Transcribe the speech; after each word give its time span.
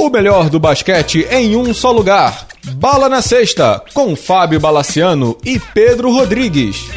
O 0.00 0.08
melhor 0.08 0.48
do 0.48 0.58
basquete 0.58 1.28
em 1.30 1.54
um 1.54 1.74
só 1.74 1.92
lugar. 1.92 2.46
Bala 2.76 3.06
na 3.06 3.20
Sexta, 3.20 3.82
com 3.92 4.16
Fábio 4.16 4.58
Balaciano 4.58 5.36
e 5.44 5.60
Pedro 5.74 6.10
Rodrigues. 6.10 6.88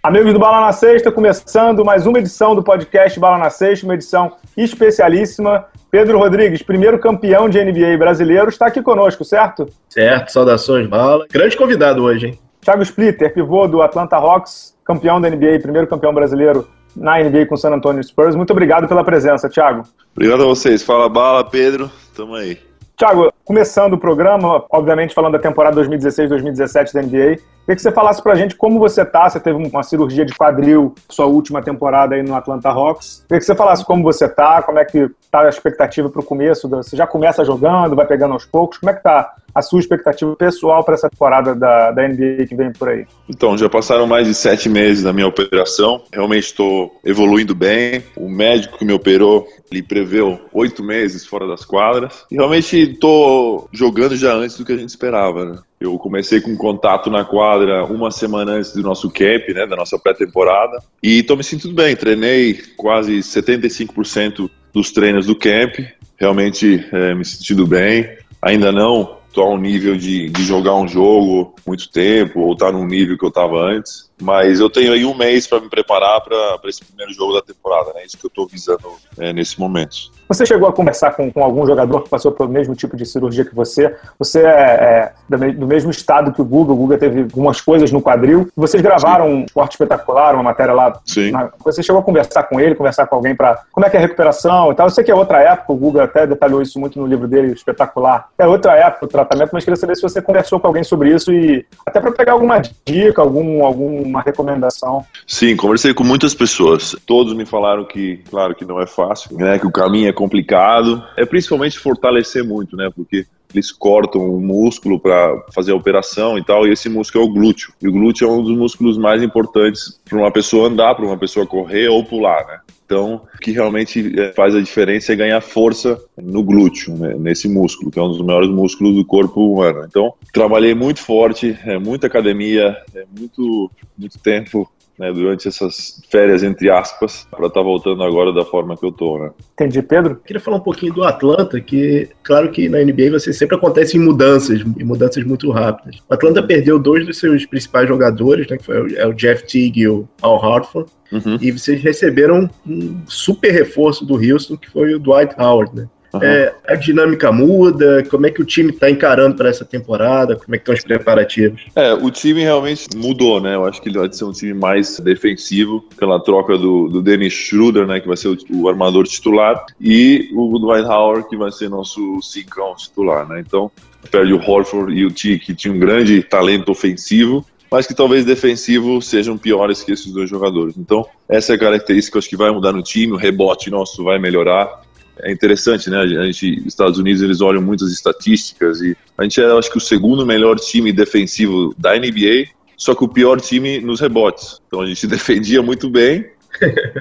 Amigos 0.00 0.32
do 0.32 0.38
Bala 0.38 0.60
na 0.60 0.70
Sexta, 0.70 1.10
começando 1.10 1.84
mais 1.84 2.06
uma 2.06 2.20
edição 2.20 2.54
do 2.54 2.62
podcast 2.62 3.18
Bala 3.18 3.36
na 3.36 3.50
Sexta, 3.50 3.84
uma 3.84 3.94
edição 3.94 4.36
especialíssima. 4.56 5.66
Pedro 5.90 6.20
Rodrigues, 6.20 6.62
primeiro 6.62 7.00
campeão 7.00 7.48
de 7.48 7.58
NBA 7.60 7.98
brasileiro, 7.98 8.50
está 8.50 8.68
aqui 8.68 8.80
conosco, 8.80 9.24
certo? 9.24 9.66
Certo, 9.88 10.30
saudações, 10.30 10.86
Bala. 10.86 11.26
Grande 11.28 11.56
convidado 11.56 12.04
hoje, 12.04 12.28
hein? 12.28 12.38
Thiago 12.60 12.84
Splitter, 12.84 13.34
pivô 13.34 13.66
do 13.66 13.82
Atlanta 13.82 14.14
Hawks, 14.14 14.76
campeão 14.84 15.20
da 15.20 15.28
NBA, 15.28 15.58
primeiro 15.60 15.88
campeão 15.88 16.14
brasileiro 16.14 16.77
na 16.98 17.18
NBA 17.22 17.46
com 17.46 17.54
o 17.54 17.58
San 17.58 17.70
Antonio 17.70 18.02
Spurs. 18.02 18.34
Muito 18.34 18.50
obrigado 18.50 18.88
pela 18.88 19.04
presença, 19.04 19.48
Thiago. 19.48 19.84
Obrigado 20.14 20.42
a 20.42 20.46
vocês. 20.46 20.82
Fala 20.82 21.08
bala, 21.08 21.44
Pedro. 21.44 21.90
Tamo 22.14 22.34
aí. 22.34 22.58
Thiago, 22.98 23.32
começando 23.44 23.92
o 23.92 23.98
programa, 23.98 24.64
obviamente 24.70 25.14
falando 25.14 25.34
da 25.34 25.38
temporada 25.38 25.80
2016-2017 25.80 26.92
da 26.92 27.00
NBA, 27.00 27.08
queria 27.10 27.76
que 27.76 27.78
você 27.78 27.92
falasse 27.92 28.20
pra 28.20 28.34
gente 28.34 28.56
como 28.56 28.80
você 28.80 29.04
tá, 29.04 29.30
você 29.30 29.38
teve 29.38 29.56
uma 29.56 29.84
cirurgia 29.84 30.24
de 30.24 30.34
quadril 30.34 30.92
sua 31.08 31.26
última 31.26 31.62
temporada 31.62 32.16
aí 32.16 32.24
no 32.24 32.34
Atlanta 32.34 32.68
Hawks. 32.68 33.24
Queria 33.28 33.38
que 33.38 33.46
você 33.46 33.54
falasse 33.54 33.84
como 33.84 34.02
você 34.02 34.28
tá, 34.28 34.62
como 34.62 34.80
é 34.80 34.84
que 34.84 35.08
tá 35.30 35.42
a 35.42 35.48
expectativa 35.48 36.10
pro 36.10 36.24
começo, 36.24 36.68
você 36.68 36.96
já 36.96 37.06
começa 37.06 37.44
jogando, 37.44 37.94
vai 37.94 38.04
pegando 38.04 38.32
aos 38.32 38.44
poucos, 38.44 38.78
como 38.78 38.90
é 38.90 38.94
que 38.94 39.02
tá 39.04 39.32
a 39.58 39.62
sua 39.62 39.80
expectativa 39.80 40.34
pessoal 40.36 40.84
para 40.84 40.94
essa 40.94 41.10
temporada 41.10 41.54
da, 41.54 41.90
da 41.90 42.06
NBA 42.06 42.46
que 42.48 42.54
vem 42.54 42.72
por 42.72 42.88
aí? 42.88 43.06
Então, 43.28 43.58
já 43.58 43.68
passaram 43.68 44.06
mais 44.06 44.26
de 44.26 44.34
sete 44.34 44.68
meses 44.68 45.02
da 45.02 45.12
minha 45.12 45.26
operação. 45.26 46.02
Realmente 46.12 46.44
estou 46.44 46.98
evoluindo 47.04 47.54
bem. 47.54 48.02
O 48.16 48.28
médico 48.28 48.78
que 48.78 48.84
me 48.84 48.92
operou, 48.92 49.48
ele 49.70 49.82
preveu 49.82 50.40
oito 50.52 50.82
meses 50.82 51.26
fora 51.26 51.46
das 51.46 51.64
quadras. 51.64 52.24
E 52.30 52.36
realmente 52.36 52.76
estou 52.76 53.68
jogando 53.72 54.16
já 54.16 54.32
antes 54.32 54.56
do 54.56 54.64
que 54.64 54.72
a 54.72 54.76
gente 54.76 54.90
esperava, 54.90 55.44
né? 55.44 55.58
Eu 55.80 55.96
comecei 55.98 56.40
com 56.40 56.56
contato 56.56 57.10
na 57.10 57.24
quadra 57.24 57.84
uma 57.84 58.10
semana 58.10 58.52
antes 58.52 58.72
do 58.72 58.82
nosso 58.82 59.08
camp, 59.10 59.48
né, 59.54 59.64
da 59.64 59.76
nossa 59.76 59.96
pré-temporada, 59.96 60.82
e 61.00 61.20
estou 61.20 61.36
me 61.36 61.44
sentindo 61.44 61.72
bem. 61.72 61.94
Treinei 61.94 62.60
quase 62.76 63.18
75% 63.18 64.50
dos 64.72 64.90
treinos 64.90 65.26
do 65.26 65.36
camp, 65.36 65.78
realmente 66.16 66.84
é, 66.92 67.14
me 67.14 67.24
sentindo 67.24 67.64
bem. 67.64 68.08
Ainda 68.42 68.72
não 68.72 69.17
estou 69.28 69.44
a 69.44 69.54
um 69.54 69.58
nível 69.58 69.96
de, 69.96 70.28
de 70.28 70.44
jogar 70.44 70.74
um 70.74 70.88
jogo 70.88 71.54
muito 71.66 71.90
tempo, 71.90 72.40
ou 72.40 72.56
tá 72.56 72.72
num 72.72 72.86
nível 72.86 73.16
que 73.16 73.24
eu 73.24 73.28
estava 73.28 73.56
antes. 73.60 74.07
Mas 74.20 74.60
eu 74.60 74.68
tenho 74.68 74.92
aí 74.92 75.04
um 75.04 75.14
mês 75.14 75.46
para 75.46 75.60
me 75.60 75.68
preparar 75.68 76.20
para 76.20 76.58
esse 76.68 76.84
primeiro 76.84 77.12
jogo 77.12 77.32
da 77.32 77.42
temporada, 77.42 77.92
né? 77.94 78.04
Isso 78.04 78.18
que 78.18 78.26
eu 78.26 78.28
estou 78.28 78.46
visando 78.46 78.92
é, 79.18 79.32
nesse 79.32 79.58
momento. 79.58 80.10
Você 80.28 80.44
chegou 80.44 80.68
a 80.68 80.72
conversar 80.72 81.12
com, 81.12 81.32
com, 81.32 81.42
algum 81.42 81.66
jogador 81.66 82.02
que 82.02 82.10
passou 82.10 82.30
pelo 82.30 82.50
mesmo 82.50 82.74
tipo 82.74 82.96
de 82.96 83.06
cirurgia 83.06 83.46
que 83.46 83.54
você? 83.54 83.96
Você 84.18 84.40
é, 84.40 85.12
é 85.30 85.52
do 85.52 85.66
mesmo 85.66 85.90
estado 85.90 86.32
que 86.32 86.42
o 86.42 86.44
Guga. 86.44 86.72
O 86.72 86.76
Guga 86.76 86.98
teve 86.98 87.22
algumas 87.22 87.62
coisas 87.62 87.90
no 87.90 88.02
quadril. 88.02 88.48
Vocês 88.54 88.82
gravaram 88.82 89.24
Sim. 89.24 89.32
um 89.32 89.44
esporte 89.44 89.72
espetacular, 89.72 90.34
uma 90.34 90.42
matéria 90.42 90.74
lá. 90.74 91.00
Sim. 91.06 91.30
Na, 91.30 91.50
você 91.64 91.82
chegou 91.82 92.00
a 92.00 92.04
conversar 92.04 92.42
com 92.42 92.60
ele, 92.60 92.74
conversar 92.74 93.06
com 93.06 93.16
alguém 93.16 93.34
para 93.34 93.62
como 93.72 93.86
é 93.86 93.90
que 93.90 93.96
é 93.96 94.00
a 94.00 94.02
recuperação 94.02 94.70
e 94.70 94.74
tal. 94.74 94.86
Eu 94.86 94.90
sei 94.90 95.02
que 95.02 95.10
é 95.10 95.14
outra 95.14 95.40
época. 95.40 95.72
O 95.72 95.76
Guga 95.76 96.04
até 96.04 96.26
detalhou 96.26 96.60
isso 96.60 96.78
muito 96.78 97.00
no 97.00 97.06
livro 97.06 97.26
dele, 97.26 97.52
espetacular. 97.52 98.28
É 98.36 98.46
outra 98.46 98.76
época 98.76 99.06
o 99.06 99.08
tratamento, 99.08 99.50
mas 99.54 99.64
queria 99.64 99.76
saber 99.76 99.96
se 99.96 100.02
você 100.02 100.20
conversou 100.20 100.60
com 100.60 100.66
alguém 100.66 100.84
sobre 100.84 101.14
isso 101.14 101.32
e 101.32 101.64
até 101.86 102.00
para 102.00 102.12
pegar 102.12 102.32
alguma 102.32 102.60
dica, 102.84 103.22
algum, 103.22 103.64
alguma 104.08 104.22
recomendação. 104.22 105.04
Sim, 105.26 105.54
conversei 105.56 105.94
com 105.94 106.02
muitas 106.02 106.34
pessoas. 106.34 106.96
Todos 107.06 107.34
me 107.34 107.44
falaram 107.44 107.84
que, 107.84 108.18
claro, 108.28 108.54
que 108.54 108.64
não 108.64 108.80
é 108.80 108.86
fácil, 108.86 109.36
né? 109.36 109.58
Que 109.58 109.66
o 109.66 109.70
caminho 109.70 110.08
é 110.08 110.12
complicado. 110.12 111.04
É 111.16 111.24
principalmente 111.24 111.78
fortalecer 111.78 112.42
muito, 112.42 112.76
né? 112.76 112.90
Porque 112.94 113.26
eles 113.52 113.72
cortam 113.72 114.22
o 114.22 114.40
músculo 114.40 115.00
para 115.00 115.42
fazer 115.54 115.72
a 115.72 115.76
operação 115.76 116.38
e 116.38 116.44
tal, 116.44 116.66
e 116.66 116.72
esse 116.72 116.88
músculo 116.88 117.24
é 117.24 117.26
o 117.26 117.32
glúteo. 117.32 117.72
E 117.80 117.88
o 117.88 117.92
glúteo 117.92 118.28
é 118.28 118.30
um 118.30 118.42
dos 118.42 118.56
músculos 118.56 118.98
mais 118.98 119.22
importantes 119.22 120.00
para 120.08 120.18
uma 120.18 120.30
pessoa 120.30 120.68
andar, 120.68 120.94
para 120.94 121.06
uma 121.06 121.16
pessoa 121.16 121.46
correr 121.46 121.88
ou 121.88 122.04
pular, 122.04 122.46
né? 122.46 122.60
Então, 122.88 123.20
o 123.34 123.38
que 123.38 123.52
realmente 123.52 124.18
é, 124.18 124.32
faz 124.32 124.54
a 124.54 124.60
diferença 124.62 125.12
é 125.12 125.16
ganhar 125.16 125.42
força 125.42 126.02
no 126.16 126.42
glúteo, 126.42 126.96
né, 126.96 127.14
nesse 127.18 127.46
músculo, 127.46 127.90
que 127.90 127.98
é 127.98 128.02
um 128.02 128.08
dos 128.08 128.22
maiores 128.22 128.48
músculos 128.48 128.96
do 128.96 129.04
corpo 129.04 129.52
humano. 129.52 129.84
Então, 129.86 130.14
trabalhei 130.32 130.74
muito 130.74 131.02
forte, 131.02 131.54
é, 131.66 131.78
muita 131.78 132.06
academia, 132.06 132.74
é 132.94 133.04
muito, 133.14 133.70
muito 133.98 134.18
tempo 134.18 134.66
né, 134.98 135.12
durante 135.12 135.46
essas 135.46 136.02
férias, 136.10 136.42
entre 136.42 136.68
aspas, 136.70 137.26
para 137.30 137.46
estar 137.46 137.60
tá 137.60 137.62
voltando 137.62 138.02
agora 138.02 138.32
da 138.32 138.44
forma 138.44 138.76
que 138.76 138.84
eu 138.84 138.90
tô, 138.90 139.18
né? 139.18 139.30
Entendi, 139.52 139.80
Pedro. 139.80 140.16
Queria 140.16 140.40
falar 140.40 140.56
um 140.56 140.62
pouquinho 140.62 140.92
do 140.92 141.04
Atlanta, 141.04 141.60
que, 141.60 142.08
claro 142.22 142.50
que 142.50 142.68
na 142.68 142.78
NBA 142.78 143.10
você 143.12 143.32
sempre 143.32 143.56
acontecem 143.56 144.00
mudanças, 144.00 144.60
e 144.60 144.84
mudanças 144.84 145.24
muito 145.24 145.50
rápidas. 145.50 146.00
O 146.08 146.14
Atlanta 146.14 146.42
perdeu 146.42 146.78
dois 146.78 147.06
dos 147.06 147.18
seus 147.18 147.46
principais 147.46 147.88
jogadores, 147.88 148.48
né, 148.48 148.56
que 148.56 148.64
foi 148.64 148.80
o, 148.80 148.98
é 148.98 149.06
o 149.06 149.12
Jeff 149.12 149.46
Teague 149.46 149.80
e 149.80 149.88
o 149.88 150.08
Al 150.20 150.44
Hartford, 150.44 150.90
uhum. 151.12 151.38
e 151.40 151.52
vocês 151.52 151.80
receberam 151.82 152.50
um 152.66 153.00
super 153.06 153.52
reforço 153.52 154.04
do 154.04 154.14
Houston, 154.14 154.56
que 154.56 154.70
foi 154.70 154.94
o 154.94 154.98
Dwight 154.98 155.34
Howard, 155.38 155.74
né? 155.76 155.88
Uhum. 156.12 156.22
É, 156.22 156.54
a 156.66 156.74
dinâmica 156.74 157.30
muda? 157.30 158.02
Como 158.10 158.26
é 158.26 158.30
que 158.30 158.40
o 158.40 158.44
time 158.44 158.70
está 158.70 158.90
encarando 158.90 159.36
para 159.36 159.48
essa 159.48 159.64
temporada? 159.64 160.36
Como 160.36 160.54
é 160.54 160.58
que 160.58 160.62
estão 160.62 160.74
os 160.74 160.82
preparativos? 160.82 161.62
É, 161.76 161.92
o 161.92 162.10
time 162.10 162.42
realmente 162.42 162.86
mudou, 162.96 163.40
né? 163.40 163.54
Eu 163.54 163.66
acho 163.66 163.80
que 163.82 163.88
ele 163.88 163.98
vai 163.98 164.12
ser 164.12 164.24
um 164.24 164.32
time 164.32 164.54
mais 164.54 164.98
defensivo 165.00 165.84
pela 165.98 166.18
troca 166.18 166.56
do, 166.56 166.88
do 166.88 167.02
Dennis 167.02 167.32
Schroeder, 167.32 167.86
né? 167.86 168.00
Que 168.00 168.08
vai 168.08 168.16
ser 168.16 168.28
o, 168.28 168.36
o 168.50 168.68
armador 168.68 169.06
titular, 169.06 169.64
e 169.80 170.30
o 170.34 170.58
Dwight 170.58 170.86
Howard, 170.86 171.28
que 171.28 171.36
vai 171.36 171.52
ser 171.52 171.68
nosso 171.68 172.20
cincão 172.22 172.74
titular, 172.74 173.28
né? 173.28 173.42
Então, 173.46 173.70
perde 174.10 174.32
o 174.32 174.40
Horford 174.40 174.92
e 174.94 175.04
o 175.04 175.10
T, 175.10 175.38
que 175.38 175.54
tinha 175.54 175.72
um 175.72 175.78
grande 175.78 176.22
talento 176.22 176.70
ofensivo, 176.70 177.44
mas 177.70 177.86
que 177.86 177.94
talvez 177.94 178.24
defensivo 178.24 179.02
sejam 179.02 179.36
piores 179.36 179.82
que 179.82 179.92
esses 179.92 180.10
dois 180.12 180.30
jogadores. 180.30 180.76
Então, 180.78 181.06
essa 181.28 181.52
é 181.52 181.56
a 181.56 181.58
característica 181.58 182.14
que 182.14 182.18
acho 182.18 182.28
que 182.28 182.36
vai 182.36 182.50
mudar 182.50 182.72
no 182.72 182.82
time, 182.82 183.12
o 183.12 183.16
rebote 183.16 183.70
nosso 183.70 184.02
vai 184.02 184.18
melhorar 184.18 184.82
é 185.20 185.32
interessante, 185.32 185.90
né? 185.90 185.98
A 185.98 186.24
gente, 186.26 186.66
Estados 186.66 186.98
Unidos, 186.98 187.22
eles 187.22 187.40
olham 187.40 187.62
muitas 187.62 187.90
estatísticas 187.92 188.80
e 188.80 188.96
a 189.16 189.22
gente 189.22 189.40
é, 189.40 189.46
acho 189.46 189.70
que, 189.70 189.78
o 189.78 189.80
segundo 189.80 190.26
melhor 190.26 190.58
time 190.58 190.92
defensivo 190.92 191.74
da 191.78 191.96
NBA, 191.96 192.48
só 192.76 192.94
que 192.94 193.04
o 193.04 193.08
pior 193.08 193.40
time 193.40 193.80
nos 193.80 194.00
rebotes. 194.00 194.60
Então 194.66 194.80
a 194.80 194.86
gente 194.86 195.06
defendia 195.08 195.62
muito 195.62 195.88
bem, 195.88 196.26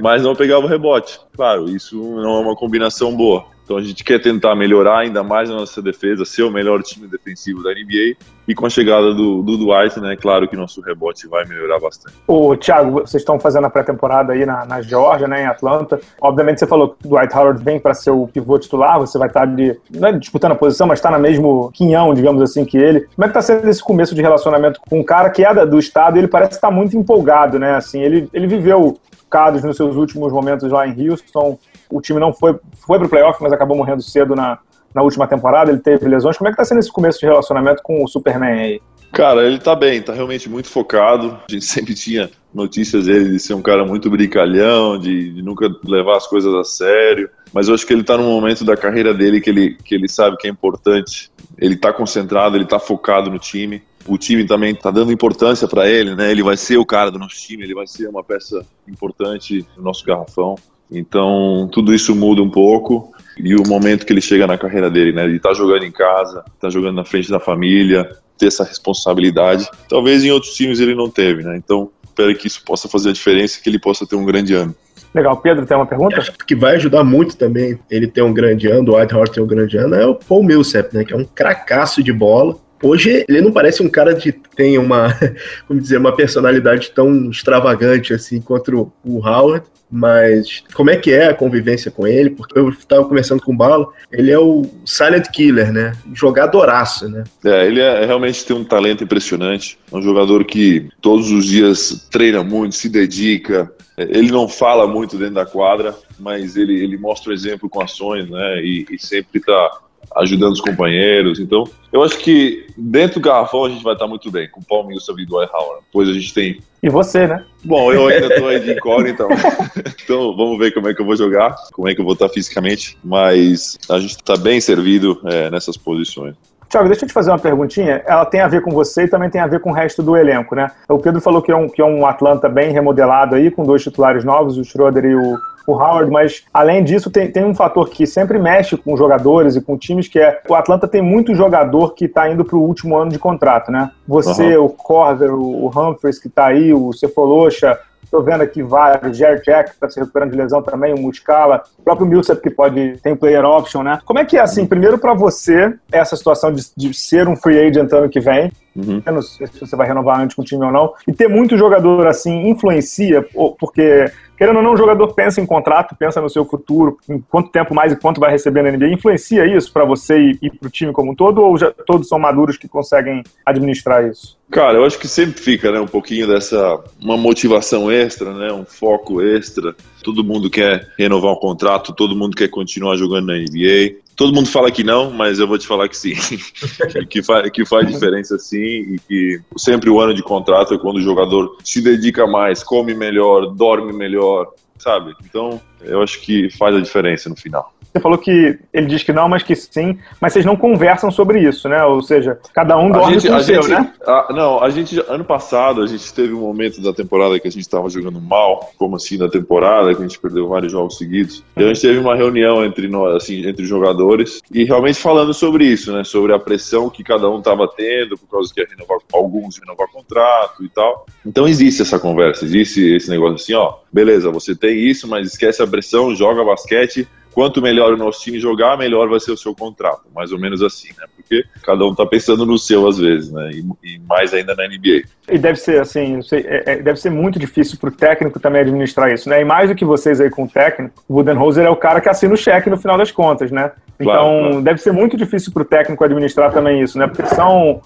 mas 0.01 0.23
não 0.23 0.35
pegava 0.35 0.65
o 0.65 0.69
rebote. 0.69 1.19
Claro, 1.35 1.69
isso 1.69 1.95
não 1.95 2.37
é 2.37 2.39
uma 2.41 2.55
combinação 2.55 3.15
boa. 3.15 3.45
Então 3.67 3.75
a 3.75 3.81
gente 3.81 4.01
quer 4.01 4.21
tentar 4.21 4.55
melhorar 4.55 4.99
ainda 4.99 5.21
mais 5.21 5.51
a 5.51 5.53
nossa 5.53 5.81
defesa, 5.81 6.23
ser 6.23 6.43
o 6.43 6.49
melhor 6.49 6.81
time 6.81 7.05
defensivo 7.05 7.61
da 7.61 7.71
NBA. 7.71 8.15
E 8.47 8.55
com 8.55 8.65
a 8.65 8.69
chegada 8.69 9.13
do, 9.13 9.43
do 9.43 9.57
Dwight, 9.57 9.99
né, 9.99 10.15
claro 10.15 10.47
que 10.47 10.55
nosso 10.55 10.79
rebote 10.79 11.27
vai 11.27 11.43
melhorar 11.43 11.77
bastante. 11.77 12.15
O 12.25 12.55
Thiago, 12.55 13.01
vocês 13.01 13.15
estão 13.15 13.37
fazendo 13.37 13.67
a 13.67 13.69
pré-temporada 13.69 14.31
aí 14.31 14.45
na, 14.45 14.65
na 14.65 14.79
né, 15.27 15.43
em 15.43 15.45
Atlanta. 15.47 15.99
Obviamente 16.21 16.59
você 16.59 16.65
falou 16.65 16.95
que 16.97 17.05
o 17.05 17.09
Dwight 17.09 17.35
Howard 17.35 17.61
vem 17.61 17.77
para 17.77 17.93
ser 17.93 18.11
o 18.11 18.25
pivô 18.25 18.57
titular, 18.57 19.01
você 19.01 19.17
vai 19.17 19.27
estar 19.27 19.41
ali, 19.41 19.77
não 19.91 20.07
é 20.07 20.13
disputando 20.13 20.53
a 20.53 20.55
posição, 20.55 20.87
mas 20.87 20.99
está 20.99 21.11
na 21.11 21.19
mesmo 21.19 21.69
quinhão, 21.73 22.13
digamos 22.13 22.41
assim, 22.41 22.63
que 22.63 22.77
ele. 22.77 23.01
Como 23.01 23.25
é 23.25 23.27
que 23.29 23.37
está 23.37 23.41
sendo 23.41 23.67
esse 23.67 23.83
começo 23.83 24.15
de 24.15 24.21
relacionamento 24.21 24.79
com 24.89 25.01
um 25.01 25.03
cara 25.03 25.29
que 25.29 25.43
é 25.43 25.65
do 25.65 25.77
estado 25.77 26.17
ele 26.17 26.29
parece 26.29 26.53
estar 26.53 26.71
muito 26.71 26.95
empolgado, 26.95 27.59
né? 27.59 27.75
Assim, 27.75 28.01
ele, 28.01 28.29
ele 28.31 28.47
viveu 28.47 28.97
casos 29.29 29.61
nos 29.61 29.75
seus 29.75 29.97
últimos 29.97 30.31
momentos 30.31 30.71
lá 30.71 30.87
em 30.87 31.09
Houston, 31.09 31.59
o 31.89 32.01
time 32.01 32.19
não 32.19 32.33
foi, 32.33 32.59
foi 32.85 32.99
pro 32.99 33.09
playoff, 33.09 33.41
mas 33.41 33.53
acabou 33.53 33.77
morrendo 33.77 34.01
cedo 34.01 34.35
na, 34.35 34.59
na 34.93 35.01
última 35.01 35.27
temporada, 35.27 35.71
ele 35.71 35.79
teve 35.79 36.07
lesões. 36.07 36.37
Como 36.37 36.47
é 36.47 36.51
que 36.51 36.57
tá 36.57 36.65
sendo 36.65 36.79
esse 36.79 36.91
começo 36.91 37.19
de 37.19 37.25
relacionamento 37.25 37.83
com 37.83 38.03
o 38.03 38.07
Superman 38.07 38.59
aí? 38.59 38.81
Cara, 39.11 39.45
ele 39.45 39.59
tá 39.59 39.75
bem, 39.75 40.01
tá 40.01 40.13
realmente 40.13 40.49
muito 40.49 40.67
focado. 40.67 41.39
A 41.49 41.51
gente 41.51 41.65
sempre 41.65 41.93
tinha 41.93 42.29
notícias 42.53 43.05
dele 43.05 43.29
de 43.29 43.39
ser 43.39 43.53
um 43.53 43.61
cara 43.61 43.85
muito 43.85 44.09
brincalhão, 44.09 44.97
de, 44.97 45.33
de, 45.33 45.41
nunca 45.41 45.69
levar 45.83 46.17
as 46.17 46.27
coisas 46.27 46.53
a 46.53 46.63
sério. 46.63 47.29
Mas 47.53 47.67
eu 47.67 47.75
acho 47.75 47.85
que 47.85 47.93
ele 47.93 48.03
tá 48.03 48.17
num 48.17 48.29
momento 48.29 48.65
da 48.65 48.75
carreira 48.75 49.13
dele 49.13 49.39
que 49.39 49.49
ele, 49.49 49.77
que 49.83 49.95
ele 49.95 50.07
sabe 50.07 50.37
que 50.37 50.47
é 50.47 50.49
importante. 50.49 51.31
Ele 51.57 51.75
tá 51.75 51.93
concentrado, 51.93 52.57
ele 52.57 52.65
tá 52.65 52.79
focado 52.79 53.29
no 53.29 53.39
time. 53.39 53.81
O 54.07 54.17
time 54.17 54.45
também 54.45 54.73
tá 54.73 54.89
dando 54.89 55.11
importância 55.11 55.67
para 55.67 55.87
ele, 55.89 56.15
né? 56.15 56.31
Ele 56.31 56.41
vai 56.41 56.55
ser 56.55 56.77
o 56.77 56.85
cara 56.85 57.11
do 57.11 57.19
nosso 57.19 57.35
time, 57.35 57.63
ele 57.63 57.75
vai 57.75 57.85
ser 57.85 58.07
uma 58.07 58.23
peça 58.23 58.65
importante 58.87 59.65
no 59.75 59.83
nosso 59.83 60.05
garrafão. 60.05 60.55
Então, 60.91 61.69
tudo 61.71 61.93
isso 61.93 62.15
muda 62.15 62.41
um 62.41 62.49
pouco 62.49 63.11
e 63.37 63.55
o 63.55 63.63
momento 63.67 64.05
que 64.05 64.13
ele 64.13 64.21
chega 64.21 64.47
na 64.47 64.57
carreira 64.57 64.89
dele, 64.89 65.11
né? 65.11 65.27
Estar 65.29 65.49
tá 65.49 65.55
jogando 65.55 65.83
em 65.83 65.91
casa, 65.91 66.43
tá 66.59 66.69
jogando 66.69 66.95
na 66.95 67.05
frente 67.05 67.29
da 67.29 67.39
família, 67.39 68.09
ter 68.37 68.47
essa 68.47 68.63
responsabilidade. 68.63 69.69
Talvez 69.89 70.23
em 70.23 70.31
outros 70.31 70.53
times 70.53 70.79
ele 70.79 70.95
não 70.95 71.09
teve, 71.09 71.43
né? 71.43 71.57
Então, 71.57 71.89
espero 72.03 72.33
que 72.35 72.47
isso 72.47 72.63
possa 72.63 72.87
fazer 72.87 73.09
a 73.09 73.13
diferença 73.13 73.59
e 73.59 73.61
que 73.61 73.69
ele 73.69 73.79
possa 73.79 74.07
ter 74.07 74.15
um 74.15 74.25
grande 74.25 74.53
ano. 74.53 74.73
Legal. 75.13 75.37
Pedro, 75.37 75.65
tem 75.65 75.77
uma 75.77 75.85
pergunta? 75.85 76.17
Acho 76.17 76.31
que 76.33 76.55
vai 76.55 76.75
ajudar 76.75 77.03
muito 77.03 77.37
também 77.37 77.79
ele 77.89 78.07
ter 78.07 78.21
um 78.21 78.33
grande 78.33 78.67
ano, 78.67 78.93
o 78.93 78.99
White 78.99 79.15
Hart 79.15 79.33
ter 79.33 79.41
um 79.41 79.47
grande 79.47 79.77
ano, 79.77 79.95
é 79.95 80.05
o 80.05 80.15
Paul 80.15 80.43
Millsap, 80.43 80.93
né? 80.93 81.03
Que 81.03 81.13
é 81.13 81.17
um 81.17 81.25
cracaço 81.25 82.03
de 82.03 82.13
bola 82.13 82.55
Hoje 82.81 83.25
ele 83.27 83.41
não 83.41 83.51
parece 83.51 83.81
um 83.81 83.89
cara 83.89 84.15
que 84.15 84.31
tem 84.31 84.77
uma, 84.77 85.07
como 85.67 85.79
dizer, 85.79 85.97
uma 85.97 86.15
personalidade 86.15 86.91
tão 86.91 87.29
extravagante 87.29 88.13
assim 88.13 88.39
quanto 88.39 88.91
o 89.03 89.27
Howard, 89.27 89.65
mas 89.89 90.63
como 90.73 90.89
é 90.89 90.97
que 90.97 91.11
é 91.11 91.27
a 91.27 91.33
convivência 91.33 91.89
com 91.89 92.05
ele? 92.05 92.31
Porque 92.31 92.57
eu 92.57 92.69
estava 92.69 93.05
conversando 93.05 93.41
com 93.41 93.53
o 93.53 93.55
Bala, 93.55 93.87
ele 94.11 94.31
é 94.31 94.39
o 94.39 94.65
silent 94.85 95.27
killer, 95.31 95.71
né? 95.71 95.93
Jogadoraço, 96.13 97.07
né? 97.07 97.23
É, 97.43 97.65
ele 97.65 97.79
é, 97.79 98.05
realmente 98.05 98.45
tem 98.45 98.55
um 98.55 98.65
talento 98.65 99.03
impressionante. 99.03 99.77
É 99.91 99.95
um 99.95 100.01
jogador 100.01 100.43
que 100.43 100.89
todos 101.01 101.31
os 101.31 101.45
dias 101.45 102.07
treina 102.11 102.43
muito, 102.43 102.75
se 102.75 102.89
dedica. 102.89 103.71
Ele 103.97 104.31
não 104.31 104.47
fala 104.47 104.85
muito 104.87 105.17
dentro 105.17 105.35
da 105.35 105.45
quadra, 105.45 105.95
mas 106.19 106.55
ele, 106.55 106.83
ele 106.83 106.97
mostra 106.97 107.31
o 107.31 107.33
exemplo 107.33 107.69
com 107.69 107.81
ações, 107.81 108.29
né? 108.29 108.61
E, 108.61 108.85
e 108.91 108.99
sempre 108.99 109.39
está 109.39 109.79
ajudando 110.15 110.53
os 110.53 110.61
companheiros. 110.61 111.39
Então, 111.39 111.65
eu 111.91 112.03
acho 112.03 112.17
que 112.17 112.65
dentro 112.77 113.19
do 113.19 113.23
garrafão 113.23 113.65
a 113.65 113.69
gente 113.69 113.83
vai 113.83 113.93
estar 113.93 114.07
muito 114.07 114.31
bem, 114.31 114.49
com 114.49 114.59
o 114.59 114.65
Paul 114.65 114.87
Millsap 114.87 115.19
e 115.21 115.25
Dwight 115.25 115.51
Howard. 115.53 115.83
Depois 115.85 116.09
a 116.09 116.13
gente 116.13 116.33
tem... 116.33 116.59
E 116.81 116.89
você, 116.89 117.27
né? 117.27 117.43
Bom, 117.63 117.91
eu 117.91 118.07
ainda 118.07 118.27
estou 118.27 118.47
aí 118.47 118.59
de 118.59 118.71
incógnita, 118.77 119.23
então. 119.23 119.37
então 120.03 120.35
vamos 120.35 120.57
ver 120.57 120.73
como 120.73 120.87
é 120.87 120.93
que 120.93 121.01
eu 121.01 121.05
vou 121.05 121.15
jogar, 121.15 121.55
como 121.73 121.87
é 121.87 121.95
que 121.95 122.01
eu 122.01 122.05
vou 122.05 122.13
estar 122.13 122.29
fisicamente, 122.29 122.97
mas 123.03 123.77
a 123.89 123.99
gente 123.99 124.11
está 124.11 124.37
bem 124.37 124.59
servido 124.61 125.19
é, 125.25 125.49
nessas 125.49 125.77
posições. 125.77 126.35
Tiago, 126.69 126.87
deixa 126.87 127.05
eu 127.05 127.07
te 127.07 127.13
fazer 127.13 127.31
uma 127.31 127.39
perguntinha. 127.39 128.01
Ela 128.05 128.25
tem 128.25 128.41
a 128.41 128.47
ver 128.47 128.61
com 128.61 128.71
você 128.71 129.03
e 129.03 129.07
também 129.07 129.29
tem 129.29 129.39
a 129.39 129.47
ver 129.47 129.59
com 129.59 129.71
o 129.71 129.73
resto 129.73 130.03
do 130.03 130.17
elenco, 130.17 130.55
né? 130.55 130.69
O 130.89 130.99
Pedro 130.99 131.21
falou 131.21 131.41
que 131.41 131.51
é 131.51 131.55
um, 131.55 131.69
que 131.69 131.81
é 131.81 131.85
um 131.85 132.05
Atlanta 132.05 132.49
bem 132.49 132.71
remodelado 132.71 133.35
aí, 133.35 133.49
com 133.49 133.63
dois 133.63 133.83
titulares 133.83 134.23
novos, 134.23 134.57
o 134.57 134.65
Schroeder 134.65 135.05
e 135.05 135.15
o, 135.15 135.37
o 135.67 135.73
Howard, 135.73 136.09
mas 136.09 136.43
além 136.53 136.83
disso 136.83 137.11
tem, 137.11 137.29
tem 137.29 137.43
um 137.43 137.53
fator 137.53 137.89
que 137.89 138.07
sempre 138.07 138.39
mexe 138.39 138.77
com 138.77 138.95
jogadores 138.95 139.55
e 139.55 139.61
com 139.61 139.77
times, 139.77 140.07
que 140.07 140.17
é 140.17 140.41
o 140.47 140.55
Atlanta 140.55 140.87
tem 140.87 141.01
muito 141.01 141.35
jogador 141.35 141.93
que 141.93 142.05
está 142.05 142.29
indo 142.29 142.45
para 142.45 142.57
o 142.57 142.61
último 142.61 142.97
ano 142.97 143.11
de 143.11 143.19
contrato, 143.19 143.71
né? 143.71 143.91
Você, 144.07 144.57
uhum. 144.57 144.65
o 144.65 144.69
Corver, 144.69 145.33
o 145.33 145.67
Humphries 145.67 146.19
que 146.19 146.27
está 146.27 146.47
aí, 146.47 146.73
o 146.73 146.93
Cefolosha, 146.93 147.77
Estou 148.07 148.23
vendo 148.23 148.41
aqui 148.41 148.63
vários, 148.63 149.17
Jared 149.17 149.43
Jack, 149.43 149.71
está 149.71 149.89
se 149.89 149.99
recuperando 149.99 150.31
de 150.31 150.37
lesão 150.37 150.61
também, 150.61 150.93
o 150.93 150.97
Muscala, 150.97 151.61
o 151.77 151.83
próprio 151.83 152.07
Millsap, 152.07 152.41
que 152.41 152.49
pode 152.49 152.97
tem 153.03 153.13
player 153.17 153.43
option, 153.43 153.83
né? 153.83 153.99
Como 154.05 154.17
é 154.17 154.23
que 154.23 154.37
é, 154.37 154.39
assim, 154.39 154.65
primeiro 154.65 154.97
para 154.97 155.13
você, 155.13 155.73
essa 155.91 156.15
situação 156.15 156.53
de, 156.53 156.63
de, 156.75 156.93
ser 156.93 157.27
um 157.27 157.35
free 157.35 157.59
agent 157.59 157.91
ano 157.91 158.07
que 158.07 158.21
vem, 158.21 158.49
uhum. 158.73 159.03
eu 159.05 159.13
não 159.13 159.21
sei 159.21 159.45
se 159.47 159.59
você 159.59 159.75
vai 159.75 159.85
renovar 159.85 160.21
antes 160.21 160.37
com 160.37 160.41
o 160.41 160.45
time 160.45 160.63
ou 160.63 160.71
não, 160.71 160.93
e 161.05 161.11
ter 161.11 161.27
muito 161.27 161.57
jogador, 161.57 162.07
assim, 162.07 162.47
influencia, 162.47 163.27
porque 163.59 164.05
querendo 164.37 164.57
ou 164.57 164.63
não, 164.63 164.73
o 164.73 164.77
jogador 164.77 165.13
pensa 165.13 165.41
em 165.41 165.45
contrato, 165.45 165.95
pensa 165.97 166.21
no 166.21 166.29
seu 166.29 166.45
futuro, 166.45 166.97
em 167.09 167.19
quanto 167.19 167.49
tempo 167.49 167.73
mais 167.73 167.91
e 167.91 167.95
quanto 167.95 168.19
vai 168.19 168.31
receber 168.31 168.61
na 168.61 168.71
NBA. 168.71 168.89
Influencia 168.89 169.45
isso 169.45 169.71
para 169.71 169.83
você 169.83 170.17
e, 170.19 170.39
e 170.41 170.49
para 170.49 170.67
o 170.67 170.71
time 170.71 170.93
como 170.93 171.11
um 171.11 171.15
todo, 171.15 171.41
ou 171.41 171.57
já 171.57 171.71
todos 171.71 172.07
são 172.07 172.19
maduros 172.19 172.57
que 172.57 172.67
conseguem 172.67 173.23
administrar 173.45 174.07
isso? 174.07 174.37
Cara, 174.49 174.77
eu 174.77 174.85
acho 174.85 174.97
que 174.97 175.07
sempre 175.07 175.41
fica, 175.41 175.71
né, 175.71 175.79
um 175.79 175.87
pouquinho 175.87 176.27
dessa 176.27 176.81
uma 177.01 177.17
motivação 177.17 177.91
extra, 177.91 178.33
né, 178.33 178.53
um 178.53 178.63
foco 178.63 179.21
extra. 179.21 179.75
Todo 180.03 180.23
mundo 180.23 180.49
quer 180.49 180.87
renovar 180.97 181.33
um 181.33 181.39
contrato, 181.39 181.93
todo 181.93 182.15
mundo 182.15 182.35
quer 182.35 182.47
continuar 182.47 182.95
jogando 182.95 183.27
na 183.27 183.33
NBA. 183.33 184.06
Todo 184.17 184.33
mundo 184.33 184.49
fala 184.49 184.71
que 184.71 184.83
não, 184.83 185.11
mas 185.11 185.37
eu 185.37 185.47
vou 185.47 185.59
te 185.59 185.67
falar 185.67 185.87
que 185.87 185.95
sim, 185.95 186.15
que, 187.07 187.21
faz, 187.21 187.51
que 187.51 187.63
faz 187.63 187.87
diferença 187.87 188.37
sim 188.39 188.57
e 188.57 188.99
que 189.07 189.41
sempre 189.55 189.91
o 189.91 190.01
ano 190.01 190.11
de 190.11 190.23
contrato 190.23 190.73
é 190.73 190.77
quando 190.79 190.97
o 190.97 191.01
jogador 191.01 191.55
se 191.63 191.83
dedica 191.83 192.25
mais, 192.25 192.63
come 192.63 192.95
melhor, 192.95 193.53
dorme 193.53 193.93
melhor, 193.93 194.51
sabe? 194.79 195.15
Então, 195.23 195.61
eu 195.81 196.01
acho 196.01 196.19
que 196.21 196.49
faz 196.49 196.75
a 196.75 196.81
diferença 196.81 197.29
no 197.29 197.35
final. 197.35 197.71
Você 197.91 197.99
falou 197.99 198.17
que 198.17 198.59
ele 198.73 198.87
diz 198.87 199.03
que 199.03 199.13
não, 199.13 199.27
mas 199.27 199.43
que 199.43 199.55
sim, 199.55 199.97
mas 200.21 200.33
vocês 200.33 200.45
não 200.45 200.55
conversam 200.55 201.09
sobre 201.09 201.41
isso, 201.41 201.67
né? 201.67 201.83
Ou 201.83 202.01
seja, 202.01 202.39
cada 202.53 202.77
um 202.77 202.91
dorme 202.91 203.13
gente, 203.13 203.27
com 203.29 203.35
o 203.35 203.43
seu, 203.43 203.61
gente, 203.61 203.71
né? 203.71 203.93
A, 204.05 204.33
não, 204.33 204.63
a 204.63 204.69
gente, 204.69 204.99
ano 205.07 205.23
passado, 205.23 205.81
a 205.81 205.87
gente 205.87 206.13
teve 206.13 206.33
um 206.33 206.41
momento 206.41 206.81
da 206.81 206.93
temporada 206.93 207.39
que 207.39 207.47
a 207.47 207.51
gente 207.51 207.61
estava 207.61 207.89
jogando 207.89 208.21
mal, 208.21 208.71
como 208.77 208.95
assim, 208.95 209.17
na 209.17 209.29
temporada, 209.29 209.93
que 209.93 210.01
a 210.01 210.07
gente 210.07 210.19
perdeu 210.19 210.47
vários 210.47 210.71
jogos 210.71 210.97
seguidos. 210.97 211.43
E 211.55 211.63
a 211.63 211.67
gente 211.67 211.81
teve 211.81 211.97
uma 211.99 212.15
reunião 212.15 212.63
entre 212.63 212.87
nós, 212.87 213.15
assim, 213.15 213.47
entre 213.47 213.65
jogadores, 213.65 214.41
e 214.51 214.63
realmente 214.63 214.99
falando 214.99 215.33
sobre 215.33 215.65
isso, 215.65 215.91
né? 215.91 216.03
Sobre 216.03 216.33
a 216.33 216.39
pressão 216.39 216.89
que 216.89 217.03
cada 217.03 217.29
um 217.29 217.39
estava 217.39 217.67
tendo, 217.67 218.17
por 218.17 218.27
causa 218.29 218.53
que 218.53 218.63
renovar, 218.63 218.99
alguns 219.13 219.57
renovar 219.57 219.87
contrato 219.91 220.63
e 220.63 220.69
tal. 220.69 221.05
Então 221.25 221.47
existe 221.47 221.81
essa 221.81 221.99
conversa, 221.99 222.45
existe 222.45 222.95
esse 222.95 223.09
negócio 223.09 223.35
assim, 223.35 223.53
ó, 223.53 223.75
beleza, 223.91 224.31
você 224.31 224.55
tem 224.55 224.77
isso, 224.77 225.07
mas 225.07 225.27
esquece 225.27 225.61
a 225.61 225.67
pressão, 225.67 226.15
joga 226.15 226.43
basquete, 226.43 227.07
quanto 227.37 227.61
melhor 227.61 227.93
o 227.93 227.97
nosso 227.97 228.19
time 228.23 228.39
jogar, 228.39 228.75
melhor 228.79 229.07
vai 229.07 229.19
ser 229.19 229.31
o 229.31 229.37
seu 229.37 229.53
contrato. 229.53 230.01
Mais 230.11 230.31
ou 230.31 230.39
menos 230.39 230.63
assim, 230.63 230.87
né? 230.97 231.05
Porque 231.15 231.45
cada 231.61 231.85
um 231.85 231.93
tá 231.93 232.03
pensando 232.03 232.47
no 232.47 232.57
seu 232.57 232.87
às 232.87 232.97
vezes, 232.97 233.31
né? 233.31 233.51
E, 233.51 233.63
e 233.83 233.99
mais 234.09 234.33
ainda 234.33 234.55
na 234.55 234.67
NBA. 234.67 235.03
E 235.29 235.37
deve 235.37 235.59
ser 235.59 235.79
assim, 235.79 236.19
sei, 236.23 236.43
é, 236.47 236.63
é, 236.65 236.75
deve 236.77 236.99
ser 236.99 237.11
muito 237.11 237.37
difícil 237.37 237.77
pro 237.77 237.91
técnico 237.91 238.39
também 238.39 238.61
administrar 238.61 239.13
isso, 239.13 239.29
né? 239.29 239.39
E 239.39 239.45
mais 239.45 239.69
do 239.69 239.75
que 239.75 239.85
vocês 239.85 240.19
aí 240.19 240.31
com 240.31 240.45
o 240.45 240.49
técnico, 240.49 240.95
o 241.07 241.13
Budenholzer 241.13 241.63
é 241.63 241.69
o 241.69 241.75
cara 241.75 242.01
que 242.01 242.09
assina 242.09 242.33
o 242.33 242.37
cheque 242.37 242.71
no 242.71 242.77
final 242.77 242.97
das 242.97 243.11
contas, 243.11 243.51
né? 243.51 243.71
Então, 243.99 244.13
claro, 244.15 244.39
claro. 244.39 244.61
deve 244.63 244.81
ser 244.81 244.91
muito 244.91 245.15
difícil 245.15 245.53
para 245.53 245.61
o 245.61 245.65
técnico 245.65 246.03
administrar 246.03 246.51
também 246.51 246.81
isso, 246.81 246.97
né? 246.97 247.05
Porque 247.05 247.23
são 247.35 247.81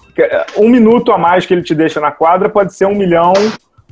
um 0.56 0.70
minuto 0.70 1.12
a 1.12 1.18
mais 1.18 1.44
que 1.44 1.52
ele 1.52 1.62
te 1.62 1.74
deixa 1.74 2.00
na 2.00 2.10
quadra 2.10 2.48
pode 2.48 2.72
ser 2.72 2.86
um 2.86 2.94
milhão 2.94 3.34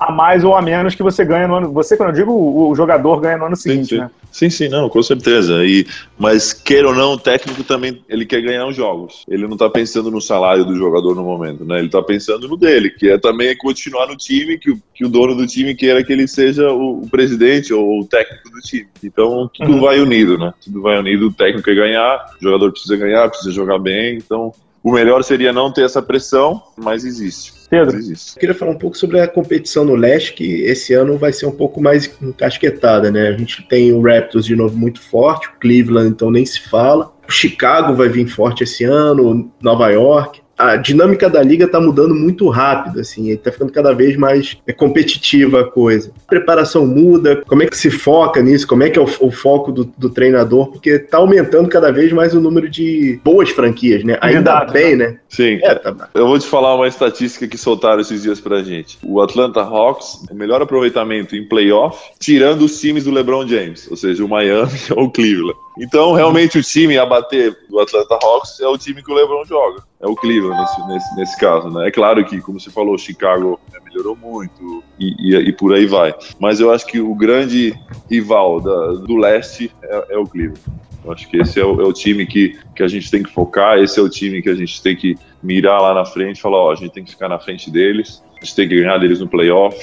a 0.01 0.11
mais 0.11 0.43
ou 0.43 0.57
a 0.57 0.63
menos 0.63 0.95
que 0.95 1.03
você 1.03 1.27
ganha 1.27 1.47
no 1.47 1.57
ano. 1.57 1.73
Você, 1.73 1.95
quando 1.95 2.09
eu 2.09 2.15
digo, 2.15 2.33
o, 2.33 2.75
jogador 2.75 3.21
ganha 3.21 3.37
no 3.37 3.45
ano 3.45 3.57
seguinte, 3.57 3.91
sim, 3.91 3.97
sim. 3.97 4.01
né? 4.01 4.11
Sim, 4.33 4.49
sim, 4.49 4.69
não, 4.69 4.89
com 4.89 5.03
certeza. 5.03 5.63
E, 5.65 5.87
mas, 6.19 6.55
queira 6.55 6.89
ou 6.89 6.95
não, 6.95 7.13
o 7.13 7.19
técnico 7.19 7.63
também 7.63 8.03
ele 8.09 8.25
quer 8.25 8.41
ganhar 8.41 8.67
os 8.67 8.75
jogos. 8.75 9.25
Ele 9.29 9.47
não 9.47 9.55
está 9.55 9.69
pensando 9.69 10.11
no 10.11 10.21
salário 10.21 10.65
do 10.65 10.75
jogador 10.75 11.15
no 11.15 11.23
momento, 11.23 11.67
né? 11.67 11.79
Ele 11.79 11.87
está 11.87 12.03
pensando 12.03 12.49
no 12.49 12.57
dele, 12.57 12.91
que 12.91 13.11
é 13.11 13.19
também 13.19 13.55
continuar 13.59 14.07
no 14.07 14.17
time, 14.17 14.57
que 14.57 14.71
o, 14.71 14.81
que 14.95 15.05
o 15.05 15.09
dono 15.09 15.35
do 15.35 15.47
time 15.47 15.75
queira 15.75 16.03
que 16.03 16.13
ele 16.13 16.27
seja 16.27 16.73
o, 16.73 17.03
o 17.03 17.09
presidente 17.11 17.75
ou 17.75 18.01
o 18.01 18.07
técnico 18.07 18.49
do 18.49 18.61
time. 18.61 18.89
Então, 19.05 19.51
tudo 19.53 19.75
uhum. 19.75 19.81
vai 19.81 20.01
unido, 20.01 20.39
né? 20.39 20.55
Tudo 20.65 20.81
vai 20.81 20.99
unido, 20.99 21.27
o 21.27 21.33
técnico 21.33 21.65
quer 21.65 21.75
ganhar, 21.75 22.25
o 22.41 22.43
jogador 22.43 22.73
precisa 22.73 22.97
ganhar, 22.97 23.29
precisa 23.29 23.53
jogar 23.53 23.79
bem, 23.79 24.17
então 24.17 24.51
o 24.83 24.93
melhor 24.93 25.23
seria 25.23 25.53
não 25.53 25.73
ter 25.73 25.85
essa 25.85 26.01
pressão, 26.01 26.63
mas 26.77 27.05
existe. 27.05 27.53
Pedro, 27.69 27.97
existe. 27.97 28.35
eu 28.35 28.41
queria 28.41 28.55
falar 28.55 28.73
um 28.73 28.79
pouco 28.79 28.97
sobre 28.97 29.21
a 29.21 29.29
competição 29.29 29.85
no 29.85 29.95
leste, 29.95 30.33
que 30.33 30.63
esse 30.63 30.93
ano 30.93 31.17
vai 31.17 31.33
ser 31.33 31.47
um 31.47 31.53
pouco 31.53 31.81
mais 31.81 32.11
encasquetada, 32.21 33.11
né? 33.11 33.29
A 33.29 33.37
gente 33.37 33.63
tem 33.69 33.93
o 33.93 34.01
Raptors 34.03 34.45
de 34.45 34.57
novo 34.57 34.77
muito 34.77 35.01
forte, 35.01 35.49
o 35.49 35.53
Cleveland 35.61 36.09
então 36.09 36.31
nem 36.31 36.45
se 36.45 36.61
fala. 36.61 37.13
O 37.29 37.33
Chicago 37.33 37.95
vai 37.95 38.09
vir 38.09 38.27
forte 38.27 38.65
esse 38.65 38.83
ano, 38.83 39.53
Nova 39.63 39.89
York 39.91 40.40
a 40.61 40.77
dinâmica 40.77 41.29
da 41.29 41.43
liga 41.43 41.67
tá 41.67 41.81
mudando 41.81 42.15
muito 42.15 42.49
rápido, 42.49 43.01
assim, 43.01 43.35
tá 43.37 43.51
ficando 43.51 43.73
cada 43.73 43.93
vez 43.93 44.17
mais 44.17 44.59
é, 44.67 44.73
competitiva 44.73 45.61
a 45.61 45.65
coisa. 45.65 46.13
A 46.27 46.29
preparação 46.29 46.87
muda, 46.87 47.43
como 47.47 47.63
é 47.63 47.67
que 47.67 47.77
se 47.77 47.91
foca 47.91 48.43
nisso, 48.43 48.67
como 48.67 48.83
é 48.83 48.91
que 48.91 48.99
é 48.99 49.03
o, 49.03 49.09
o 49.21 49.31
foco 49.31 49.73
do, 49.73 49.85
do, 49.97 50.11
treinador, 50.11 50.71
porque 50.71 50.99
tá 50.99 51.19
aumentando 51.19 51.69
cada 51.69 51.91
vez 51.91 52.13
mais 52.13 52.35
o 52.35 52.41
número 52.41 52.69
de 52.69 53.19
boas 53.25 53.51
franquias, 53.51 54.05
né? 54.05 54.19
Ainda 54.21 54.59
Verdade, 54.59 54.73
bem, 54.73 54.97
né? 54.97 55.19
Sim. 55.29 55.59
É, 55.63 55.75
tá... 55.75 56.09
Eu 56.15 56.27
vou 56.27 56.39
te 56.39 56.47
falar 56.47 56.75
uma 56.75 56.89
estatística 56.89 57.47
que 57.47 57.57
soltaram 57.57 58.01
esses 58.01 58.23
dias 58.23 58.41
pra 58.41 58.63
gente. 58.63 58.99
O 59.03 59.21
Atlanta 59.21 59.61
Hawks, 59.61 60.27
o 60.31 60.35
melhor 60.35 60.61
aproveitamento 60.61 61.35
em 61.35 61.49
playoff, 61.49 61.99
tirando 62.19 62.63
os 62.63 62.81
times 62.81 63.05
do 63.05 63.11
LeBron 63.11 63.47
James, 63.47 63.89
ou 63.91 63.97
seja, 63.97 64.25
o 64.25 64.29
Miami 64.29 64.73
ou 64.95 65.05
o 65.05 65.11
Cleveland. 65.11 65.57
Então, 65.81 66.13
realmente, 66.13 66.59
o 66.59 66.63
time 66.63 66.99
a 66.99 67.07
bater 67.07 67.57
do 67.69 67.81
Atlanta 67.81 68.19
Hawks 68.23 68.61
é 68.61 68.69
o 68.69 68.77
time 68.77 69.03
que 69.03 69.11
o 69.11 69.15
LeBron 69.15 69.45
joga. 69.47 69.83
É 69.99 70.07
o 70.07 70.15
Cleveland 70.15 70.61
nesse, 70.61 70.87
nesse, 70.89 71.17
nesse 71.17 71.41
caso, 71.41 71.71
né? 71.71 71.89
É 71.89 71.91
claro 71.91 72.23
que, 72.25 72.41
como 72.41 72.61
você 72.61 72.71
falou, 72.71 72.99
Chicago 72.99 73.59
melhorou 73.85 74.15
muito 74.15 74.85
e, 74.99 75.15
e, 75.19 75.37
e 75.37 75.53
por 75.53 75.75
aí 75.75 75.87
vai. 75.87 76.15
Mas 76.39 76.61
eu 76.61 76.71
acho 76.71 76.87
que 76.87 77.01
o 77.01 77.15
grande 77.15 77.75
rival 78.11 78.61
da, 78.61 78.93
do 78.93 79.17
leste 79.17 79.73
é, 79.83 80.07
é 80.11 80.19
o 80.19 80.27
Cleveland. 80.27 80.61
Eu 81.05 81.13
acho 81.13 81.29
que 81.29 81.39
esse 81.39 81.59
é 81.59 81.65
o, 81.65 81.81
é 81.81 81.85
o, 81.85 81.93
time 81.93 82.27
que, 82.27 82.59
que 82.81 82.85
a 82.85 82.89
gente 82.89 83.11
tem 83.11 83.23
que 83.23 83.31
focar, 83.31 83.79
esse 83.79 84.01
é 84.01 84.03
o 84.03 84.09
time 84.09 84.41
que 84.41 84.49
a 84.49 84.55
gente 84.55 84.83
tem 84.83 84.97
que 84.97 85.15
mirar 85.43 85.83
lá 85.83 85.93
na 85.93 86.07
frente 86.07 86.39
e 86.39 86.41
falar, 86.41 86.57
ó, 86.57 86.73
a 86.73 86.75
gente 86.75 86.93
tem 86.93 87.05
que 87.05 87.11
ficar 87.11 87.29
na 87.29 87.39
frente 87.39 87.71
deles, 87.71 88.23
a 88.41 88.45
gente 88.45 88.57
tem 88.57 88.67
que 88.67 88.81
ganhar 88.81 88.97
deles 88.97 89.21
no 89.21 89.29
playoff, 89.29 89.79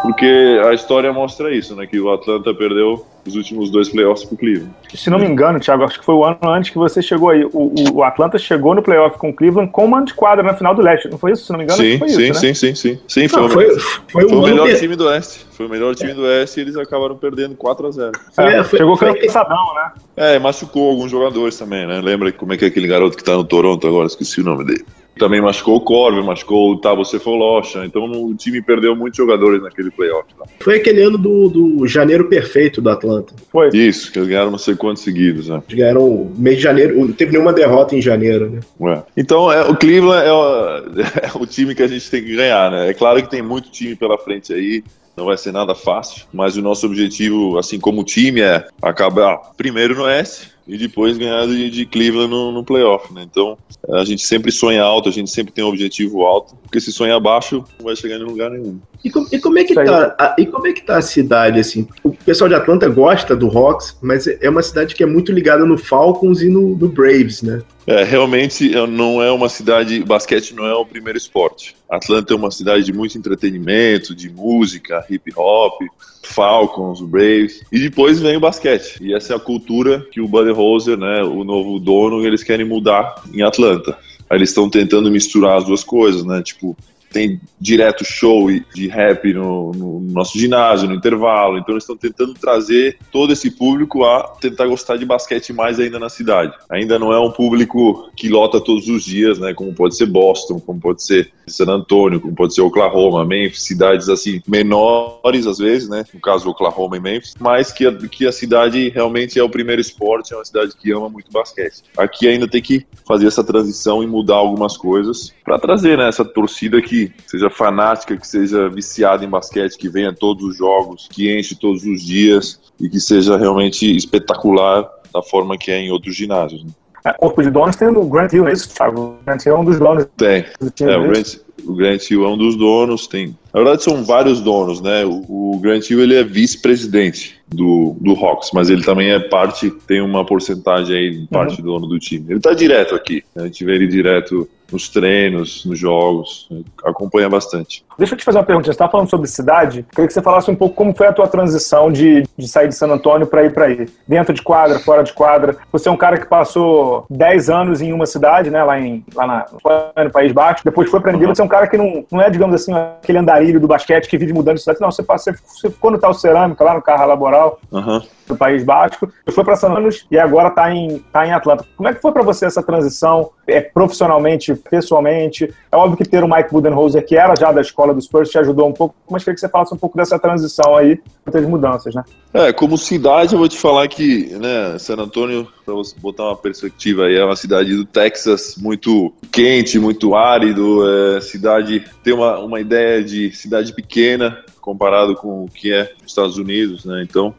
porque 0.00 0.58
a 0.64 0.72
história 0.72 1.12
mostra 1.12 1.54
isso, 1.54 1.76
né, 1.76 1.86
que 1.86 2.00
o 2.00 2.10
Atlanta 2.10 2.54
perdeu 2.54 3.04
os 3.26 3.36
últimos 3.36 3.70
dois 3.70 3.88
playoffs 3.88 4.24
pro 4.24 4.36
Cleveland. 4.36 4.72
Se 4.94 5.10
não 5.10 5.18
me 5.18 5.26
engano, 5.26 5.60
Thiago, 5.60 5.84
acho 5.84 5.98
que 5.98 6.04
foi 6.04 6.14
o 6.14 6.24
ano 6.24 6.38
antes 6.44 6.70
que 6.70 6.78
você 6.78 7.02
chegou 7.02 7.30
aí. 7.30 7.44
O, 7.44 7.72
o 7.92 8.02
Atlanta 8.02 8.38
chegou 8.38 8.74
no 8.74 8.82
playoff 8.82 9.18
com 9.18 9.30
o 9.30 9.34
Cleveland 9.34 9.70
com 9.70 9.84
uma 9.84 10.02
de 10.02 10.14
quadra 10.14 10.42
na 10.42 10.54
final 10.54 10.74
do 10.74 10.82
leste. 10.82 11.08
Não 11.08 11.18
foi 11.18 11.32
isso? 11.32 11.44
Se 11.44 11.52
não 11.52 11.58
me 11.58 11.64
engano, 11.64 11.80
sim, 11.80 11.98
foi 11.98 12.08
sim, 12.08 12.22
isso, 12.22 12.40
sim, 12.40 12.46
né? 12.46 12.54
sim, 12.54 12.74
sim, 12.74 12.98
sim. 13.06 13.28
Foi, 13.28 13.42
não, 13.42 13.50
foi, 13.50 13.78
foi, 13.78 14.28
foi, 14.28 14.38
o 14.38 14.42
melhor 14.42 14.74
time 14.74 14.96
do 14.96 15.06
Oeste. 15.06 15.46
Foi 15.50 15.66
o 15.66 15.68
melhor 15.68 15.94
time 15.94 16.12
é. 16.12 16.14
do 16.14 16.22
Oeste 16.22 16.60
e 16.60 16.62
eles 16.62 16.76
acabaram 16.76 17.16
perdendo 17.16 17.54
4 17.54 17.86
a 17.86 17.90
0 17.90 18.12
é, 18.38 18.64
Chegou 18.64 18.96
cansadão, 18.96 19.74
né? 19.74 19.92
É, 20.16 20.38
machucou 20.38 20.90
alguns 20.90 21.10
jogadores 21.10 21.58
também, 21.58 21.86
né? 21.86 22.00
Lembra 22.00 22.29
Olha 22.30 22.32
como 22.32 22.52
é 22.52 22.56
que 22.56 22.64
é 22.64 22.68
aquele 22.68 22.86
garoto 22.86 23.16
que 23.16 23.24
tá 23.24 23.34
no 23.34 23.44
Toronto 23.44 23.86
agora, 23.86 24.06
esqueci 24.06 24.40
o 24.40 24.44
nome 24.44 24.64
dele. 24.64 24.84
Também 25.18 25.40
machucou 25.40 25.76
o 25.76 25.80
Corver, 25.80 26.22
machucou 26.24 26.72
o 26.72 26.78
Tabo 26.78 27.04
Cefolosha, 27.04 27.84
então 27.84 28.04
o 28.04 28.34
time 28.34 28.62
perdeu 28.62 28.96
muitos 28.96 29.18
jogadores 29.18 29.60
naquele 29.60 29.90
playoff. 29.90 30.32
Tá? 30.38 30.46
Foi 30.60 30.76
aquele 30.76 31.02
ano 31.02 31.18
do, 31.18 31.48
do 31.48 31.86
janeiro 31.86 32.28
perfeito 32.28 32.80
do 32.80 32.88
Atlanta. 32.88 33.34
Foi. 33.50 33.68
Isso, 33.74 34.10
que 34.10 34.18
eles 34.18 34.28
ganharam 34.28 34.50
não 34.50 34.56
sei 34.56 34.76
quantos 34.76 35.02
seguidos, 35.02 35.48
né? 35.48 35.60
Eles 35.68 35.78
ganharam 35.78 36.32
mês 36.38 36.56
de 36.56 36.62
janeiro, 36.62 36.98
não 36.98 37.12
teve 37.12 37.32
nenhuma 37.32 37.52
derrota 37.52 37.94
em 37.94 38.00
janeiro, 38.00 38.48
né? 38.48 38.60
É. 38.94 39.02
Então, 39.16 39.52
é, 39.52 39.68
o 39.68 39.76
Cleveland 39.76 40.26
é 40.26 40.32
o, 40.32 40.76
é 41.36 41.42
o 41.42 41.44
time 41.44 41.74
que 41.74 41.82
a 41.82 41.88
gente 41.88 42.08
tem 42.10 42.22
que 42.22 42.34
ganhar, 42.36 42.70
né? 42.70 42.88
É 42.88 42.94
claro 42.94 43.20
que 43.22 43.28
tem 43.28 43.42
muito 43.42 43.70
time 43.70 43.94
pela 43.94 44.16
frente 44.16 44.54
aí, 44.54 44.82
não 45.14 45.26
vai 45.26 45.36
ser 45.36 45.52
nada 45.52 45.74
fácil, 45.74 46.24
mas 46.32 46.56
o 46.56 46.62
nosso 46.62 46.86
objetivo, 46.86 47.58
assim 47.58 47.78
como 47.78 48.04
time, 48.04 48.40
é 48.40 48.66
acabar 48.80 49.36
primeiro 49.56 49.94
no 49.94 50.08
S 50.08 50.48
e 50.70 50.78
depois 50.78 51.18
ganhar 51.18 51.46
de, 51.48 51.68
de 51.68 51.84
Cleveland 51.84 52.30
no, 52.30 52.52
no 52.52 52.64
playoff, 52.64 53.12
né? 53.12 53.26
Então, 53.28 53.58
a 53.92 54.04
gente 54.04 54.24
sempre 54.24 54.52
sonha 54.52 54.82
alto, 54.82 55.08
a 55.08 55.12
gente 55.12 55.28
sempre 55.28 55.52
tem 55.52 55.64
um 55.64 55.68
objetivo 55.68 56.22
alto, 56.22 56.54
porque 56.62 56.80
se 56.80 56.92
sonha 56.92 57.18
baixo, 57.18 57.64
não 57.76 57.86
vai 57.86 57.96
chegar 57.96 58.16
em 58.16 58.22
lugar 58.22 58.50
nenhum. 58.50 58.78
E, 59.04 59.10
com, 59.10 59.26
e 59.32 59.38
como 59.40 59.58
é 59.58 59.64
que 59.64 59.74
tá, 59.74 60.14
a, 60.16 60.36
e 60.38 60.46
como 60.46 60.66
é 60.68 60.72
que 60.72 60.82
tá 60.82 60.98
a 60.98 61.02
cidade, 61.02 61.58
assim? 61.58 61.88
O 62.04 62.10
pessoal 62.10 62.48
de 62.48 62.54
Atlanta 62.54 62.88
gosta 62.88 63.34
do 63.34 63.48
Hawks, 63.48 63.96
mas 64.00 64.28
é 64.28 64.48
uma 64.48 64.62
cidade 64.62 64.94
que 64.94 65.02
é 65.02 65.06
muito 65.06 65.32
ligada 65.32 65.64
no 65.64 65.76
Falcons 65.76 66.40
e 66.40 66.48
no, 66.48 66.76
no 66.76 66.88
Braves, 66.88 67.42
né? 67.42 67.62
É, 67.86 68.04
realmente 68.04 68.70
não 68.86 69.22
é 69.22 69.32
uma 69.32 69.48
cidade, 69.48 70.02
basquete 70.04 70.54
não 70.54 70.66
é 70.66 70.74
o 70.74 70.84
primeiro 70.84 71.16
esporte. 71.16 71.74
Atlanta 71.88 72.34
é 72.34 72.36
uma 72.36 72.50
cidade 72.50 72.84
de 72.84 72.92
muito 72.92 73.16
entretenimento, 73.16 74.14
de 74.14 74.28
música, 74.28 75.04
hip 75.10 75.32
hop, 75.36 75.80
Falcons, 76.22 77.00
Braves, 77.00 77.62
e 77.72 77.80
depois 77.80 78.20
vem 78.20 78.36
o 78.36 78.40
basquete. 78.40 78.98
E 79.00 79.14
essa 79.14 79.32
é 79.32 79.36
a 79.36 79.40
cultura 79.40 80.06
que 80.12 80.20
o 80.20 80.28
Buddy 80.28 80.52
Roser, 80.52 80.96
né, 80.96 81.22
o 81.22 81.42
novo 81.42 81.78
dono, 81.78 82.24
eles 82.24 82.42
querem 82.42 82.66
mudar 82.66 83.22
em 83.32 83.42
Atlanta. 83.42 83.96
Aí 84.28 84.38
eles 84.38 84.50
estão 84.50 84.70
tentando 84.70 85.10
misturar 85.10 85.58
as 85.58 85.64
duas 85.64 85.82
coisas, 85.82 86.24
né? 86.24 86.40
Tipo, 86.40 86.76
tem 87.12 87.40
direto 87.60 88.04
show 88.04 88.48
de 88.74 88.88
rap 88.88 89.32
no, 89.32 89.72
no, 89.72 90.00
nosso 90.00 90.38
ginásio, 90.38 90.88
no 90.88 90.94
intervalo. 90.94 91.58
Então 91.58 91.74
eles 91.74 91.84
estão 91.84 91.96
tentando 91.96 92.34
trazer 92.34 92.98
todo 93.12 93.32
esse 93.32 93.50
público 93.50 94.04
a 94.04 94.22
tentar 94.40 94.66
gostar 94.66 94.96
de 94.96 95.04
basquete 95.04 95.52
mais 95.52 95.78
ainda 95.78 95.98
na 95.98 96.08
cidade. 96.08 96.54
Ainda 96.70 96.98
não 96.98 97.12
é 97.12 97.20
um 97.20 97.30
público 97.30 98.10
que 98.16 98.28
lota 98.28 98.60
todos 98.60 98.88
os 98.88 99.04
dias, 99.04 99.38
né? 99.38 99.52
Como 99.52 99.74
pode 99.74 99.96
ser 99.96 100.06
Boston, 100.06 100.60
como 100.60 100.80
pode 100.80 101.02
ser 101.02 101.32
San 101.46 101.68
Antonio, 101.68 102.20
como 102.20 102.34
pode 102.34 102.54
ser 102.54 102.62
Oklahoma, 102.62 103.24
Memphis, 103.24 103.62
cidades 103.62 104.08
assim 104.08 104.40
menores 104.46 105.46
às 105.46 105.58
vezes, 105.58 105.88
né? 105.88 106.04
No 106.14 106.20
caso 106.20 106.48
Oklahoma 106.48 106.96
e 106.96 107.00
Memphis, 107.00 107.34
mas 107.38 107.72
que 107.72 107.86
a, 107.86 107.92
que 107.92 108.26
a 108.26 108.32
cidade 108.32 108.88
realmente 108.90 109.38
é 109.38 109.42
o 109.42 109.48
primeiro 109.48 109.80
esporte, 109.80 110.32
é 110.32 110.36
uma 110.36 110.44
cidade 110.44 110.74
que 110.76 110.92
ama 110.92 111.08
muito 111.08 111.30
basquete. 111.30 111.82
Aqui 111.96 112.28
ainda 112.28 112.46
tem 112.46 112.62
que 112.62 112.86
fazer 113.06 113.26
essa 113.26 113.42
transição 113.42 114.02
e 114.02 114.06
mudar 114.06 114.36
algumas 114.36 114.76
coisas 114.76 115.32
para 115.44 115.58
trazer 115.58 115.98
né, 115.98 116.08
essa 116.08 116.24
torcida 116.24 116.80
que 116.80 116.99
seja 117.26 117.48
fanática, 117.48 118.16
que 118.16 118.26
seja 118.26 118.68
viciada 118.68 119.24
em 119.24 119.28
basquete, 119.28 119.76
que 119.76 119.88
venha 119.88 120.12
todos 120.12 120.44
os 120.44 120.56
jogos, 120.56 121.08
que 121.10 121.36
enche 121.36 121.54
todos 121.54 121.84
os 121.84 122.02
dias 122.02 122.60
e 122.80 122.88
que 122.88 122.98
seja 122.98 123.36
realmente 123.36 123.94
espetacular 123.94 124.88
da 125.12 125.22
forma 125.22 125.56
que 125.56 125.70
é 125.70 125.78
em 125.78 125.90
outros 125.90 126.16
ginásios. 126.16 126.64
Né? 126.64 126.70
É, 127.04 127.12
corpo 127.12 127.42
de 127.42 127.50
donos 127.50 127.76
tem 127.76 127.88
o 127.88 128.04
Grant 128.04 128.32
Hill, 128.32 128.46
é 128.46 128.52
isso, 128.52 128.68
Thiago? 128.74 129.00
O 129.00 129.24
Grant 129.24 129.44
Hill 129.46 129.56
é 129.56 129.58
um 129.58 129.64
dos 129.64 129.78
donos. 129.78 130.06
Tem. 130.16 130.44
É, 130.80 130.96
o, 130.96 131.08
Grant, 131.08 131.36
o 131.66 131.74
Grant 131.74 132.10
Hill 132.10 132.24
é 132.24 132.28
um 132.28 132.36
dos 132.36 132.56
donos, 132.56 133.06
tem. 133.06 133.36
Na 133.52 133.60
verdade, 133.60 133.82
são 133.82 134.04
vários 134.04 134.40
donos, 134.40 134.80
né? 134.80 135.04
O, 135.04 135.54
o 135.54 135.58
Grant 135.58 135.88
Hill 135.90 136.02
ele 136.02 136.14
é 136.14 136.22
vice-presidente 136.22 137.40
do, 137.48 137.96
do 138.00 138.12
Hawks, 138.12 138.50
mas 138.52 138.70
ele 138.70 138.82
também 138.82 139.10
é 139.10 139.18
parte, 139.18 139.70
tem 139.86 140.00
uma 140.00 140.24
porcentagem 140.24 140.96
aí, 140.96 141.26
parte 141.26 141.60
uhum. 141.60 141.66
dono 141.66 141.86
do 141.86 141.98
time. 141.98 142.26
Ele 142.28 142.40
tá 142.40 142.52
direto 142.52 142.94
aqui, 142.94 143.24
né? 143.34 143.42
a 143.42 143.46
gente 143.46 143.64
vê 143.64 143.74
ele 143.74 143.88
direto 143.88 144.48
nos 144.72 144.88
treinos, 144.88 145.64
nos 145.64 145.78
jogos, 145.78 146.48
acompanha 146.84 147.28
bastante. 147.28 147.84
Deixa 147.98 148.14
eu 148.14 148.18
te 148.18 148.24
fazer 148.24 148.38
uma 148.38 148.44
pergunta. 148.44 148.66
Você 148.66 148.70
estava 148.70 148.90
falando 148.90 149.10
sobre 149.10 149.28
cidade. 149.28 149.84
Queria 149.90 150.06
que 150.06 150.12
você 150.12 150.22
falasse 150.22 150.50
um 150.50 150.54
pouco 150.54 150.74
como 150.74 150.94
foi 150.94 151.06
a 151.06 151.12
tua 151.12 151.26
transição 151.26 151.90
de, 151.90 152.22
de 152.36 152.48
sair 152.48 152.68
de 152.68 152.74
San 152.74 152.88
Antônio 152.88 153.26
para 153.26 153.44
ir 153.44 153.52
para 153.52 153.66
aí. 153.66 153.88
Dentro 154.06 154.32
de 154.32 154.42
quadra, 154.42 154.78
fora 154.78 155.02
de 155.02 155.12
quadra. 155.12 155.56
Você 155.72 155.88
é 155.88 155.92
um 155.92 155.96
cara 155.96 156.18
que 156.18 156.26
passou 156.26 157.04
10 157.10 157.50
anos 157.50 157.82
em 157.82 157.92
uma 157.92 158.06
cidade, 158.06 158.50
né? 158.50 158.62
Lá, 158.62 158.80
em, 158.80 159.04
lá 159.14 159.26
na, 159.26 160.04
no 160.04 160.10
País 160.10 160.32
Baixo. 160.32 160.64
Depois 160.64 160.88
foi 160.88 161.00
para 161.00 161.14
uhum. 161.14 161.26
Você 161.26 161.42
é 161.42 161.44
um 161.44 161.48
cara 161.50 161.66
que 161.66 161.76
não, 161.76 162.04
não 162.10 162.22
é, 162.22 162.30
digamos 162.30 162.54
assim, 162.54 162.72
aquele 162.72 163.18
andarilho 163.18 163.60
do 163.60 163.68
basquete 163.68 164.08
que 164.08 164.16
vive 164.16 164.32
mudando 164.32 164.56
de 164.56 164.62
cidade. 164.62 164.80
Não, 164.80 164.90
você, 164.90 165.02
você, 165.02 165.32
você 165.32 165.70
ficou 165.70 165.90
no 165.90 165.98
tal 165.98 166.14
cerâmica, 166.14 166.64
lá 166.64 166.74
no 166.74 166.82
carro 166.82 167.06
laboral. 167.06 167.60
Uhum 167.70 168.00
do 168.30 168.36
País 168.36 168.64
Basco, 168.64 169.12
foi 169.30 169.44
para 169.44 169.56
San 169.56 169.72
Anos 169.72 170.06
e 170.10 170.18
agora 170.18 170.48
está 170.48 170.72
em, 170.74 170.98
tá 171.12 171.26
em 171.26 171.32
Atlanta. 171.32 171.66
Como 171.76 171.88
é 171.88 171.94
que 171.94 172.00
foi 172.00 172.12
para 172.12 172.22
você 172.22 172.46
essa 172.46 172.62
transição, 172.62 173.30
é, 173.46 173.60
profissionalmente, 173.60 174.54
pessoalmente? 174.54 175.52
É 175.70 175.76
óbvio 175.76 175.96
que 175.96 176.08
ter 176.08 176.24
o 176.24 176.28
Mike 176.28 176.50
Budenholzer, 176.50 177.04
que 177.04 177.16
era 177.16 177.34
já 177.36 177.52
da 177.52 177.60
escola 177.60 177.94
dos 177.94 178.04
Spurs, 178.04 178.30
te 178.30 178.38
ajudou 178.38 178.68
um 178.68 178.72
pouco, 178.72 178.94
mas 179.10 179.22
queria 179.22 179.34
que 179.34 179.40
você 179.40 179.48
falasse 179.48 179.74
um 179.74 179.78
pouco 179.78 179.96
dessa 179.96 180.18
transição 180.18 180.76
aí, 180.76 181.00
muitas 181.24 181.46
mudanças, 181.46 181.94
né? 181.94 182.02
É, 182.32 182.52
como 182.52 182.78
cidade, 182.78 183.34
eu 183.34 183.38
vou 183.38 183.48
te 183.48 183.58
falar 183.58 183.88
que, 183.88 184.26
né, 184.38 184.78
San 184.78 184.94
Antônio, 184.94 185.48
para 185.64 185.74
você 185.74 185.94
botar 185.98 186.24
uma 186.24 186.36
perspectiva 186.36 187.04
aí, 187.04 187.16
é 187.16 187.24
uma 187.24 187.36
cidade 187.36 187.74
do 187.74 187.84
Texas 187.84 188.54
muito 188.56 189.12
quente, 189.32 189.78
muito 189.78 190.14
árido, 190.14 190.82
é, 190.88 191.20
cidade, 191.20 191.84
tem 192.02 192.12
uma, 192.12 192.38
uma 192.38 192.60
ideia 192.60 193.02
de 193.02 193.32
cidade 193.32 193.72
pequena 193.72 194.38
comparado 194.60 195.14
com 195.16 195.44
o 195.44 195.48
que 195.48 195.72
é 195.72 195.92
os 196.00 196.10
Estados 196.10 196.36
Unidos, 196.38 196.84
né, 196.84 197.04
então 197.08 197.34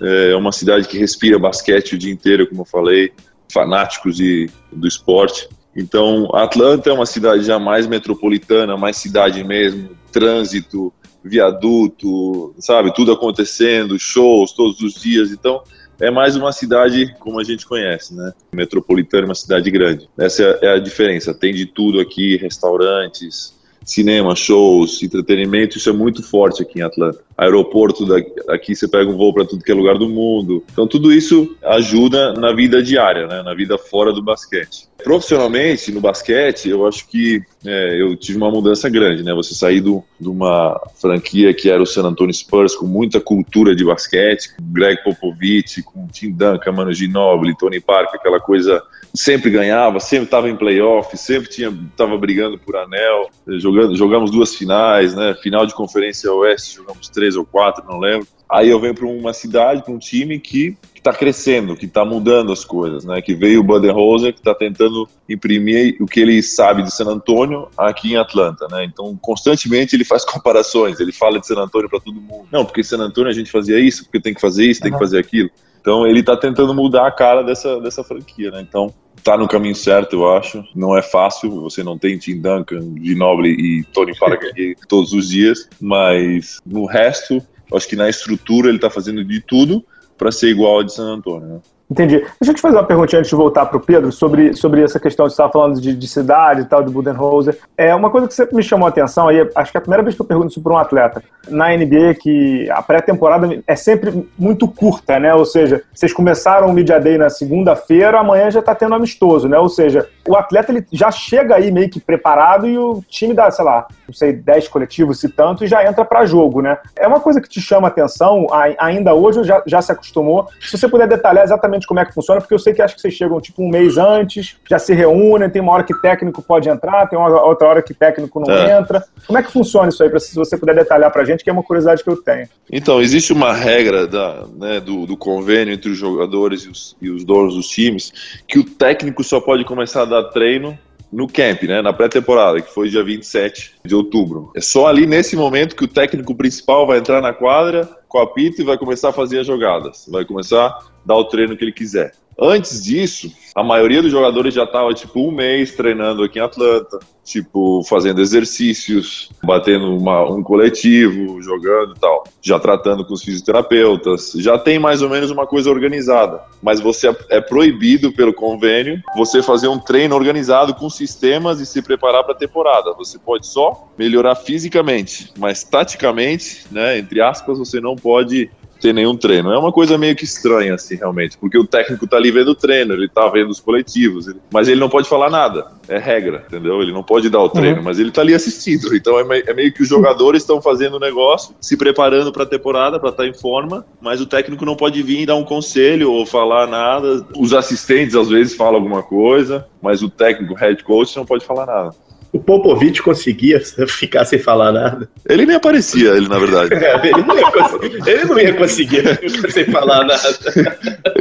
é 0.00 0.34
uma 0.36 0.52
cidade 0.52 0.88
que 0.88 0.98
respira 0.98 1.38
basquete 1.38 1.94
o 1.94 1.98
dia 1.98 2.12
inteiro, 2.12 2.46
como 2.48 2.62
eu 2.62 2.66
falei, 2.66 3.12
fanáticos 3.52 4.16
de, 4.16 4.50
do 4.72 4.86
esporte. 4.86 5.48
Então, 5.76 6.28
Atlanta 6.34 6.90
é 6.90 6.92
uma 6.92 7.06
cidade 7.06 7.44
já 7.44 7.58
mais 7.58 7.86
metropolitana, 7.86 8.76
mais 8.76 8.96
cidade 8.96 9.42
mesmo, 9.42 9.90
trânsito, 10.12 10.92
viaduto, 11.22 12.54
sabe, 12.58 12.94
tudo 12.94 13.12
acontecendo, 13.12 13.98
shows 13.98 14.52
todos 14.52 14.80
os 14.80 14.94
dias. 15.00 15.30
Então, 15.30 15.62
é 16.00 16.10
mais 16.10 16.36
uma 16.36 16.52
cidade 16.52 17.14
como 17.18 17.40
a 17.40 17.44
gente 17.44 17.66
conhece, 17.66 18.14
né? 18.14 18.32
Metropolitana, 18.52 19.26
uma 19.26 19.34
cidade 19.34 19.70
grande. 19.70 20.08
Essa 20.18 20.42
é 20.62 20.74
a 20.74 20.78
diferença. 20.78 21.32
Tem 21.32 21.52
de 21.52 21.66
tudo 21.66 22.00
aqui, 22.00 22.36
restaurantes, 22.36 23.54
cinema, 23.84 24.34
shows, 24.34 25.02
entretenimento, 25.02 25.76
isso 25.76 25.90
é 25.90 25.92
muito 25.92 26.22
forte 26.22 26.62
aqui 26.62 26.78
em 26.78 26.82
Atlanta. 26.82 27.22
Aeroporto 27.36 28.06
daqui, 28.06 28.32
aqui 28.48 28.76
você 28.76 28.86
pega 28.86 29.10
um 29.10 29.16
voo 29.16 29.32
para 29.32 29.44
tudo 29.44 29.64
que 29.64 29.70
é 29.70 29.74
lugar 29.74 29.98
do 29.98 30.08
mundo. 30.08 30.64
Então 30.72 30.86
tudo 30.86 31.12
isso 31.12 31.56
ajuda 31.64 32.32
na 32.34 32.52
vida 32.52 32.82
diária, 32.82 33.26
né? 33.26 33.42
na 33.42 33.54
vida 33.54 33.76
fora 33.76 34.12
do 34.12 34.22
basquete. 34.22 34.88
Profissionalmente, 35.02 35.92
no 35.92 36.00
basquete, 36.00 36.70
eu 36.70 36.86
acho 36.86 37.06
que 37.08 37.42
é, 37.66 38.00
eu 38.00 38.16
tive 38.16 38.38
uma 38.38 38.50
mudança 38.50 38.88
grande, 38.88 39.22
né? 39.22 39.34
Você 39.34 39.54
sair 39.54 39.80
do, 39.80 40.02
de 40.18 40.28
uma 40.28 40.80
franquia 40.94 41.52
que 41.52 41.68
era 41.68 41.82
o 41.82 41.86
San 41.86 42.04
Antonio 42.04 42.32
Spurs, 42.32 42.74
com 42.74 42.86
muita 42.86 43.20
cultura 43.20 43.74
de 43.74 43.84
basquete, 43.84 44.54
com 44.56 44.72
Greg 44.72 45.02
Popovich, 45.02 45.82
com 45.82 46.06
Tim 46.06 46.30
Duncan, 46.30 46.72
Mano 46.72 46.92
Ginobili, 46.92 47.56
Tony 47.56 47.80
Parker, 47.80 48.18
aquela 48.18 48.40
coisa 48.40 48.82
sempre 49.14 49.48
ganhava, 49.48 50.00
sempre 50.00 50.24
estava 50.24 50.50
em 50.50 50.56
playoff, 50.56 51.16
sempre 51.16 51.48
tinha 51.48 51.68
estava 51.68 52.18
brigando 52.18 52.58
por 52.58 52.74
anel, 52.76 53.30
jogando, 53.46 53.94
jogamos 53.94 54.30
duas 54.30 54.56
finais, 54.56 55.14
né? 55.14 55.34
Final 55.40 55.64
de 55.66 55.74
conferência 55.74 56.32
oeste, 56.32 56.76
jogamos 56.76 57.08
três 57.08 57.23
ou 57.36 57.44
quatro, 57.44 57.84
não 57.86 57.98
lembro. 57.98 58.26
Aí 58.50 58.68
eu 58.68 58.78
venho 58.78 58.94
para 58.94 59.06
uma 59.06 59.32
cidade, 59.32 59.82
para 59.82 59.92
um 59.92 59.98
time 59.98 60.38
que 60.38 60.76
está 60.94 61.12
crescendo, 61.12 61.76
que 61.76 61.86
está 61.86 62.04
mudando 62.04 62.52
as 62.52 62.64
coisas, 62.64 63.04
né? 63.04 63.20
Que 63.20 63.34
veio 63.34 63.60
o 63.60 63.62
Budenholzer, 63.62 64.32
que 64.32 64.40
está 64.40 64.54
tentando 64.54 65.08
imprimir 65.28 65.96
o 66.00 66.06
que 66.06 66.20
ele 66.20 66.42
sabe 66.42 66.82
de 66.82 66.94
San 66.94 67.06
Antônio 67.06 67.68
aqui 67.76 68.12
em 68.12 68.16
Atlanta, 68.16 68.66
né? 68.70 68.84
Então, 68.84 69.18
constantemente 69.20 69.96
ele 69.96 70.04
faz 70.04 70.24
comparações, 70.26 71.00
ele 71.00 71.12
fala 71.12 71.40
de 71.40 71.46
San 71.46 71.60
Antônio 71.60 71.88
para 71.88 72.00
todo 72.00 72.20
mundo. 72.20 72.46
Não, 72.50 72.64
porque 72.64 72.80
em 72.80 72.84
San 72.84 72.98
Antônio 72.98 73.30
a 73.30 73.34
gente 73.34 73.50
fazia 73.50 73.78
isso, 73.78 74.04
porque 74.04 74.20
tem 74.20 74.34
que 74.34 74.40
fazer 74.40 74.64
isso, 74.66 74.80
tem 74.80 74.92
que 74.92 74.98
fazer 74.98 75.18
aquilo. 75.18 75.50
Então, 75.84 76.06
ele 76.06 76.20
está 76.20 76.34
tentando 76.34 76.72
mudar 76.72 77.06
a 77.06 77.10
cara 77.10 77.42
dessa, 77.42 77.78
dessa 77.78 78.02
franquia, 78.02 78.50
né? 78.50 78.62
Então, 78.66 78.90
tá 79.22 79.36
no 79.36 79.46
caminho 79.46 79.74
certo, 79.74 80.16
eu 80.16 80.34
acho. 80.34 80.64
Não 80.74 80.96
é 80.96 81.02
fácil, 81.02 81.60
você 81.60 81.82
não 81.82 81.98
tem 81.98 82.16
Tim 82.16 82.40
Duncan, 82.40 82.94
Ginobili 83.02 83.50
e 83.50 83.84
Tony 83.92 84.16
Parker 84.18 84.50
todos 84.88 85.12
os 85.12 85.28
dias, 85.28 85.68
mas 85.78 86.58
no 86.64 86.86
resto, 86.86 87.38
acho 87.74 87.86
que 87.86 87.96
na 87.96 88.08
estrutura 88.08 88.70
ele 88.70 88.78
tá 88.78 88.88
fazendo 88.88 89.22
de 89.22 89.42
tudo 89.42 89.84
para 90.16 90.32
ser 90.32 90.48
igual 90.48 90.76
ao 90.76 90.84
de 90.84 90.94
San 90.94 91.16
Antônio, 91.16 91.48
né? 91.48 91.60
Entendi. 91.90 92.18
Deixa 92.40 92.50
eu 92.50 92.54
te 92.54 92.62
fazer 92.62 92.76
uma 92.76 92.84
perguntinha 92.84 93.18
antes 93.18 93.28
de 93.28 93.36
voltar 93.36 93.66
para 93.66 93.76
o 93.76 93.80
Pedro 93.80 94.10
sobre, 94.10 94.54
sobre 94.54 94.82
essa 94.82 94.98
questão 94.98 95.26
de 95.26 95.32
você 95.32 95.34
estava 95.34 95.52
falando 95.52 95.80
de, 95.80 95.94
de, 95.94 96.08
cidade 96.08 96.62
e 96.62 96.64
tal, 96.64 96.82
de 96.82 96.90
Budenholzer. 96.90 97.58
É 97.76 97.94
uma 97.94 98.10
coisa 98.10 98.26
que 98.26 98.34
sempre 98.34 98.56
me 98.56 98.62
chamou 98.62 98.86
a 98.86 98.88
atenção, 98.88 99.28
aí 99.28 99.46
acho 99.54 99.70
que 99.70 99.76
é 99.76 99.80
a 99.80 99.82
primeira 99.82 100.02
vez 100.02 100.14
que 100.14 100.22
eu 100.22 100.26
pergunto 100.26 100.48
isso 100.48 100.62
para 100.62 100.72
um 100.72 100.78
atleta. 100.78 101.22
Na 101.48 101.76
NBA, 101.76 102.14
que 102.20 102.70
a 102.70 102.82
pré-temporada 102.82 103.62
é 103.66 103.76
sempre 103.76 104.26
muito 104.38 104.66
curta, 104.66 105.18
né? 105.18 105.34
Ou 105.34 105.44
seja, 105.44 105.82
vocês 105.92 106.12
começaram 106.12 106.68
o 106.68 106.72
Media 106.72 106.98
Day 106.98 107.18
na 107.18 107.28
segunda-feira, 107.28 108.18
amanhã 108.18 108.50
já 108.50 108.60
está 108.60 108.74
tendo 108.74 108.94
amistoso, 108.94 109.46
né? 109.46 109.58
Ou 109.58 109.68
seja, 109.68 110.08
o 110.26 110.36
atleta 110.36 110.72
ele 110.72 110.86
já 110.90 111.10
chega 111.10 111.56
aí 111.56 111.70
meio 111.70 111.90
que 111.90 112.00
preparado 112.00 112.66
e 112.66 112.78
o 112.78 113.02
time 113.08 113.34
dá, 113.34 113.50
sei 113.50 113.64
lá, 113.64 113.86
não 114.08 114.14
sei, 114.14 114.32
10 114.32 114.68
coletivos, 114.68 115.20
se 115.20 115.28
tanto, 115.28 115.64
e 115.64 115.66
já 115.66 115.86
entra 115.86 116.04
para 116.04 116.24
jogo, 116.24 116.62
né? 116.62 116.78
É 116.96 117.06
uma 117.06 117.20
coisa 117.20 117.42
que 117.42 117.48
te 117.48 117.60
chama 117.60 117.88
a 117.88 117.90
atenção, 117.90 118.46
ainda 118.78 119.12
hoje 119.14 119.44
já, 119.44 119.62
já 119.66 119.82
se 119.82 119.92
acostumou. 119.92 120.48
Se 120.60 120.78
você 120.78 120.88
puder 120.88 121.06
detalhar 121.06 121.44
exatamente 121.44 121.73
como 121.86 122.00
é 122.00 122.04
que 122.04 122.14
funciona, 122.14 122.40
porque 122.40 122.54
eu 122.54 122.58
sei 122.58 122.72
que 122.72 122.82
acho 122.82 122.94
que 122.94 123.00
vocês 123.00 123.14
chegam 123.14 123.40
tipo 123.40 123.62
um 123.62 123.68
mês 123.68 123.98
antes, 123.98 124.56
já 124.68 124.78
se 124.78 124.94
reúnem, 124.94 125.50
tem 125.50 125.60
uma 125.60 125.72
hora 125.72 125.82
que 125.82 125.94
técnico 126.00 126.42
pode 126.42 126.68
entrar, 126.68 127.06
tem 127.08 127.18
uma 127.18 127.42
outra 127.44 127.68
hora 127.68 127.82
que 127.82 127.92
técnico 127.92 128.40
não 128.40 128.54
é. 128.54 128.78
entra. 128.78 129.04
Como 129.26 129.38
é 129.38 129.42
que 129.42 129.50
funciona 129.50 129.88
isso 129.88 130.02
aí, 130.02 130.10
pra, 130.10 130.20
se 130.20 130.34
você 130.34 130.56
puder 130.56 130.74
detalhar 130.74 131.10
pra 131.10 131.24
gente, 131.24 131.42
que 131.42 131.50
é 131.50 131.52
uma 131.52 131.62
curiosidade 131.62 132.02
que 132.02 132.10
eu 132.10 132.16
tenho. 132.16 132.48
Então, 132.70 133.00
existe 133.00 133.32
uma 133.32 133.52
regra 133.52 134.06
da, 134.06 134.44
né, 134.56 134.80
do, 134.80 135.06
do, 135.06 135.16
convênio 135.16 135.74
entre 135.74 135.90
os 135.90 135.98
jogadores 135.98 136.62
e 136.62 136.68
os, 136.68 136.96
e 137.00 137.10
os 137.10 137.24
donos 137.24 137.54
dos 137.54 137.68
times, 137.68 138.40
que 138.46 138.58
o 138.58 138.64
técnico 138.64 139.24
só 139.24 139.40
pode 139.40 139.64
começar 139.64 140.02
a 140.02 140.06
dar 140.06 140.24
treino 140.24 140.78
no 141.14 141.28
camp, 141.28 141.62
né, 141.62 141.80
na 141.80 141.92
pré-temporada, 141.92 142.60
que 142.60 142.74
foi 142.74 142.88
dia 142.88 143.04
27 143.04 143.76
de 143.84 143.94
outubro. 143.94 144.50
É 144.56 144.60
só 144.60 144.86
ali 144.86 145.06
nesse 145.06 145.36
momento 145.36 145.76
que 145.76 145.84
o 145.84 145.88
técnico 145.88 146.34
principal 146.34 146.86
vai 146.86 146.98
entrar 146.98 147.20
na 147.20 147.32
quadra 147.32 147.88
com 148.08 148.18
a 148.18 148.26
pita 148.26 148.60
e 148.60 148.64
vai 148.64 148.76
começar 148.76 149.10
a 149.10 149.12
fazer 149.12 149.38
as 149.38 149.46
jogadas. 149.46 150.06
Vai 150.10 150.24
começar 150.24 150.66
a 150.66 150.78
dar 151.06 151.14
o 151.14 151.24
treino 151.24 151.56
que 151.56 151.64
ele 151.64 151.72
quiser. 151.72 152.12
Antes 152.38 152.82
disso, 152.82 153.32
a 153.54 153.62
maioria 153.62 154.02
dos 154.02 154.10
jogadores 154.10 154.52
já 154.52 154.64
estava 154.64 154.92
tipo 154.92 155.20
um 155.20 155.30
mês 155.30 155.72
treinando 155.72 156.24
aqui 156.24 156.40
em 156.40 156.42
Atlanta, 156.42 156.98
tipo 157.24 157.82
fazendo 157.84 158.20
exercícios, 158.20 159.30
batendo 159.42 159.96
uma, 159.96 160.28
um 160.28 160.42
coletivo, 160.42 161.40
jogando 161.40 161.94
e 161.96 162.00
tal, 162.00 162.24
já 162.42 162.58
tratando 162.58 163.04
com 163.04 163.14
os 163.14 163.22
fisioterapeutas, 163.22 164.32
já 164.36 164.58
tem 164.58 164.78
mais 164.78 165.02
ou 165.02 165.08
menos 165.08 165.30
uma 165.30 165.46
coisa 165.46 165.70
organizada. 165.70 166.42
Mas 166.60 166.80
você 166.80 167.14
é, 167.30 167.40
proibido 167.40 168.12
pelo 168.12 168.34
convênio 168.34 169.00
você 169.16 169.40
fazer 169.40 169.68
um 169.68 169.78
treino 169.78 170.16
organizado 170.16 170.74
com 170.74 170.90
sistemas 170.90 171.60
e 171.60 171.66
se 171.66 171.80
preparar 171.80 172.24
para 172.24 172.32
a 172.32 172.38
temporada. 172.38 172.92
Você 172.94 173.18
pode 173.18 173.46
só 173.46 173.88
melhorar 173.96 174.34
fisicamente, 174.34 175.32
mas 175.38 175.62
taticamente, 175.62 176.66
né, 176.72 176.98
entre 176.98 177.20
aspas, 177.20 177.58
você 177.58 177.80
não 177.80 177.94
pode 177.94 178.50
ter 178.84 178.92
nenhum 178.92 179.16
treino. 179.16 179.50
É 179.50 179.56
uma 179.56 179.72
coisa 179.72 179.96
meio 179.96 180.14
que 180.14 180.24
estranha, 180.24 180.74
assim, 180.74 180.96
realmente, 180.96 181.38
porque 181.38 181.56
o 181.56 181.66
técnico 181.66 182.06
tá 182.06 182.18
ali 182.18 182.30
vendo 182.30 182.48
o 182.48 182.54
treino, 182.54 182.92
ele 182.92 183.08
tá 183.08 183.26
vendo 183.28 183.48
os 183.48 183.58
coletivos, 183.58 184.26
mas 184.52 184.68
ele 184.68 184.78
não 184.78 184.90
pode 184.90 185.08
falar 185.08 185.30
nada. 185.30 185.68
É 185.88 185.96
regra, 185.96 186.44
entendeu? 186.46 186.82
Ele 186.82 186.92
não 186.92 187.02
pode 187.02 187.30
dar 187.30 187.40
o 187.40 187.48
treino, 187.48 187.78
uhum. 187.78 187.82
mas 187.82 187.98
ele 187.98 188.10
tá 188.10 188.20
ali 188.20 188.34
assistindo. 188.34 188.94
Então 188.94 189.18
é, 189.18 189.42
é 189.46 189.54
meio 189.54 189.72
que 189.72 189.82
os 189.82 189.88
jogadores 189.88 190.42
estão 190.42 190.60
fazendo 190.60 190.94
o 190.94 191.00
negócio, 191.00 191.54
se 191.62 191.78
preparando 191.78 192.30
para 192.30 192.42
a 192.42 192.46
temporada, 192.46 193.00
para 193.00 193.08
estar 193.08 193.22
tá 193.22 193.28
em 193.28 193.32
forma, 193.32 193.86
mas 194.02 194.20
o 194.20 194.26
técnico 194.26 194.66
não 194.66 194.76
pode 194.76 195.02
vir 195.02 195.20
e 195.20 195.26
dar 195.26 195.36
um 195.36 195.44
conselho 195.44 196.12
ou 196.12 196.26
falar 196.26 196.66
nada. 196.66 197.26
Os 197.38 197.54
assistentes 197.54 198.14
às 198.14 198.28
vezes 198.28 198.54
falam 198.54 198.74
alguma 198.74 199.02
coisa, 199.02 199.66
mas 199.80 200.02
o 200.02 200.10
técnico, 200.10 200.54
head 200.54 200.84
coach, 200.84 201.16
não 201.16 201.24
pode 201.24 201.44
falar 201.44 201.64
nada. 201.64 201.94
O 202.34 202.40
Popovich 202.40 203.00
conseguia 203.00 203.62
ficar 203.86 204.24
sem 204.24 204.40
falar 204.40 204.72
nada. 204.72 205.08
Ele 205.28 205.46
nem 205.46 205.54
aparecia, 205.54 206.10
ele, 206.10 206.28
na 206.28 206.36
verdade. 206.36 206.74
ele, 207.06 207.22
não 207.22 207.38
ia 207.38 207.52
conseguir, 207.52 208.10
ele 208.10 208.24
não 208.24 208.40
ia 208.40 208.54
conseguir 208.54 209.30
ficar 209.30 209.52
sem 209.52 209.64
falar 209.66 210.04
nada. 210.04 210.20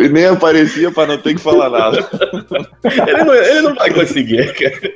Ele 0.04 0.14
nem 0.14 0.26
aparecia 0.26 0.92
para 0.92 1.08
não 1.08 1.18
ter 1.18 1.36
que 1.36 1.42
falar 1.42 1.70
nada. 1.70 1.98
Ele 3.08 3.24
não, 3.24 3.34
ele 3.34 3.62
não 3.62 3.76
vai 3.76 3.94
conseguir, 3.94 4.54
cara. 4.54 4.94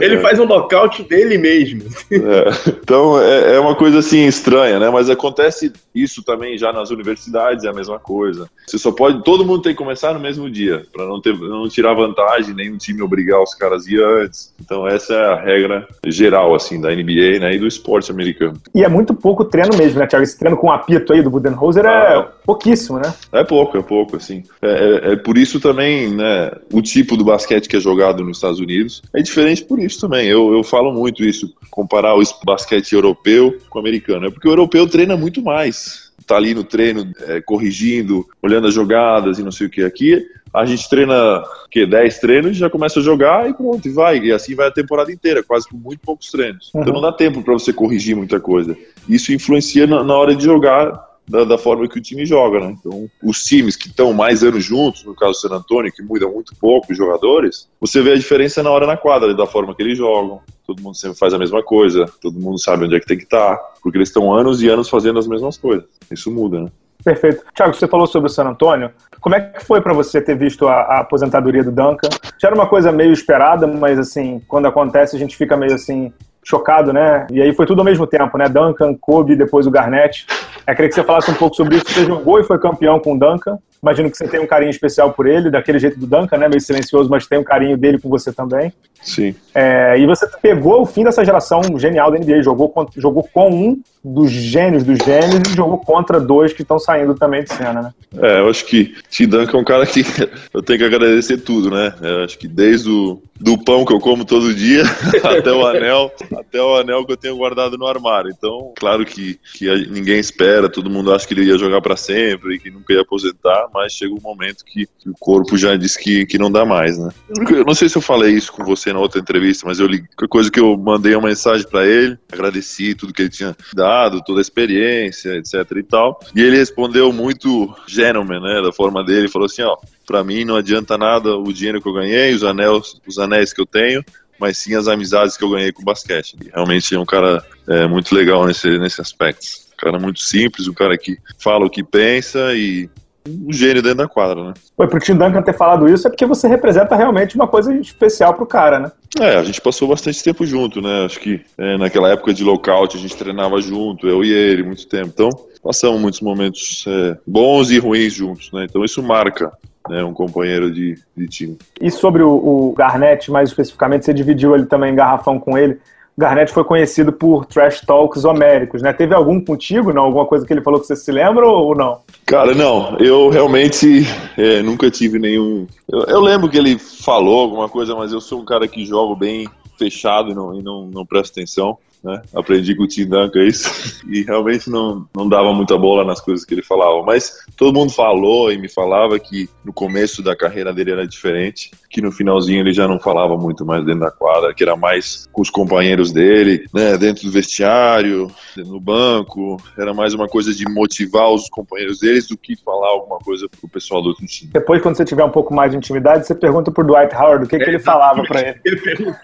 Ele 0.00 0.14
é. 0.14 0.18
faz 0.18 0.38
um 0.38 0.46
nocaute 0.46 1.02
dele 1.02 1.36
mesmo. 1.36 1.82
É. 2.10 2.70
Então 2.70 3.20
é, 3.20 3.56
é, 3.56 3.60
uma 3.60 3.74
coisa 3.74 3.98
assim 3.98 4.26
estranha, 4.26 4.78
né? 4.78 4.88
Mas 4.90 5.10
acontece 5.10 5.72
isso 5.94 6.22
também 6.22 6.56
já 6.56 6.72
nas 6.72 6.90
universidades, 6.90 7.64
é 7.64 7.68
a 7.68 7.72
mesma 7.72 7.98
coisa. 7.98 8.48
Você 8.66 8.78
só 8.78 8.92
pode. 8.92 9.24
Todo 9.24 9.44
mundo 9.44 9.62
tem 9.62 9.72
que 9.72 9.78
começar 9.78 10.14
no 10.14 10.20
mesmo 10.20 10.48
dia, 10.48 10.86
para 10.92 11.04
não, 11.04 11.20
ter, 11.20 11.36
não 11.36 11.68
tirar 11.68 11.94
vantagem, 11.94 12.54
nem 12.54 12.72
o 12.72 12.78
time 12.78 13.02
obrigar 13.02 13.42
os 13.42 13.54
caras 13.54 13.86
a 13.86 13.90
ir 13.90 14.02
antes. 14.02 14.54
Então 14.60 14.86
essa 14.86 15.14
é 15.14 15.26
a 15.32 15.40
regra 15.40 15.88
geral, 16.06 16.54
assim, 16.54 16.80
da 16.80 16.94
NBA 16.94 17.40
né, 17.40 17.54
e 17.54 17.58
do 17.58 17.66
esporte 17.66 18.10
americano. 18.10 18.60
E 18.74 18.84
é 18.84 18.88
muito 18.88 19.14
pouco 19.14 19.44
treino 19.44 19.76
mesmo, 19.76 19.98
né, 19.98 20.06
Thiago? 20.06 20.22
Esse 20.22 20.38
treino 20.38 20.56
com 20.56 20.68
o 20.68 20.72
apito 20.72 21.12
aí 21.12 21.22
do 21.22 21.30
Budenholzer 21.30 21.84
é 21.84 21.88
ah, 21.88 22.28
pouquíssimo, 22.44 22.98
né? 22.98 23.12
É 23.32 23.42
pouco, 23.42 23.76
é 23.76 23.82
pouco, 23.82 24.16
assim. 24.16 24.35
É, 24.62 24.68
é, 24.68 25.12
é, 25.12 25.16
por 25.16 25.36
isso 25.36 25.60
também, 25.60 26.14
né, 26.14 26.50
o 26.72 26.82
tipo 26.82 27.16
do 27.16 27.24
basquete 27.24 27.68
que 27.68 27.76
é 27.76 27.80
jogado 27.80 28.24
nos 28.24 28.38
Estados 28.38 28.60
Unidos 28.60 29.02
é 29.14 29.22
diferente 29.22 29.64
por 29.64 29.78
isso 29.78 30.00
também. 30.00 30.26
Eu, 30.28 30.52
eu 30.52 30.62
falo 30.62 30.92
muito 30.92 31.24
isso, 31.24 31.52
comparar 31.70 32.14
o 32.14 32.22
basquete 32.44 32.92
europeu 32.92 33.58
com 33.68 33.78
o 33.78 33.82
americano. 33.82 34.26
É 34.26 34.30
porque 34.30 34.48
o 34.48 34.52
europeu 34.52 34.86
treina 34.86 35.16
muito 35.16 35.42
mais 35.42 36.06
tá 36.26 36.36
ali 36.36 36.54
no 36.54 36.64
treino, 36.64 37.12
é, 37.28 37.40
corrigindo, 37.40 38.26
olhando 38.42 38.66
as 38.66 38.74
jogadas 38.74 39.38
e 39.38 39.44
não 39.44 39.52
sei 39.52 39.68
o 39.68 39.70
que 39.70 39.84
aqui 39.84 40.26
a 40.56 40.64
gente 40.64 40.88
treina 40.88 41.44
que 41.70 41.84
10 41.84 42.18
treinos, 42.18 42.56
já 42.56 42.70
começa 42.70 42.98
a 42.98 43.02
jogar 43.02 43.48
e 43.48 43.52
pronto, 43.52 43.86
e 43.86 43.92
vai. 43.92 44.18
E 44.18 44.32
assim 44.32 44.54
vai 44.54 44.68
a 44.68 44.72
temporada 44.72 45.12
inteira, 45.12 45.42
quase 45.42 45.68
com 45.68 45.76
muito 45.76 46.00
poucos 46.00 46.30
treinos. 46.30 46.70
Uhum. 46.72 46.80
Então 46.80 46.94
não 46.94 47.02
dá 47.02 47.12
tempo 47.12 47.42
para 47.42 47.52
você 47.52 47.74
corrigir 47.74 48.16
muita 48.16 48.40
coisa. 48.40 48.74
Isso 49.06 49.34
influencia 49.34 49.86
na, 49.86 50.02
na 50.02 50.14
hora 50.14 50.34
de 50.34 50.42
jogar 50.42 50.98
da, 51.28 51.44
da, 51.44 51.58
forma 51.58 51.88
que 51.88 51.98
o 51.98 52.02
time 52.02 52.24
joga, 52.24 52.60
né? 52.60 52.76
Então, 52.78 53.08
os 53.22 53.42
times 53.42 53.76
que 53.76 53.88
estão 53.88 54.12
mais 54.12 54.42
anos 54.42 54.64
juntos, 54.64 55.04
no 55.04 55.14
caso 55.14 55.32
do 55.32 55.36
San 55.36 55.54
Antonio, 55.54 55.92
que 55.92 56.02
mudam 56.02 56.32
muito 56.32 56.54
pouco 56.56 56.92
os 56.92 56.96
jogadores, 56.96 57.68
você 57.80 58.00
vê 58.00 58.12
a 58.12 58.16
diferença 58.16 58.62
na 58.62 58.70
hora 58.70 58.86
na 58.86 58.96
quadra, 58.96 59.34
da 59.34 59.46
forma 59.46 59.74
que 59.74 59.82
eles 59.82 59.98
jogam. 59.98 60.40
Todo 60.66 60.82
mundo 60.82 60.96
sempre 60.96 61.18
faz 61.18 61.32
a 61.32 61.38
mesma 61.38 61.62
coisa, 61.62 62.06
todo 62.20 62.40
mundo 62.40 62.58
sabe 62.58 62.84
onde 62.84 62.96
é 62.96 63.00
que 63.00 63.06
tem 63.06 63.16
que 63.16 63.24
estar, 63.24 63.56
tá, 63.56 63.62
porque 63.82 63.98
eles 63.98 64.08
estão 64.08 64.32
anos 64.32 64.62
e 64.62 64.68
anos 64.68 64.88
fazendo 64.88 65.18
as 65.18 65.26
mesmas 65.26 65.56
coisas. 65.56 65.84
Isso 66.10 66.30
muda, 66.30 66.60
né? 66.60 66.70
Perfeito. 67.04 67.44
Tiago, 67.54 67.72
você 67.72 67.86
falou 67.86 68.06
sobre 68.06 68.28
o 68.28 68.32
San 68.32 68.48
Antônio. 68.48 68.90
Como 69.20 69.34
é 69.34 69.40
que 69.40 69.64
foi 69.64 69.80
para 69.80 69.92
você 69.92 70.20
ter 70.20 70.36
visto 70.36 70.66
a, 70.66 70.74
a, 70.74 71.00
aposentadoria 71.00 71.62
do 71.62 71.70
Duncan? 71.70 72.08
Já 72.38 72.48
era 72.48 72.54
uma 72.54 72.66
coisa 72.66 72.90
meio 72.90 73.12
esperada, 73.12 73.64
mas 73.66 73.98
assim, 73.98 74.42
quando 74.48 74.66
acontece 74.66 75.14
a 75.14 75.18
gente 75.18 75.36
fica 75.36 75.56
meio 75.56 75.74
assim 75.74 76.12
chocado, 76.42 76.92
né? 76.92 77.26
E 77.30 77.40
aí 77.40 77.52
foi 77.52 77.66
tudo 77.66 77.80
ao 77.80 77.84
mesmo 77.84 78.06
tempo, 78.06 78.36
né? 78.38 78.48
Duncan, 78.48 78.94
Kobe, 78.94 79.36
depois 79.36 79.66
o 79.66 79.70
Garnett. 79.70 80.26
Eu 80.66 80.74
queria 80.74 80.88
que 80.88 80.94
você 80.94 81.04
falasse 81.04 81.30
um 81.30 81.34
pouco 81.34 81.54
sobre 81.54 81.76
isso. 81.76 81.88
Você 81.88 82.04
jogou 82.04 82.40
e 82.40 82.44
foi 82.44 82.58
campeão 82.58 82.98
com 82.98 83.14
o 83.14 83.18
Duncan. 83.18 83.58
Imagino 83.82 84.10
que 84.10 84.16
você 84.16 84.26
tem 84.26 84.40
um 84.40 84.46
carinho 84.46 84.70
especial 84.70 85.12
por 85.12 85.26
ele, 85.26 85.50
daquele 85.50 85.78
jeito 85.78 85.98
do 85.98 86.06
Duncan, 86.06 86.38
né? 86.38 86.48
Meio 86.48 86.60
silencioso, 86.60 87.08
mas 87.10 87.26
tem 87.26 87.38
um 87.38 87.44
carinho 87.44 87.76
dele 87.76 87.98
com 87.98 88.08
você 88.08 88.32
também. 88.32 88.72
Sim. 89.02 89.34
É, 89.54 89.96
e 89.98 90.06
você 90.06 90.26
pegou 90.42 90.82
o 90.82 90.86
fim 90.86 91.04
dessa 91.04 91.24
geração 91.24 91.62
genial 91.78 92.10
da 92.10 92.18
NBA, 92.18 92.42
jogou, 92.42 92.72
jogou 92.96 93.22
com 93.32 93.50
um 93.50 93.80
dos 94.04 94.30
gênios 94.30 94.84
dos 94.84 94.98
gênios 94.98 95.42
e 95.48 95.56
jogou 95.56 95.78
contra 95.78 96.20
dois 96.20 96.52
que 96.52 96.62
estão 96.62 96.78
saindo 96.78 97.14
também 97.14 97.42
de 97.42 97.52
cena, 97.52 97.82
né? 97.82 97.94
É, 98.20 98.40
eu 98.40 98.48
acho 98.48 98.64
que 98.64 98.94
Tim 99.10 99.26
Duncan 99.26 99.58
é 99.58 99.60
um 99.60 99.64
cara 99.64 99.86
que 99.86 100.02
eu 100.54 100.62
tenho 100.62 100.78
que 100.78 100.84
agradecer 100.84 101.38
tudo, 101.38 101.70
né? 101.70 101.92
Eu 102.00 102.24
acho 102.24 102.38
que 102.38 102.46
desde 102.46 102.88
o 102.90 103.20
do 103.38 103.58
pão 103.62 103.84
que 103.84 103.92
eu 103.92 104.00
como 104.00 104.24
todo 104.24 104.54
dia 104.54 104.82
até 105.22 105.52
o 105.52 105.66
anel, 105.66 106.12
até 106.36 106.60
o 106.60 106.76
anel 106.76 107.04
que 107.04 107.12
eu 107.12 107.16
tenho 107.16 107.36
guardado 107.36 107.76
no 107.76 107.86
armário. 107.86 108.32
Então, 108.36 108.72
claro 108.76 109.04
que, 109.04 109.38
que 109.54 109.66
ninguém 109.88 110.18
espera, 110.18 110.68
todo 110.68 110.90
mundo 110.90 111.12
acha 111.12 111.26
que 111.26 111.34
ele 111.34 111.44
ia 111.44 111.58
jogar 111.58 111.80
para 111.80 111.96
sempre, 111.96 112.58
que 112.58 112.70
nunca 112.70 112.94
ia 112.94 113.02
aposentar, 113.02 113.65
mas 113.72 113.92
chega 113.92 114.14
um 114.14 114.20
momento 114.20 114.64
que, 114.64 114.88
o 115.06 115.12
corpo 115.18 115.56
já 115.56 115.76
diz 115.76 115.96
que, 115.96 116.26
que 116.26 116.38
não 116.38 116.50
dá 116.50 116.64
mais, 116.64 116.98
né? 116.98 117.10
Eu 117.28 117.64
não 117.64 117.74
sei 117.74 117.88
se 117.88 117.96
eu 117.96 118.02
falei 118.02 118.32
isso 118.32 118.52
com 118.52 118.64
você 118.64 118.92
na 118.92 118.98
outra 118.98 119.20
entrevista, 119.20 119.66
mas 119.66 119.78
eu 119.78 119.86
li 119.86 120.04
coisa 120.28 120.50
que 120.50 120.60
eu 120.60 120.76
mandei 120.76 121.14
uma 121.14 121.28
mensagem 121.28 121.66
para 121.68 121.86
ele, 121.86 122.18
agradeci 122.32 122.94
tudo 122.94 123.12
que 123.12 123.22
ele 123.22 123.28
tinha 123.28 123.56
dado, 123.74 124.22
toda 124.24 124.40
a 124.40 124.42
experiência, 124.42 125.36
etc 125.36 125.54
e 125.76 125.82
tal. 125.82 126.20
E 126.34 126.40
ele 126.40 126.56
respondeu 126.56 127.12
muito 127.12 127.74
gentleman, 127.86 128.40
né, 128.40 128.62
da 128.62 128.72
forma 128.72 129.04
dele, 129.04 129.28
falou 129.28 129.46
assim, 129.46 129.62
ó, 129.62 129.76
para 130.06 130.22
mim 130.22 130.44
não 130.44 130.56
adianta 130.56 130.96
nada 130.96 131.36
o 131.36 131.52
dinheiro 131.52 131.82
que 131.82 131.88
eu 131.88 131.92
ganhei, 131.92 132.34
os 132.34 132.44
anéis, 132.44 133.00
os 133.06 133.18
anéis 133.18 133.52
que 133.52 133.60
eu 133.60 133.66
tenho, 133.66 134.04
mas 134.38 134.58
sim 134.58 134.74
as 134.74 134.88
amizades 134.88 135.36
que 135.36 135.44
eu 135.44 135.50
ganhei 135.50 135.72
com 135.72 135.82
o 135.82 135.84
basquete. 135.84 136.36
realmente 136.52 136.94
é 136.94 136.98
um 136.98 137.06
cara 137.06 137.44
é, 137.68 137.86
muito 137.86 138.14
legal 138.14 138.46
nesse, 138.46 138.78
nesse 138.78 139.00
aspecto. 139.00 139.46
Um 139.72 139.76
cara 139.76 139.98
muito 139.98 140.20
simples, 140.20 140.68
um 140.68 140.74
cara 140.74 140.96
que 140.96 141.18
fala 141.38 141.66
o 141.66 141.70
que 141.70 141.82
pensa 141.82 142.54
e 142.54 142.88
um 143.26 143.52
gênio 143.52 143.82
dentro 143.82 143.98
da 143.98 144.08
quadra, 144.08 144.44
né? 144.44 144.54
Foi 144.76 144.86
pro 144.88 145.00
Tim 145.00 145.14
Duncan 145.14 145.42
ter 145.42 145.54
falado 145.54 145.88
isso 145.88 146.06
é 146.06 146.10
porque 146.10 146.26
você 146.26 146.48
representa 146.48 146.96
realmente 146.96 147.36
uma 147.36 147.48
coisa 147.48 147.74
especial 147.74 148.34
pro 148.34 148.46
cara, 148.46 148.78
né? 148.78 148.92
É, 149.20 149.36
a 149.36 149.42
gente 149.42 149.60
passou 149.60 149.88
bastante 149.88 150.22
tempo 150.22 150.44
junto, 150.46 150.80
né? 150.80 151.04
Acho 151.04 151.20
que 151.20 151.40
é, 151.56 151.76
naquela 151.78 152.10
época 152.10 152.34
de 152.34 152.44
lockout 152.44 152.96
a 152.96 153.00
gente 153.00 153.16
treinava 153.16 153.60
junto, 153.60 154.08
eu 154.08 154.22
e 154.24 154.32
ele, 154.32 154.62
muito 154.62 154.86
tempo. 154.86 155.08
Então, 155.08 155.30
passamos 155.62 156.00
muitos 156.00 156.20
momentos 156.20 156.84
é, 156.86 157.16
bons 157.26 157.70
e 157.70 157.78
ruins 157.78 158.12
juntos, 158.12 158.52
né? 158.52 158.66
Então 158.68 158.84
isso 158.84 159.02
marca 159.02 159.52
né, 159.88 160.02
um 160.04 160.12
companheiro 160.12 160.70
de, 160.70 160.98
de 161.16 161.28
time. 161.28 161.58
E 161.80 161.90
sobre 161.90 162.22
o, 162.22 162.30
o 162.30 162.74
Garnett, 162.76 163.30
mais 163.30 163.48
especificamente, 163.48 164.04
você 164.04 164.12
dividiu 164.12 164.54
ele 164.54 164.66
também 164.66 164.92
em 164.92 164.96
garrafão 164.96 165.38
com 165.38 165.56
ele. 165.56 165.78
Garnett 166.18 166.50
foi 166.50 166.64
conhecido 166.64 167.12
por 167.12 167.44
trash 167.44 167.82
talks 167.82 168.24
homéricos, 168.24 168.80
né? 168.80 168.92
Teve 168.92 169.14
algum 169.14 169.38
contigo, 169.38 169.92
não? 169.92 170.04
Alguma 170.04 170.24
coisa 170.24 170.46
que 170.46 170.52
ele 170.52 170.62
falou 170.62 170.80
que 170.80 170.86
você 170.86 170.96
se 170.96 171.12
lembra 171.12 171.46
ou 171.46 171.74
não? 171.74 172.00
Cara, 172.24 172.54
não. 172.54 172.96
Eu 172.98 173.28
realmente 173.28 174.06
é, 174.38 174.62
nunca 174.62 174.90
tive 174.90 175.18
nenhum. 175.18 175.66
Eu, 175.86 176.04
eu, 176.04 176.20
lembro 176.20 176.48
que 176.48 176.56
ele 176.56 176.78
falou 176.78 177.40
alguma 177.40 177.68
coisa, 177.68 177.94
mas 177.94 178.12
eu 178.12 178.20
sou 178.20 178.40
um 178.40 178.44
cara 178.46 178.66
que 178.66 178.86
jogo 178.86 179.14
bem 179.14 179.46
fechado 179.78 180.30
e 180.30 180.34
não, 180.34 180.58
e 180.58 180.62
não, 180.62 180.86
não 180.86 181.04
presto 181.04 181.32
atenção. 181.32 181.76
Né? 182.02 182.22
Aprendi 182.34 182.74
com 182.74 182.84
o 182.84 182.88
Tim 182.88 183.06
Duncan 183.06 183.44
isso 183.44 184.02
e 184.08 184.22
realmente 184.22 184.70
não, 184.70 185.06
não 185.14 185.28
dava 185.28 185.52
muita 185.52 185.76
bola 185.76 186.04
nas 186.04 186.20
coisas 186.20 186.44
que 186.44 186.54
ele 186.54 186.62
falava. 186.62 187.02
Mas 187.02 187.44
todo 187.56 187.74
mundo 187.74 187.92
falou 187.92 188.52
e 188.52 188.58
me 188.58 188.68
falava 188.68 189.18
que 189.18 189.48
no 189.64 189.72
começo 189.72 190.22
da 190.22 190.36
carreira 190.36 190.72
dele 190.72 190.92
era 190.92 191.06
diferente, 191.06 191.70
que 191.90 192.00
no 192.00 192.12
finalzinho 192.12 192.60
ele 192.60 192.72
já 192.72 192.86
não 192.86 192.98
falava 192.98 193.36
muito 193.36 193.64
mais 193.64 193.84
dentro 193.84 194.00
da 194.00 194.10
quadra, 194.10 194.54
que 194.54 194.62
era 194.62 194.76
mais 194.76 195.26
com 195.32 195.42
os 195.42 195.50
companheiros 195.50 196.12
dele, 196.12 196.66
né? 196.72 196.96
Dentro 196.96 197.24
do 197.24 197.32
vestiário, 197.32 198.30
no 198.56 198.80
banco, 198.80 199.56
era 199.78 199.92
mais 199.92 200.14
uma 200.14 200.28
coisa 200.28 200.54
de 200.54 200.64
motivar 200.68 201.30
os 201.30 201.48
companheiros 201.48 201.98
deles 202.00 202.28
do 202.28 202.36
que 202.36 202.56
falar 202.56 202.88
alguma 202.88 203.18
coisa 203.18 203.48
pro 203.48 203.68
pessoal 203.68 204.02
do 204.02 204.08
outro 204.08 204.26
time. 204.26 204.50
Depois, 204.52 204.82
quando 204.82 204.96
você 204.96 205.04
tiver 205.04 205.24
um 205.24 205.30
pouco 205.30 205.54
mais 205.54 205.70
de 205.70 205.76
intimidade, 205.76 206.26
você 206.26 206.34
pergunta 206.34 206.70
pro 206.70 206.86
Dwight 206.86 207.14
Howard 207.14 207.44
o 207.44 207.48
que, 207.48 207.56
é, 207.56 207.58
que 207.58 207.70
ele 207.70 207.78
falava 207.78 208.22
para 208.22 208.40
ele. 208.40 208.60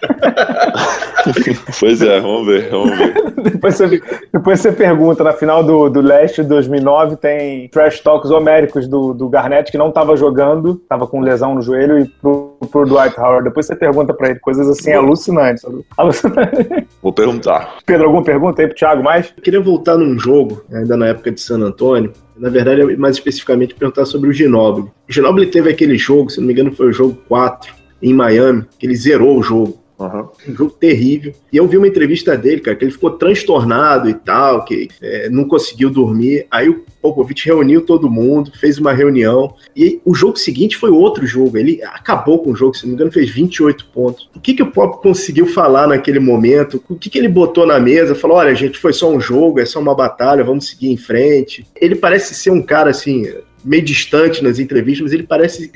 pois 1.79 2.03
é, 2.03 2.21
vamos 2.21 2.47
ver, 2.47 2.62
vamos 2.71 2.97
ver. 2.97 3.33
depois, 3.53 3.77
você, 3.77 4.03
depois 4.33 4.61
você 4.61 4.73
pergunta, 4.73 5.25
na 5.25 5.33
final 5.33 5.63
do, 5.63 5.89
do 5.89 6.01
Leste 6.01 6.43
de 6.43 6.49
2009, 6.49 7.17
tem 7.17 7.69
trash 7.69 8.01
talks 8.01 8.31
homéricos 8.31 8.89
do, 8.89 9.13
do 9.13 9.29
Garnett, 9.29 9.71
que 9.71 9.79
não 9.79 9.89
estava 9.89 10.17
jogando, 10.17 10.81
estava 10.83 11.07
com 11.07 11.21
lesão 11.21 11.55
no 11.55 11.63
joelho, 11.63 11.99
e 11.99 12.05
pro, 12.07 12.57
pro 12.71 12.87
Dwight 12.87 13.19
Howard. 13.19 13.45
Depois 13.45 13.67
você 13.67 13.77
pergunta 13.77 14.15
para 14.15 14.31
ele 14.31 14.39
coisas 14.41 14.69
assim 14.69 14.93
alucinantes. 14.93 15.65
alucinantes. 15.97 16.67
Vou 17.03 17.13
perguntar. 17.13 17.77
Pedro, 17.85 18.07
alguma 18.07 18.25
pergunta 18.25 18.63
aí 18.63 18.69
pro 18.69 18.77
Thiago 18.77 19.03
mais? 19.03 19.33
Eu 19.37 19.43
queria 19.43 19.61
voltar 19.61 19.97
num 19.97 20.19
jogo, 20.19 20.63
ainda 20.73 20.97
na 20.97 21.09
época 21.09 21.31
de 21.31 21.41
San 21.41 21.61
Antônio, 21.61 22.13
na 22.37 22.49
verdade, 22.49 22.97
mais 22.97 23.17
especificamente 23.17 23.75
perguntar 23.75 24.05
sobre 24.05 24.31
o 24.31 24.33
Ginobili. 24.33 24.89
O 25.09 25.13
Ginobili 25.13 25.47
teve 25.47 25.71
aquele 25.71 25.97
jogo, 25.97 26.31
se 26.31 26.41
não 26.41 26.47
me 26.47 26.53
engano, 26.53 26.73
foi 26.73 26.89
o 26.89 26.93
jogo 26.93 27.17
4 27.29 27.73
em 28.03 28.13
Miami, 28.13 28.65
que 28.79 28.87
ele 28.87 28.97
zerou 28.97 29.39
o 29.39 29.43
jogo. 29.43 29.82
Uhum. 30.03 30.29
Um 30.49 30.57
jogo 30.57 30.71
terrível. 30.73 31.33
E 31.53 31.57
eu 31.57 31.67
vi 31.67 31.77
uma 31.77 31.87
entrevista 31.87 32.37
dele, 32.37 32.61
cara, 32.61 32.77
que 32.77 32.85
ele 32.85 32.93
ficou 32.93 33.11
transtornado 33.11 34.09
e 34.09 34.15
tal, 34.15 34.65
que 34.65 34.89
é, 35.01 35.29
não 35.29 35.45
conseguiu 35.45 35.91
dormir. 35.91 36.47
Aí 36.51 36.69
o 36.69 36.85
Popovich 37.01 37.47
reuniu 37.47 37.83
todo 37.83 38.11
mundo, 38.11 38.53
fez 38.59 38.79
uma 38.79 38.93
reunião. 38.93 39.55
E 39.77 40.01
o 40.05 40.15
jogo 40.15 40.39
seguinte 40.39 40.77
foi 40.77 40.91
outro 40.91 41.27
jogo. 41.27 41.57
Ele 41.57 41.83
acabou 41.83 42.39
com 42.39 42.53
o 42.53 42.57
jogo, 42.57 42.75
se 42.75 42.85
não 42.85 42.91
me 42.91 42.95
engano, 42.95 43.13
fez 43.13 43.31
28 43.31 43.87
pontos. 43.87 44.29
O 44.35 44.41
que, 44.41 44.55
que 44.55 44.63
o 44.63 44.71
Pop 44.71 45.03
conseguiu 45.03 45.47
falar 45.47 45.87
naquele 45.87 46.19
momento? 46.21 46.83
O 46.89 46.97
que, 46.97 47.11
que 47.11 47.19
ele 47.19 47.29
botou 47.29 47.67
na 47.67 47.79
mesa? 47.79 48.15
Falou: 48.15 48.37
olha, 48.37 48.55
gente, 48.55 48.79
foi 48.79 48.93
só 48.93 49.11
um 49.11 49.21
jogo, 49.21 49.61
é 49.61 49.65
só 49.65 49.81
uma 49.81 49.95
batalha, 49.95 50.45
vamos 50.45 50.69
seguir 50.69 50.91
em 50.91 50.97
frente. 50.97 51.67
Ele 51.81 51.95
parece 51.95 52.35
ser 52.35 52.51
um 52.51 52.63
cara 52.63 52.91
assim 52.91 53.27
meio 53.65 53.83
distante 53.83 54.43
nas 54.43 54.59
entrevistas, 54.59 55.03
mas 55.03 55.13
ele 55.13 55.23
parece. 55.23 55.71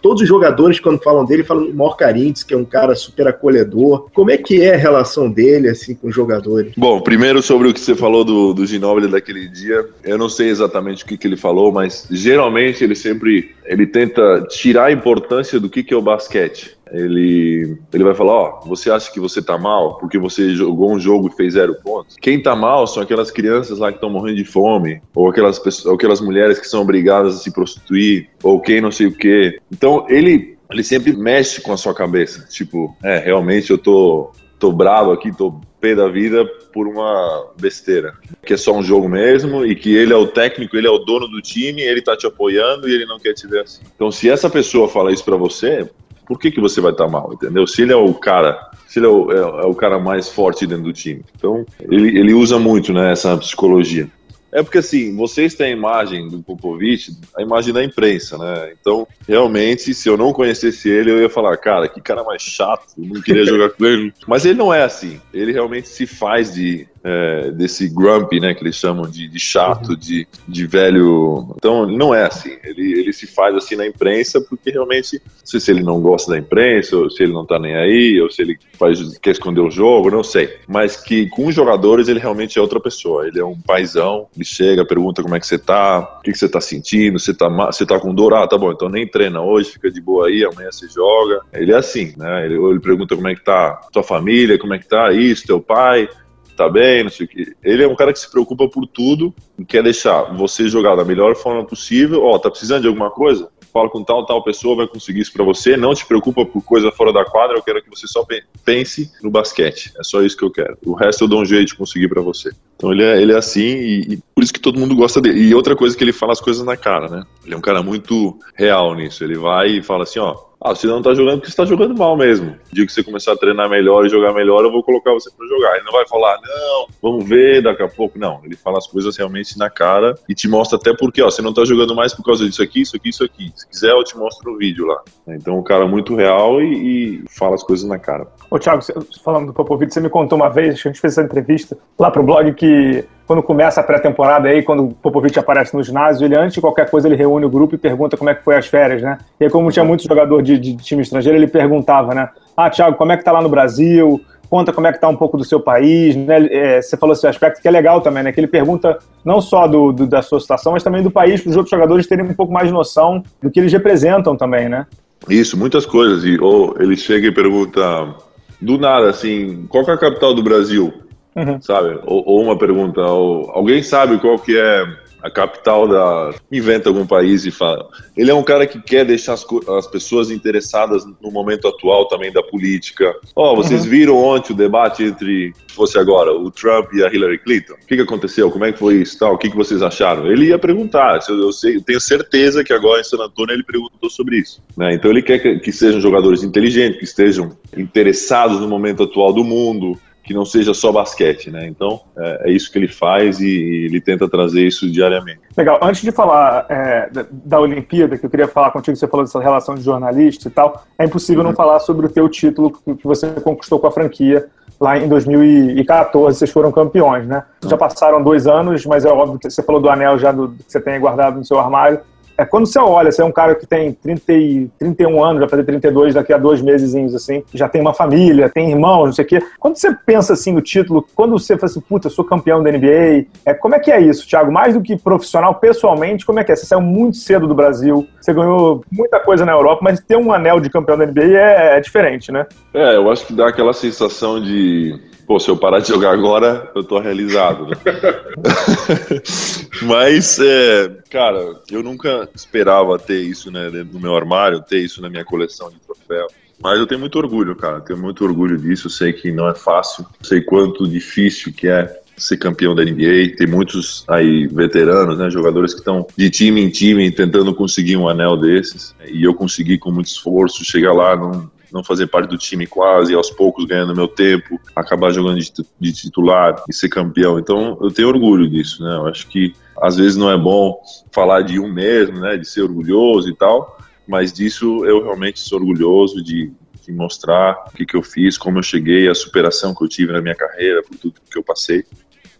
Todos 0.00 0.22
os 0.22 0.28
jogadores, 0.28 0.80
quando 0.80 1.02
falam 1.02 1.24
dele, 1.24 1.42
falam 1.42 1.66
o 1.66 1.74
maior 1.74 1.96
carinho, 1.96 2.34
que 2.46 2.54
é 2.54 2.56
um 2.56 2.64
cara 2.64 2.94
super 2.94 3.26
acolhedor. 3.28 4.08
Como 4.12 4.30
é 4.30 4.36
que 4.36 4.62
é 4.62 4.74
a 4.74 4.78
relação 4.78 5.30
dele, 5.30 5.68
assim, 5.68 5.94
com 5.94 6.08
os 6.08 6.14
jogadores? 6.14 6.72
Bom, 6.76 7.00
primeiro 7.00 7.42
sobre 7.42 7.68
o 7.68 7.74
que 7.74 7.80
você 7.80 7.94
falou 7.94 8.24
do, 8.24 8.52
do 8.54 8.66
Ginóbili 8.66 9.08
daquele 9.08 9.48
dia, 9.48 9.86
eu 10.02 10.16
não 10.16 10.28
sei 10.28 10.48
exatamente 10.48 11.04
o 11.04 11.06
que, 11.06 11.16
que 11.16 11.26
ele 11.26 11.36
falou, 11.36 11.72
mas 11.72 12.06
geralmente 12.10 12.82
ele 12.82 12.94
sempre 12.94 13.54
ele 13.64 13.86
tenta 13.86 14.46
tirar 14.48 14.86
a 14.86 14.92
importância 14.92 15.58
do 15.58 15.70
que, 15.70 15.82
que 15.82 15.94
é 15.94 15.96
o 15.96 16.02
basquete 16.02 16.76
ele, 16.92 17.78
ele 17.92 18.04
vai 18.04 18.14
falar, 18.14 18.32
ó, 18.32 18.60
você 18.66 18.90
acha 18.90 19.10
que 19.12 19.20
você 19.20 19.42
tá 19.42 19.56
mal 19.56 19.98
porque 19.98 20.18
você 20.18 20.50
jogou 20.54 20.92
um 20.92 20.98
jogo 21.00 21.28
e 21.28 21.36
fez 21.36 21.54
zero 21.54 21.74
pontos? 21.82 22.16
Quem 22.20 22.42
tá 22.42 22.54
mal 22.54 22.86
são 22.86 23.02
aquelas 23.02 23.30
crianças 23.30 23.78
lá 23.78 23.90
que 23.90 23.96
estão 23.96 24.10
morrendo 24.10 24.36
de 24.36 24.44
fome, 24.44 25.00
ou 25.14 25.28
aquelas, 25.28 25.58
pessoas, 25.58 25.86
ou 25.86 25.94
aquelas 25.94 26.20
mulheres 26.20 26.58
que 26.58 26.68
são 26.68 26.82
obrigadas 26.82 27.36
a 27.36 27.38
se 27.38 27.52
prostituir, 27.52 28.30
ou 28.42 28.60
quem 28.60 28.80
não 28.80 28.90
sei 28.90 29.06
o 29.06 29.16
quê. 29.16 29.58
Então, 29.72 30.06
ele, 30.08 30.58
ele 30.70 30.82
sempre 30.82 31.16
mexe 31.16 31.60
com 31.60 31.72
a 31.72 31.76
sua 31.76 31.94
cabeça. 31.94 32.46
Tipo, 32.48 32.94
é, 33.02 33.18
realmente 33.18 33.70
eu 33.70 33.78
tô, 33.78 34.30
tô 34.58 34.72
bravo 34.72 35.12
aqui, 35.12 35.34
tô 35.36 35.60
pé 35.84 35.94
da 35.94 36.08
vida 36.08 36.46
por 36.72 36.88
uma 36.88 37.52
besteira. 37.60 38.14
Que 38.42 38.54
é 38.54 38.56
só 38.56 38.72
um 38.74 38.82
jogo 38.82 39.06
mesmo 39.06 39.66
e 39.66 39.76
que 39.76 39.94
ele 39.94 40.14
é 40.14 40.16
o 40.16 40.26
técnico, 40.26 40.76
ele 40.78 40.86
é 40.86 40.90
o 40.90 40.98
dono 40.98 41.28
do 41.28 41.42
time, 41.42 41.82
ele 41.82 42.00
tá 42.00 42.16
te 42.16 42.26
apoiando 42.26 42.88
e 42.88 42.94
ele 42.94 43.04
não 43.04 43.18
quer 43.18 43.34
te 43.34 43.46
ver 43.46 43.60
assim. 43.60 43.82
Então, 43.94 44.10
se 44.10 44.30
essa 44.30 44.48
pessoa 44.48 44.88
fala 44.88 45.12
isso 45.12 45.22
para 45.22 45.36
você, 45.36 45.86
por 46.26 46.38
que, 46.38 46.50
que 46.50 46.60
você 46.60 46.80
vai 46.80 46.92
estar 46.92 47.08
mal, 47.08 47.32
entendeu? 47.32 47.66
Se 47.66 47.82
ele 47.82 47.92
é 47.92 47.96
o 47.96 48.12
cara, 48.14 48.70
se 48.86 48.98
ele 48.98 49.06
é 49.06 49.08
o, 49.08 49.32
é, 49.32 49.36
é 49.36 49.66
o 49.66 49.74
cara 49.74 49.98
mais 49.98 50.28
forte 50.28 50.66
dentro 50.66 50.84
do 50.84 50.92
time. 50.92 51.22
Então, 51.36 51.64
ele, 51.80 52.18
ele 52.18 52.34
usa 52.34 52.58
muito 52.58 52.92
né, 52.92 53.12
essa 53.12 53.36
psicologia. 53.36 54.08
É 54.54 54.62
porque 54.62 54.78
assim, 54.78 55.16
vocês 55.16 55.56
têm 55.56 55.66
a 55.66 55.76
imagem 55.76 56.28
do 56.28 56.40
Popovich, 56.40 57.10
a 57.36 57.42
imagem 57.42 57.74
da 57.74 57.82
imprensa, 57.82 58.38
né? 58.38 58.72
Então, 58.80 59.04
realmente, 59.26 59.92
se 59.92 60.08
eu 60.08 60.16
não 60.16 60.32
conhecesse 60.32 60.88
ele, 60.88 61.10
eu 61.10 61.20
ia 61.20 61.28
falar, 61.28 61.56
cara, 61.56 61.88
que 61.88 62.00
cara 62.00 62.22
mais 62.22 62.40
chato, 62.40 62.86
eu 62.96 63.04
não 63.04 63.20
queria 63.20 63.44
jogar 63.44 63.70
com 63.70 63.84
ele. 63.84 64.14
Mas 64.28 64.44
ele 64.44 64.56
não 64.56 64.72
é 64.72 64.84
assim. 64.84 65.20
Ele 65.32 65.50
realmente 65.50 65.88
se 65.88 66.06
faz 66.06 66.54
de 66.54 66.86
é, 67.04 67.50
desse 67.50 67.86
grumpy, 67.86 68.40
né, 68.40 68.54
que 68.54 68.62
eles 68.62 68.76
chamam 68.76 69.08
de, 69.08 69.28
de 69.28 69.38
chato, 69.38 69.90
uhum. 69.90 69.96
de, 69.96 70.26
de 70.48 70.66
velho. 70.66 71.54
Então, 71.56 71.86
não 71.86 72.14
é 72.14 72.24
assim. 72.24 72.56
Ele, 72.64 72.98
ele 72.98 73.12
se 73.12 73.26
faz 73.26 73.54
assim 73.54 73.76
na 73.76 73.86
imprensa 73.86 74.40
porque 74.40 74.70
realmente, 74.70 75.20
não 75.22 75.46
sei 75.46 75.60
se 75.60 75.70
ele 75.70 75.82
não 75.82 76.00
gosta 76.00 76.32
da 76.32 76.38
imprensa, 76.38 76.96
ou 76.96 77.10
se 77.10 77.22
ele 77.22 77.32
não 77.32 77.44
tá 77.44 77.58
nem 77.58 77.76
aí, 77.76 78.18
ou 78.20 78.30
se 78.30 78.40
ele 78.40 78.58
faz, 78.78 79.18
quer 79.18 79.32
esconder 79.32 79.60
o 79.60 79.70
jogo, 79.70 80.10
não 80.10 80.24
sei. 80.24 80.56
Mas 80.66 80.96
que 80.96 81.28
com 81.28 81.46
os 81.46 81.54
jogadores 81.54 82.08
ele 82.08 82.18
realmente 82.18 82.58
é 82.58 82.62
outra 82.62 82.80
pessoa. 82.80 83.28
Ele 83.28 83.38
é 83.38 83.44
um 83.44 83.60
paizão, 83.60 84.26
ele 84.34 84.44
chega, 84.44 84.86
pergunta 84.86 85.22
como 85.22 85.36
é 85.36 85.40
que 85.40 85.46
você 85.46 85.58
tá, 85.58 86.18
o 86.18 86.22
que, 86.22 86.32
que 86.32 86.38
você 86.38 86.48
tá 86.48 86.60
sentindo, 86.60 87.18
você 87.18 87.34
tá, 87.34 87.48
você 87.48 87.84
tá 87.84 88.00
com 88.00 88.14
dor, 88.14 88.32
ah, 88.32 88.48
tá 88.48 88.56
bom, 88.56 88.72
então 88.72 88.88
nem 88.88 89.06
treina 89.06 89.42
hoje, 89.42 89.72
fica 89.72 89.90
de 89.90 90.00
boa 90.00 90.28
aí, 90.28 90.42
amanhã 90.42 90.70
você 90.72 90.88
joga. 90.88 91.42
Ele 91.52 91.72
é 91.72 91.76
assim, 91.76 92.14
né? 92.16 92.46
Ele, 92.46 92.54
ele 92.54 92.80
pergunta 92.80 93.14
como 93.14 93.28
é 93.28 93.34
que 93.34 93.44
tá 93.44 93.74
tua 93.92 94.02
família, 94.02 94.58
como 94.58 94.72
é 94.72 94.78
que 94.78 94.88
tá 94.88 95.12
isso, 95.12 95.46
teu 95.46 95.60
pai 95.60 96.08
tá 96.56 96.68
bem, 96.68 97.04
não 97.04 97.10
sei 97.10 97.26
o 97.26 97.28
que. 97.28 97.54
Ele 97.62 97.82
é 97.82 97.88
um 97.88 97.96
cara 97.96 98.12
que 98.12 98.18
se 98.18 98.30
preocupa 98.30 98.68
por 98.68 98.86
tudo 98.86 99.34
quer 99.68 99.82
deixar 99.82 100.34
você 100.34 100.66
jogar 100.66 100.96
da 100.96 101.04
melhor 101.04 101.36
forma 101.36 101.64
possível. 101.64 102.22
Ó, 102.24 102.34
oh, 102.34 102.38
tá 102.38 102.50
precisando 102.50 102.82
de 102.82 102.88
alguma 102.88 103.10
coisa? 103.10 103.48
Fala 103.72 103.88
com 103.88 104.02
tal, 104.02 104.24
tal 104.24 104.42
pessoa, 104.42 104.76
vai 104.76 104.86
conseguir 104.86 105.20
isso 105.20 105.32
para 105.32 105.44
você. 105.44 105.76
Não 105.76 105.94
te 105.94 106.06
preocupa 106.06 106.44
por 106.46 106.62
coisa 106.62 106.90
fora 106.92 107.12
da 107.12 107.24
quadra, 107.24 107.56
eu 107.56 107.62
quero 107.62 107.82
que 107.82 107.90
você 107.90 108.06
só 108.06 108.24
pense 108.64 109.10
no 109.22 109.30
basquete. 109.30 109.92
É 109.98 110.02
só 110.02 110.22
isso 110.22 110.36
que 110.36 110.44
eu 110.44 110.50
quero. 110.50 110.78
O 110.84 110.94
resto 110.94 111.24
eu 111.24 111.28
dou 111.28 111.42
um 111.42 111.44
jeito 111.44 111.68
de 111.68 111.76
conseguir 111.76 112.08
para 112.08 112.22
você. 112.22 112.50
Então 112.76 112.92
ele 112.92 113.02
é, 113.02 113.20
ele 113.20 113.32
é 113.32 113.36
assim 113.36 113.60
e, 113.60 114.14
e, 114.14 114.16
por 114.34 114.42
isso 114.42 114.52
que 114.52 114.60
todo 114.60 114.78
mundo 114.78 114.94
gosta 114.94 115.20
dele. 115.20 115.40
E 115.40 115.54
outra 115.54 115.76
coisa 115.76 115.96
que 115.96 116.02
ele 116.02 116.12
fala 116.12 116.32
as 116.32 116.40
coisas 116.40 116.64
na 116.64 116.76
cara, 116.76 117.08
né? 117.08 117.24
Ele 117.44 117.54
é 117.54 117.56
um 117.56 117.62
cara 117.62 117.82
muito 117.82 118.38
real 118.54 118.94
nisso. 118.94 119.24
Ele 119.24 119.36
vai 119.36 119.68
e 119.70 119.82
fala 119.82 120.04
assim, 120.04 120.20
ó, 120.20 120.36
ah, 120.64 120.74
você 120.74 120.86
não 120.86 121.02
tá 121.02 121.12
jogando 121.12 121.40
porque 121.40 121.50
você 121.50 121.56
tá 121.58 121.66
jogando 121.66 121.94
mal 121.94 122.16
mesmo. 122.16 122.46
No 122.46 122.72
dia 122.72 122.86
que 122.86 122.92
você 122.92 123.02
começar 123.02 123.32
a 123.32 123.36
treinar 123.36 123.68
melhor 123.68 124.06
e 124.06 124.08
jogar 124.08 124.32
melhor, 124.32 124.64
eu 124.64 124.72
vou 124.72 124.82
colocar 124.82 125.12
você 125.12 125.30
para 125.30 125.46
jogar. 125.46 125.76
Ele 125.76 125.84
não 125.84 125.92
vai 125.92 126.08
falar, 126.08 126.40
não, 126.40 126.86
vamos 127.02 127.28
ver 127.28 127.62
daqui 127.62 127.82
a 127.82 127.88
pouco. 127.88 128.18
Não, 128.18 128.40
ele 128.42 128.56
fala 128.56 128.78
as 128.78 128.86
coisas 128.86 129.14
realmente 129.14 129.58
na 129.58 129.68
cara 129.68 130.14
e 130.26 130.34
te 130.34 130.48
mostra 130.48 130.78
até 130.78 130.96
porque, 130.98 131.20
ó, 131.20 131.30
você 131.30 131.42
não 131.42 131.52
tá 131.52 131.66
jogando 131.66 131.94
mais 131.94 132.14
por 132.14 132.24
causa 132.24 132.46
disso 132.46 132.62
aqui, 132.62 132.80
isso 132.80 132.96
aqui, 132.96 133.10
isso 133.10 133.22
aqui. 133.22 133.52
Se 133.54 133.68
quiser, 133.68 133.90
eu 133.90 134.02
te 134.02 134.16
mostro 134.16 134.50
no 134.50 134.56
vídeo 134.56 134.86
lá. 134.86 135.02
Então, 135.28 135.58
o 135.58 135.62
cara 135.62 135.84
é 135.84 135.88
muito 135.88 136.16
real 136.16 136.58
e, 136.62 137.18
e 137.18 137.24
fala 137.28 137.56
as 137.56 137.62
coisas 137.62 137.86
na 137.86 137.98
cara. 137.98 138.26
Ô, 138.50 138.58
Thiago, 138.58 138.82
falando 139.22 139.48
do 139.48 139.52
Popovich, 139.52 139.92
você 139.92 140.00
me 140.00 140.08
contou 140.08 140.38
uma 140.38 140.48
vez, 140.48 140.80
que 140.80 140.88
a 140.88 140.90
gente 140.90 141.00
fez 141.00 141.12
essa 141.12 141.22
entrevista 141.22 141.76
lá 141.98 142.10
pro 142.10 142.22
blog 142.22 142.54
que 142.54 143.04
quando 143.26 143.42
começa 143.42 143.80
a 143.80 143.84
pré-temporada 143.84 144.48
aí, 144.48 144.62
quando 144.62 144.84
o 144.84 144.94
Popovich 144.94 145.38
aparece 145.38 145.74
no 145.74 145.82
ginásio, 145.82 146.26
ele 146.26 146.36
antes 146.36 146.54
de 146.54 146.60
qualquer 146.60 146.90
coisa 146.90 147.08
ele 147.08 147.16
reúne 147.16 147.46
o 147.46 147.50
grupo 147.50 147.74
e 147.74 147.78
pergunta 147.78 148.16
como 148.16 148.30
é 148.30 148.34
que 148.34 148.44
foi 148.44 148.56
as 148.56 148.66
férias, 148.66 149.02
né? 149.02 149.18
E 149.40 149.44
aí, 149.44 149.50
como 149.50 149.70
tinha 149.70 149.84
muito 149.84 150.04
jogador 150.04 150.42
de, 150.42 150.58
de 150.58 150.76
time 150.76 151.02
estrangeiro, 151.02 151.38
ele 151.38 151.46
perguntava, 151.46 152.14
né? 152.14 152.28
Ah, 152.56 152.68
Thiago, 152.68 152.96
como 152.96 153.12
é 153.12 153.16
que 153.16 153.24
tá 153.24 153.32
lá 153.32 153.40
no 153.40 153.48
Brasil? 153.48 154.20
Conta 154.50 154.72
como 154.72 154.86
é 154.86 154.92
que 154.92 155.00
tá 155.00 155.08
um 155.08 155.16
pouco 155.16 155.38
do 155.38 155.44
seu 155.44 155.58
país, 155.58 156.14
né? 156.14 156.46
É, 156.50 156.82
você 156.82 156.96
falou 156.96 157.14
esse 157.14 157.26
aspecto 157.26 157.62
que 157.62 157.66
é 157.66 157.70
legal 157.70 158.00
também, 158.02 158.22
né? 158.22 158.30
Que 158.30 158.40
ele 158.40 158.46
pergunta 158.46 158.98
não 159.24 159.40
só 159.40 159.66
do, 159.66 159.90
do 159.90 160.06
da 160.06 160.20
sua 160.20 160.38
situação, 160.38 160.72
mas 160.72 160.82
também 160.82 161.02
do 161.02 161.10
país, 161.10 161.40
para 161.40 161.50
os 161.50 161.56
outros 161.56 161.70
jogadores 161.70 162.06
terem 162.06 162.24
um 162.24 162.34
pouco 162.34 162.52
mais 162.52 162.68
de 162.68 162.74
noção 162.74 163.22
do 163.42 163.50
que 163.50 163.58
eles 163.58 163.72
representam 163.72 164.36
também, 164.36 164.68
né? 164.68 164.86
Isso, 165.28 165.58
muitas 165.58 165.86
coisas. 165.86 166.24
E, 166.24 166.38
ou 166.38 166.76
ele 166.78 166.96
chega 166.96 167.26
e 167.26 167.32
pergunta 167.32 168.14
do 168.60 168.78
nada, 168.78 169.08
assim, 169.08 169.66
qual 169.68 169.84
é 169.84 169.92
a 169.92 169.98
capital 169.98 170.34
do 170.34 170.42
Brasil? 170.42 170.92
Uhum. 171.36 171.60
Sabe? 171.60 171.98
Ou, 172.04 172.22
ou, 172.26 172.42
uma 172.42 172.56
pergunta, 172.56 173.00
ou, 173.00 173.50
alguém 173.50 173.82
sabe 173.82 174.18
qual 174.18 174.38
que 174.38 174.56
é 174.56 174.86
a 175.24 175.30
capital 175.30 175.88
da. 175.88 176.34
Inventa 176.52 176.90
algum 176.90 177.06
país 177.06 177.46
e 177.46 177.50
fala. 177.50 177.88
Ele 178.14 178.30
é 178.30 178.34
um 178.34 178.42
cara 178.42 178.66
que 178.66 178.78
quer 178.78 179.06
deixar 179.06 179.32
as, 179.32 179.46
as 179.78 179.86
pessoas 179.86 180.30
interessadas 180.30 181.02
no 181.06 181.30
momento 181.30 181.66
atual 181.66 182.06
também 182.06 182.30
da 182.30 182.42
política. 182.42 183.16
Ó, 183.34 183.52
oh, 183.52 183.56
vocês 183.56 183.84
uhum. 183.84 183.90
viram 183.90 184.16
ontem 184.16 184.52
o 184.52 184.56
debate 184.56 185.02
entre, 185.02 185.54
se 185.66 185.74
fosse 185.74 185.98
agora, 185.98 186.30
o 186.30 186.50
Trump 186.50 186.92
e 186.92 187.02
a 187.02 187.10
Hillary 187.10 187.38
Clinton? 187.38 187.72
O 187.72 187.86
que, 187.86 187.96
que 187.96 188.02
aconteceu? 188.02 188.50
Como 188.50 188.66
é 188.66 188.72
que 188.72 188.78
foi 188.78 188.96
isso? 188.96 189.18
Tal? 189.18 189.32
O 189.32 189.38
que, 189.38 189.48
que 189.48 189.56
vocês 189.56 189.80
acharam? 189.80 190.30
Ele 190.30 190.48
ia 190.48 190.58
perguntar. 190.58 191.18
Eu, 191.26 191.40
eu, 191.40 191.52
sei, 191.52 191.76
eu 191.76 191.82
tenho 191.82 192.00
certeza 192.00 192.62
que 192.62 192.74
agora 192.74 193.00
em 193.00 193.04
San 193.04 193.16
Antonio 193.16 193.54
ele 193.54 193.64
perguntou 193.64 194.10
sobre 194.10 194.36
isso. 194.36 194.62
Né? 194.76 194.92
Então 194.92 195.10
ele 195.10 195.22
quer 195.22 195.38
que, 195.38 195.58
que 195.58 195.72
sejam 195.72 196.02
jogadores 196.02 196.42
inteligentes, 196.42 196.98
que 196.98 197.04
estejam 197.04 197.56
interessados 197.74 198.60
no 198.60 198.68
momento 198.68 199.04
atual 199.04 199.32
do 199.32 199.42
mundo 199.42 199.98
que 200.24 200.32
não 200.32 200.44
seja 200.44 200.72
só 200.72 200.90
basquete, 200.90 201.50
né? 201.50 201.66
Então 201.66 202.00
é, 202.16 202.48
é 202.48 202.50
isso 202.50 202.72
que 202.72 202.78
ele 202.78 202.88
faz 202.88 203.40
e, 203.40 203.46
e, 203.46 203.84
ele 203.84 204.00
tenta 204.00 204.28
trazer 204.28 204.66
isso 204.66 204.90
diariamente. 204.90 205.40
Legal. 205.56 205.78
Antes 205.82 206.00
de 206.00 206.10
falar 206.10 206.66
é, 206.68 207.10
da, 207.10 207.26
da, 207.30 207.60
Olimpíada, 207.60 208.16
que 208.16 208.24
eu 208.24 208.30
queria 208.30 208.48
falar 208.48 208.70
contigo, 208.70 208.96
você 208.96 209.06
falou 209.06 209.24
dessa 209.24 209.38
relação 209.38 209.74
de 209.74 209.82
jornalista 209.82 210.48
e 210.48 210.50
tal, 210.50 210.84
é 210.98 211.04
impossível 211.04 211.42
uhum. 211.42 211.50
não 211.50 211.54
falar 211.54 211.78
sobre 211.80 212.06
o 212.06 212.08
teu 212.08 212.28
título 212.28 212.70
que 212.70 213.04
você 213.04 213.28
conquistou 213.32 213.78
com 213.78 213.86
a 213.86 213.92
franquia 213.92 214.48
lá 214.80 214.98
em 214.98 215.08
2014 215.08 216.38
vocês 216.38 216.50
foram 216.50 216.72
campeões, 216.72 217.26
né? 217.26 217.44
Já 217.64 217.76
passaram 217.76 218.22
dois 218.22 218.46
anos, 218.46 218.84
mas 218.84 219.04
é 219.04 219.08
óbvio 219.08 219.38
que 219.38 219.48
você 219.48 219.62
falou 219.62 219.80
do 219.80 219.88
anel 219.88 220.18
já 220.18 220.32
do, 220.32 220.48
que 220.50 220.64
você 220.66 220.80
tem 220.80 220.98
guardado 220.98 221.36
no 221.36 221.44
seu 221.44 221.58
armário. 221.58 222.00
É, 222.36 222.44
quando 222.44 222.66
você 222.66 222.78
olha, 222.78 223.12
você 223.12 223.22
é 223.22 223.24
um 223.24 223.32
cara 223.32 223.54
que 223.54 223.66
tem 223.66 223.92
30 223.92 224.32
e, 224.32 224.70
31 224.78 225.24
anos, 225.24 225.40
vai 225.40 225.48
fazer 225.48 225.64
32 225.64 226.14
daqui 226.14 226.32
a 226.32 226.38
dois 226.38 226.60
meses, 226.60 226.94
assim, 227.14 227.44
já 227.52 227.68
tem 227.68 227.80
uma 227.80 227.94
família, 227.94 228.48
tem 228.48 228.70
irmãos, 228.70 229.06
não 229.06 229.12
sei 229.12 229.24
o 229.24 229.28
quê. 229.28 229.42
Quando 229.58 229.76
você 229.76 229.94
pensa 230.06 230.32
assim 230.32 230.52
no 230.52 230.60
título, 230.60 231.06
quando 231.14 231.38
você 231.38 231.56
fala 231.56 231.70
assim, 231.70 231.80
puta, 231.80 232.08
eu 232.08 232.10
sou 232.10 232.24
campeão 232.24 232.62
da 232.62 232.70
NBA, 232.70 233.26
é, 233.44 233.54
como 233.54 233.74
é 233.74 233.78
que 233.78 233.90
é 233.90 234.00
isso, 234.00 234.26
Thiago? 234.26 234.50
Mais 234.50 234.74
do 234.74 234.82
que 234.82 234.96
profissional, 234.96 235.54
pessoalmente, 235.54 236.26
como 236.26 236.40
é 236.40 236.44
que 236.44 236.52
é? 236.52 236.56
Você 236.56 236.66
saiu 236.66 236.80
muito 236.80 237.16
cedo 237.16 237.46
do 237.46 237.54
Brasil, 237.54 238.06
você 238.20 238.32
ganhou 238.32 238.84
muita 238.90 239.20
coisa 239.20 239.44
na 239.44 239.52
Europa, 239.52 239.80
mas 239.82 240.00
ter 240.00 240.16
um 240.16 240.32
anel 240.32 240.60
de 240.60 240.70
campeão 240.70 240.98
da 240.98 241.06
NBA 241.06 241.22
é, 241.22 241.76
é 241.76 241.80
diferente, 241.80 242.32
né? 242.32 242.46
É, 242.72 242.96
eu 242.96 243.10
acho 243.10 243.26
que 243.26 243.32
dá 243.32 243.48
aquela 243.48 243.72
sensação 243.72 244.40
de 244.40 244.98
pô, 245.26 245.38
se 245.38 245.50
eu 245.50 245.56
parar 245.56 245.80
de 245.80 245.88
jogar 245.88 246.10
agora, 246.10 246.70
eu 246.74 246.84
tô 246.84 246.98
realizado. 246.98 247.66
Né? 247.66 247.76
Mas, 249.84 250.38
é, 250.38 250.88
cara, 251.10 251.60
eu 251.70 251.82
nunca 251.82 252.28
esperava 252.34 252.98
ter 252.98 253.20
isso 253.20 253.50
né, 253.50 253.70
do 253.70 254.00
meu 254.00 254.16
armário, 254.16 254.62
ter 254.62 254.78
isso 254.78 255.00
na 255.00 255.08
minha 255.08 255.24
coleção 255.24 255.70
de 255.70 255.78
troféu. 255.80 256.26
Mas 256.62 256.78
eu 256.78 256.86
tenho 256.86 257.00
muito 257.00 257.18
orgulho, 257.18 257.54
cara. 257.56 257.80
Tenho 257.80 257.98
muito 257.98 258.24
orgulho 258.24 258.56
disso. 258.56 258.86
Eu 258.86 258.90
sei 258.90 259.12
que 259.12 259.32
não 259.32 259.48
é 259.48 259.54
fácil. 259.54 260.06
Sei 260.22 260.40
quanto 260.40 260.88
difícil 260.88 261.52
que 261.52 261.68
é 261.68 262.00
ser 262.16 262.36
campeão 262.36 262.74
da 262.74 262.84
NBA. 262.84 263.36
Tem 263.36 263.46
muitos 263.46 264.04
aí 264.08 264.46
veteranos, 264.46 265.18
né, 265.18 265.28
jogadores 265.28 265.74
que 265.74 265.80
estão 265.80 266.06
de 266.16 266.30
time 266.30 266.62
em 266.62 266.70
time 266.70 267.10
tentando 267.10 267.54
conseguir 267.54 267.96
um 267.96 268.08
anel 268.08 268.36
desses. 268.36 268.94
E 269.06 269.24
eu 269.24 269.34
consegui 269.34 269.78
com 269.78 269.90
muito 269.90 270.06
esforço 270.06 270.64
chegar 270.64 270.92
lá. 270.92 271.16
Não, 271.16 271.50
não 271.72 271.82
fazer 271.82 272.06
parte 272.06 272.28
do 272.30 272.38
time 272.38 272.68
quase, 272.68 273.12
aos 273.14 273.30
poucos 273.30 273.64
ganhando 273.64 273.96
meu 273.96 274.06
tempo, 274.06 274.60
acabar 274.76 275.10
jogando 275.10 275.40
de, 275.80 275.92
titular 275.92 276.62
e 276.70 276.72
ser 276.72 276.88
campeão. 276.88 277.36
Então 277.36 277.76
eu 277.80 277.90
tenho 277.90 278.08
orgulho 278.08 278.48
disso, 278.48 278.82
né? 278.84 278.94
Eu 278.94 279.08
acho 279.08 279.26
que 279.26 279.52
às 279.80 279.96
vezes 279.96 280.16
não 280.16 280.30
é 280.30 280.36
bom 280.36 280.80
falar 281.10 281.42
de 281.42 281.58
um 281.58 281.72
mesmo, 281.72 282.20
né? 282.20 282.36
De 282.36 282.46
ser 282.46 282.62
orgulhoso 282.62 283.28
e 283.28 283.36
tal, 283.36 283.78
mas 284.06 284.32
disso 284.32 284.84
eu 284.84 285.02
realmente 285.02 285.40
sou 285.40 285.58
orgulhoso 285.58 286.22
de, 286.22 286.52
de 286.86 286.92
mostrar 286.92 287.64
o 287.68 287.76
que, 287.76 287.86
que 287.86 287.96
eu 287.96 288.02
fiz, 288.02 288.36
como 288.36 288.58
eu 288.58 288.62
cheguei, 288.62 289.08
a 289.08 289.14
superação 289.14 289.74
que 289.74 289.84
eu 289.84 289.88
tive 289.88 290.12
na 290.12 290.20
minha 290.20 290.34
carreira, 290.34 290.82
por 290.82 290.96
tudo 290.96 291.20
que 291.30 291.38
eu 291.38 291.42
passei. 291.42 291.84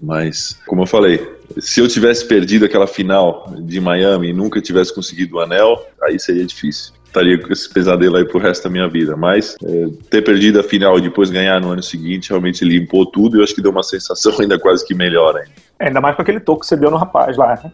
Mas, 0.00 0.60
como 0.66 0.82
eu 0.82 0.86
falei, 0.86 1.26
se 1.58 1.80
eu 1.80 1.88
tivesse 1.88 2.26
perdido 2.26 2.64
aquela 2.64 2.86
final 2.86 3.54
de 3.60 3.80
Miami 3.80 4.28
e 4.28 4.32
nunca 4.32 4.60
tivesse 4.60 4.94
conseguido 4.94 5.36
o 5.36 5.40
anel, 5.40 5.86
aí 6.02 6.18
seria 6.18 6.44
difícil 6.44 6.92
estaria 7.14 7.38
com 7.38 7.52
esse 7.52 7.72
pesadelo 7.72 8.16
aí 8.16 8.24
pro 8.24 8.40
resto 8.40 8.64
da 8.64 8.70
minha 8.70 8.88
vida. 8.88 9.16
Mas 9.16 9.56
é, 9.64 9.86
ter 10.10 10.22
perdido 10.22 10.58
a 10.58 10.62
final 10.64 10.98
e 10.98 11.02
depois 11.02 11.30
ganhar 11.30 11.60
no 11.60 11.70
ano 11.70 11.82
seguinte 11.82 12.30
realmente 12.30 12.64
limpou 12.64 13.06
tudo 13.06 13.36
e 13.36 13.38
eu 13.38 13.44
acho 13.44 13.54
que 13.54 13.62
deu 13.62 13.70
uma 13.70 13.84
sensação 13.84 14.34
ainda 14.40 14.58
quase 14.58 14.84
que 14.84 14.94
melhor 14.94 15.36
ainda. 15.36 15.52
É, 15.78 15.88
ainda 15.88 16.00
mais 16.00 16.14
com 16.14 16.22
aquele 16.22 16.38
toco 16.38 16.60
que 16.60 16.66
você 16.66 16.76
deu 16.76 16.90
no 16.90 16.96
rapaz 16.96 17.36
lá. 17.36 17.58
Né? 17.62 17.72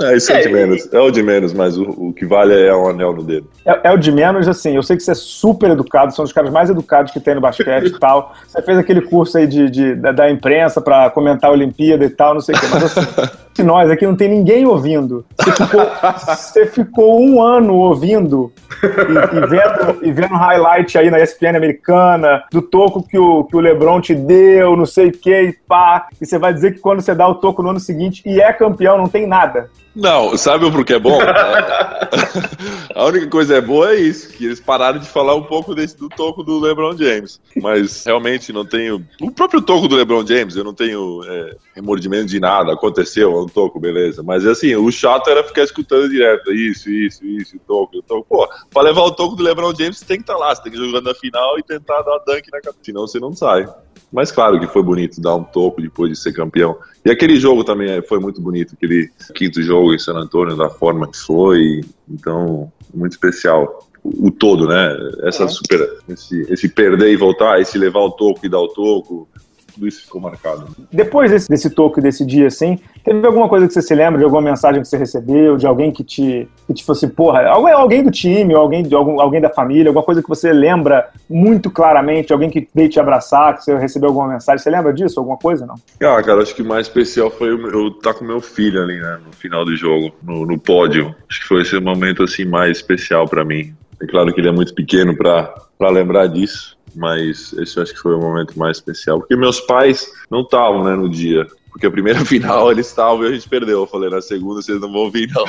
É. 0.00 0.12
é, 0.12 0.16
isso 0.16 0.32
é, 0.32 0.40
de 0.40 0.48
menos. 0.48 0.92
É 0.92 0.98
o 0.98 1.10
de 1.10 1.22
menos, 1.22 1.52
mas 1.52 1.76
o, 1.76 1.82
o 1.90 2.12
que 2.12 2.24
vale 2.24 2.58
é 2.58 2.74
um 2.74 2.88
anel 2.88 3.12
no 3.12 3.22
dedo. 3.22 3.48
É, 3.66 3.80
é, 3.84 3.92
o 3.92 3.98
de 3.98 4.10
menos, 4.10 4.48
assim, 4.48 4.74
eu 4.74 4.82
sei 4.82 4.96
que 4.96 5.02
você 5.02 5.10
é 5.10 5.14
super 5.14 5.70
educado, 5.70 6.14
são 6.14 6.24
os 6.24 6.32
caras 6.32 6.50
mais 6.50 6.70
educados 6.70 7.12
que 7.12 7.20
tem 7.20 7.34
no 7.34 7.40
basquete 7.40 7.88
e 7.88 7.98
tal. 7.98 8.34
Você 8.46 8.62
fez 8.62 8.78
aquele 8.78 9.02
curso 9.02 9.36
aí 9.36 9.46
de, 9.46 9.68
de 9.68 9.94
da, 9.94 10.12
da, 10.12 10.30
imprensa 10.30 10.80
para 10.80 11.10
comentar 11.10 11.50
a 11.50 11.52
Olimpíada 11.52 12.04
e 12.04 12.10
tal, 12.10 12.34
não 12.34 12.40
sei 12.40 12.54
o 12.54 12.60
quê. 12.60 12.66
Mas 12.72 12.84
assim, 12.84 13.62
nós 13.62 13.90
aqui 13.90 14.06
não 14.06 14.16
tem 14.16 14.28
ninguém 14.28 14.66
ouvindo. 14.66 15.24
Você 15.36 15.52
ficou, 15.52 15.86
você 16.26 16.66
ficou 16.66 17.20
um 17.20 17.42
ano 17.42 17.74
ouvindo 17.74 18.52
e, 18.82 19.36
e, 19.36 19.46
vendo, 19.46 20.04
e 20.04 20.12
vendo 20.12 20.34
highlight 20.34 20.96
aí 20.96 21.10
na 21.10 21.20
ESPN 21.20 21.56
americana, 21.56 22.44
do 22.52 22.62
toco 22.62 23.02
que 23.02 23.18
o, 23.18 23.44
que 23.44 23.56
o 23.56 23.60
LeBron 23.60 24.00
te 24.00 24.14
deu, 24.14 24.76
não 24.76 24.86
sei 24.86 25.08
o 25.08 25.12
que, 25.12 25.40
e 25.40 25.52
pá. 25.52 26.08
E 26.20 26.26
você 26.26 26.37
vai 26.38 26.52
dizer 26.52 26.74
que 26.74 26.80
quando 26.80 27.00
você 27.00 27.14
dá 27.14 27.28
o 27.28 27.36
toco 27.36 27.62
no 27.62 27.70
ano 27.70 27.80
seguinte 27.80 28.22
e 28.24 28.40
é 28.40 28.52
campeão, 28.52 28.98
não 28.98 29.08
tem 29.08 29.26
nada. 29.26 29.70
Não, 29.98 30.36
sabe 30.36 30.64
o 30.64 30.70
porquê 30.70 30.94
é 30.94 30.98
bom? 30.98 31.18
a 32.94 33.04
única 33.04 33.26
coisa 33.26 33.56
é 33.56 33.60
boa 33.60 33.92
é 33.92 33.96
isso, 33.96 34.32
que 34.32 34.44
eles 34.44 34.60
pararam 34.60 35.00
de 35.00 35.08
falar 35.08 35.34
um 35.34 35.42
pouco 35.42 35.74
desse, 35.74 35.98
do 35.98 36.08
toco 36.08 36.44
do 36.44 36.60
LeBron 36.60 36.96
James. 36.96 37.40
Mas 37.60 38.04
realmente 38.04 38.52
não 38.52 38.64
tenho. 38.64 39.04
O 39.20 39.30
próprio 39.32 39.60
toco 39.60 39.88
do 39.88 39.96
LeBron 39.96 40.24
James, 40.24 40.54
eu 40.54 40.62
não 40.62 40.72
tenho 40.72 41.24
é, 41.24 41.56
remordimento 41.74 42.26
de 42.26 42.38
nada. 42.38 42.72
Aconteceu, 42.72 43.32
é 43.32 43.42
um 43.42 43.48
toco, 43.48 43.80
beleza. 43.80 44.22
Mas 44.22 44.46
assim, 44.46 44.76
o 44.76 44.88
chato 44.92 45.30
era 45.30 45.42
ficar 45.42 45.64
escutando 45.64 46.08
direto. 46.08 46.52
Isso, 46.52 46.88
isso, 46.88 47.24
isso, 47.24 47.58
toco, 47.66 48.00
toco. 48.02 48.26
Pô, 48.28 48.48
pra 48.70 48.82
levar 48.82 49.02
o 49.02 49.10
toco 49.10 49.34
do 49.34 49.42
LeBron 49.42 49.74
James, 49.74 49.98
você 49.98 50.04
tem 50.04 50.18
que 50.18 50.22
estar 50.22 50.34
tá 50.34 50.38
lá, 50.38 50.54
você 50.54 50.62
tem 50.62 50.70
que 50.70 50.78
jogar 50.78 51.00
na 51.00 51.14
final 51.14 51.58
e 51.58 51.62
tentar 51.64 52.02
dar 52.02 52.18
dunk 52.18 52.48
na 52.52 52.60
cabeça. 52.60 52.84
Senão 52.84 53.06
você 53.06 53.18
não 53.18 53.34
sai. 53.34 53.68
Mas 54.12 54.32
claro 54.32 54.58
que 54.58 54.66
foi 54.66 54.82
bonito 54.82 55.20
dar 55.20 55.34
um 55.36 55.44
toco 55.44 55.80
depois 55.80 56.10
de 56.10 56.18
ser 56.18 56.32
campeão. 56.32 56.76
E 57.04 57.10
aquele 57.10 57.36
jogo 57.38 57.64
também 57.64 58.00
foi 58.02 58.18
muito 58.18 58.40
bonito, 58.40 58.74
aquele 58.74 59.10
quinto 59.34 59.62
jogo 59.62 59.94
em 59.94 59.98
San 59.98 60.14
Antônio, 60.14 60.56
da 60.56 60.70
forma 60.70 61.10
que 61.10 61.18
foi. 61.18 61.80
Então, 62.08 62.72
muito 62.94 63.12
especial. 63.12 63.86
O, 64.02 64.28
o 64.28 64.30
todo, 64.30 64.66
né? 64.66 64.96
Essa 65.22 65.44
é. 65.44 65.48
super. 65.48 65.98
Esse, 66.08 66.46
esse 66.50 66.68
perder 66.68 67.12
e 67.12 67.16
voltar, 67.16 67.60
esse 67.60 67.78
levar 67.78 68.00
o 68.00 68.10
toco 68.10 68.40
e 68.44 68.48
dar 68.48 68.60
o 68.60 68.68
toco, 68.68 69.28
tudo 69.78 69.86
isso 69.86 70.02
ficou 70.02 70.20
marcado. 70.20 70.66
Depois 70.92 71.30
desse, 71.30 71.48
desse 71.48 71.70
toque, 71.70 72.00
desse 72.00 72.26
dia, 72.26 72.48
assim, 72.48 72.78
teve 73.04 73.24
alguma 73.24 73.48
coisa 73.48 73.66
que 73.66 73.72
você 73.72 73.80
se 73.80 73.94
lembra 73.94 74.18
de 74.18 74.24
alguma 74.24 74.42
mensagem 74.42 74.82
que 74.82 74.88
você 74.88 74.96
recebeu, 74.96 75.56
de 75.56 75.66
alguém 75.66 75.92
que 75.92 76.02
te, 76.02 76.48
que 76.66 76.74
te 76.74 76.84
fosse, 76.84 77.06
porra, 77.06 77.46
alguém, 77.46 77.72
alguém 77.72 78.02
do 78.02 78.10
time, 78.10 78.54
alguém, 78.54 78.82
de 78.82 78.94
algum, 78.94 79.20
alguém 79.20 79.40
da 79.40 79.48
família, 79.48 79.88
alguma 79.88 80.04
coisa 80.04 80.20
que 80.20 80.28
você 80.28 80.52
lembra 80.52 81.08
muito 81.30 81.70
claramente, 81.70 82.32
alguém 82.32 82.50
que 82.50 82.68
veio 82.74 82.88
te 82.88 82.98
abraçar, 82.98 83.56
que 83.56 83.64
você 83.64 83.76
recebeu 83.78 84.08
alguma 84.08 84.28
mensagem, 84.28 84.62
você 84.62 84.70
lembra 84.70 84.92
disso, 84.92 85.20
alguma 85.20 85.36
coisa, 85.36 85.64
não? 85.64 85.76
Ah, 86.02 86.20
cara, 86.22 86.42
acho 86.42 86.54
que 86.54 86.62
o 86.62 86.66
mais 86.66 86.88
especial 86.88 87.30
foi 87.30 87.50
eu 87.50 87.88
estar 87.88 88.12
tá 88.12 88.18
com 88.18 88.24
meu 88.24 88.40
filho 88.40 88.82
ali, 88.82 89.00
né, 89.00 89.18
no 89.24 89.32
final 89.32 89.64
do 89.64 89.76
jogo, 89.76 90.12
no, 90.22 90.44
no 90.44 90.58
pódio. 90.58 91.14
Acho 91.30 91.40
que 91.40 91.46
foi 91.46 91.62
esse 91.62 91.78
momento, 91.78 92.24
assim, 92.24 92.44
mais 92.44 92.78
especial 92.78 93.28
para 93.28 93.44
mim. 93.44 93.74
É 94.00 94.06
claro 94.06 94.32
que 94.32 94.40
ele 94.40 94.48
é 94.48 94.52
muito 94.52 94.74
pequeno 94.74 95.16
para 95.16 95.90
lembrar 95.90 96.28
disso, 96.28 96.77
mas 96.94 97.52
esse 97.54 97.76
eu 97.76 97.82
acho 97.82 97.92
que 97.92 98.00
foi 98.00 98.14
o 98.14 98.20
momento 98.20 98.58
mais 98.58 98.78
especial, 98.78 99.18
porque 99.18 99.36
meus 99.36 99.60
pais 99.60 100.10
não 100.30 100.42
estavam, 100.42 100.84
né, 100.84 100.94
no 100.94 101.08
dia. 101.08 101.46
Porque 101.70 101.86
a 101.86 101.90
primeira 101.90 102.22
final 102.26 102.72
eles 102.72 102.86
estavam 102.86 103.24
e 103.24 103.28
a 103.28 103.32
gente 103.32 103.48
perdeu. 103.48 103.80
Eu 103.80 103.86
falei, 103.86 104.10
na 104.10 104.20
segunda 104.20 104.62
vocês 104.62 104.80
não 104.80 104.92
vão 104.92 105.10
vir, 105.10 105.30
não. 105.32 105.44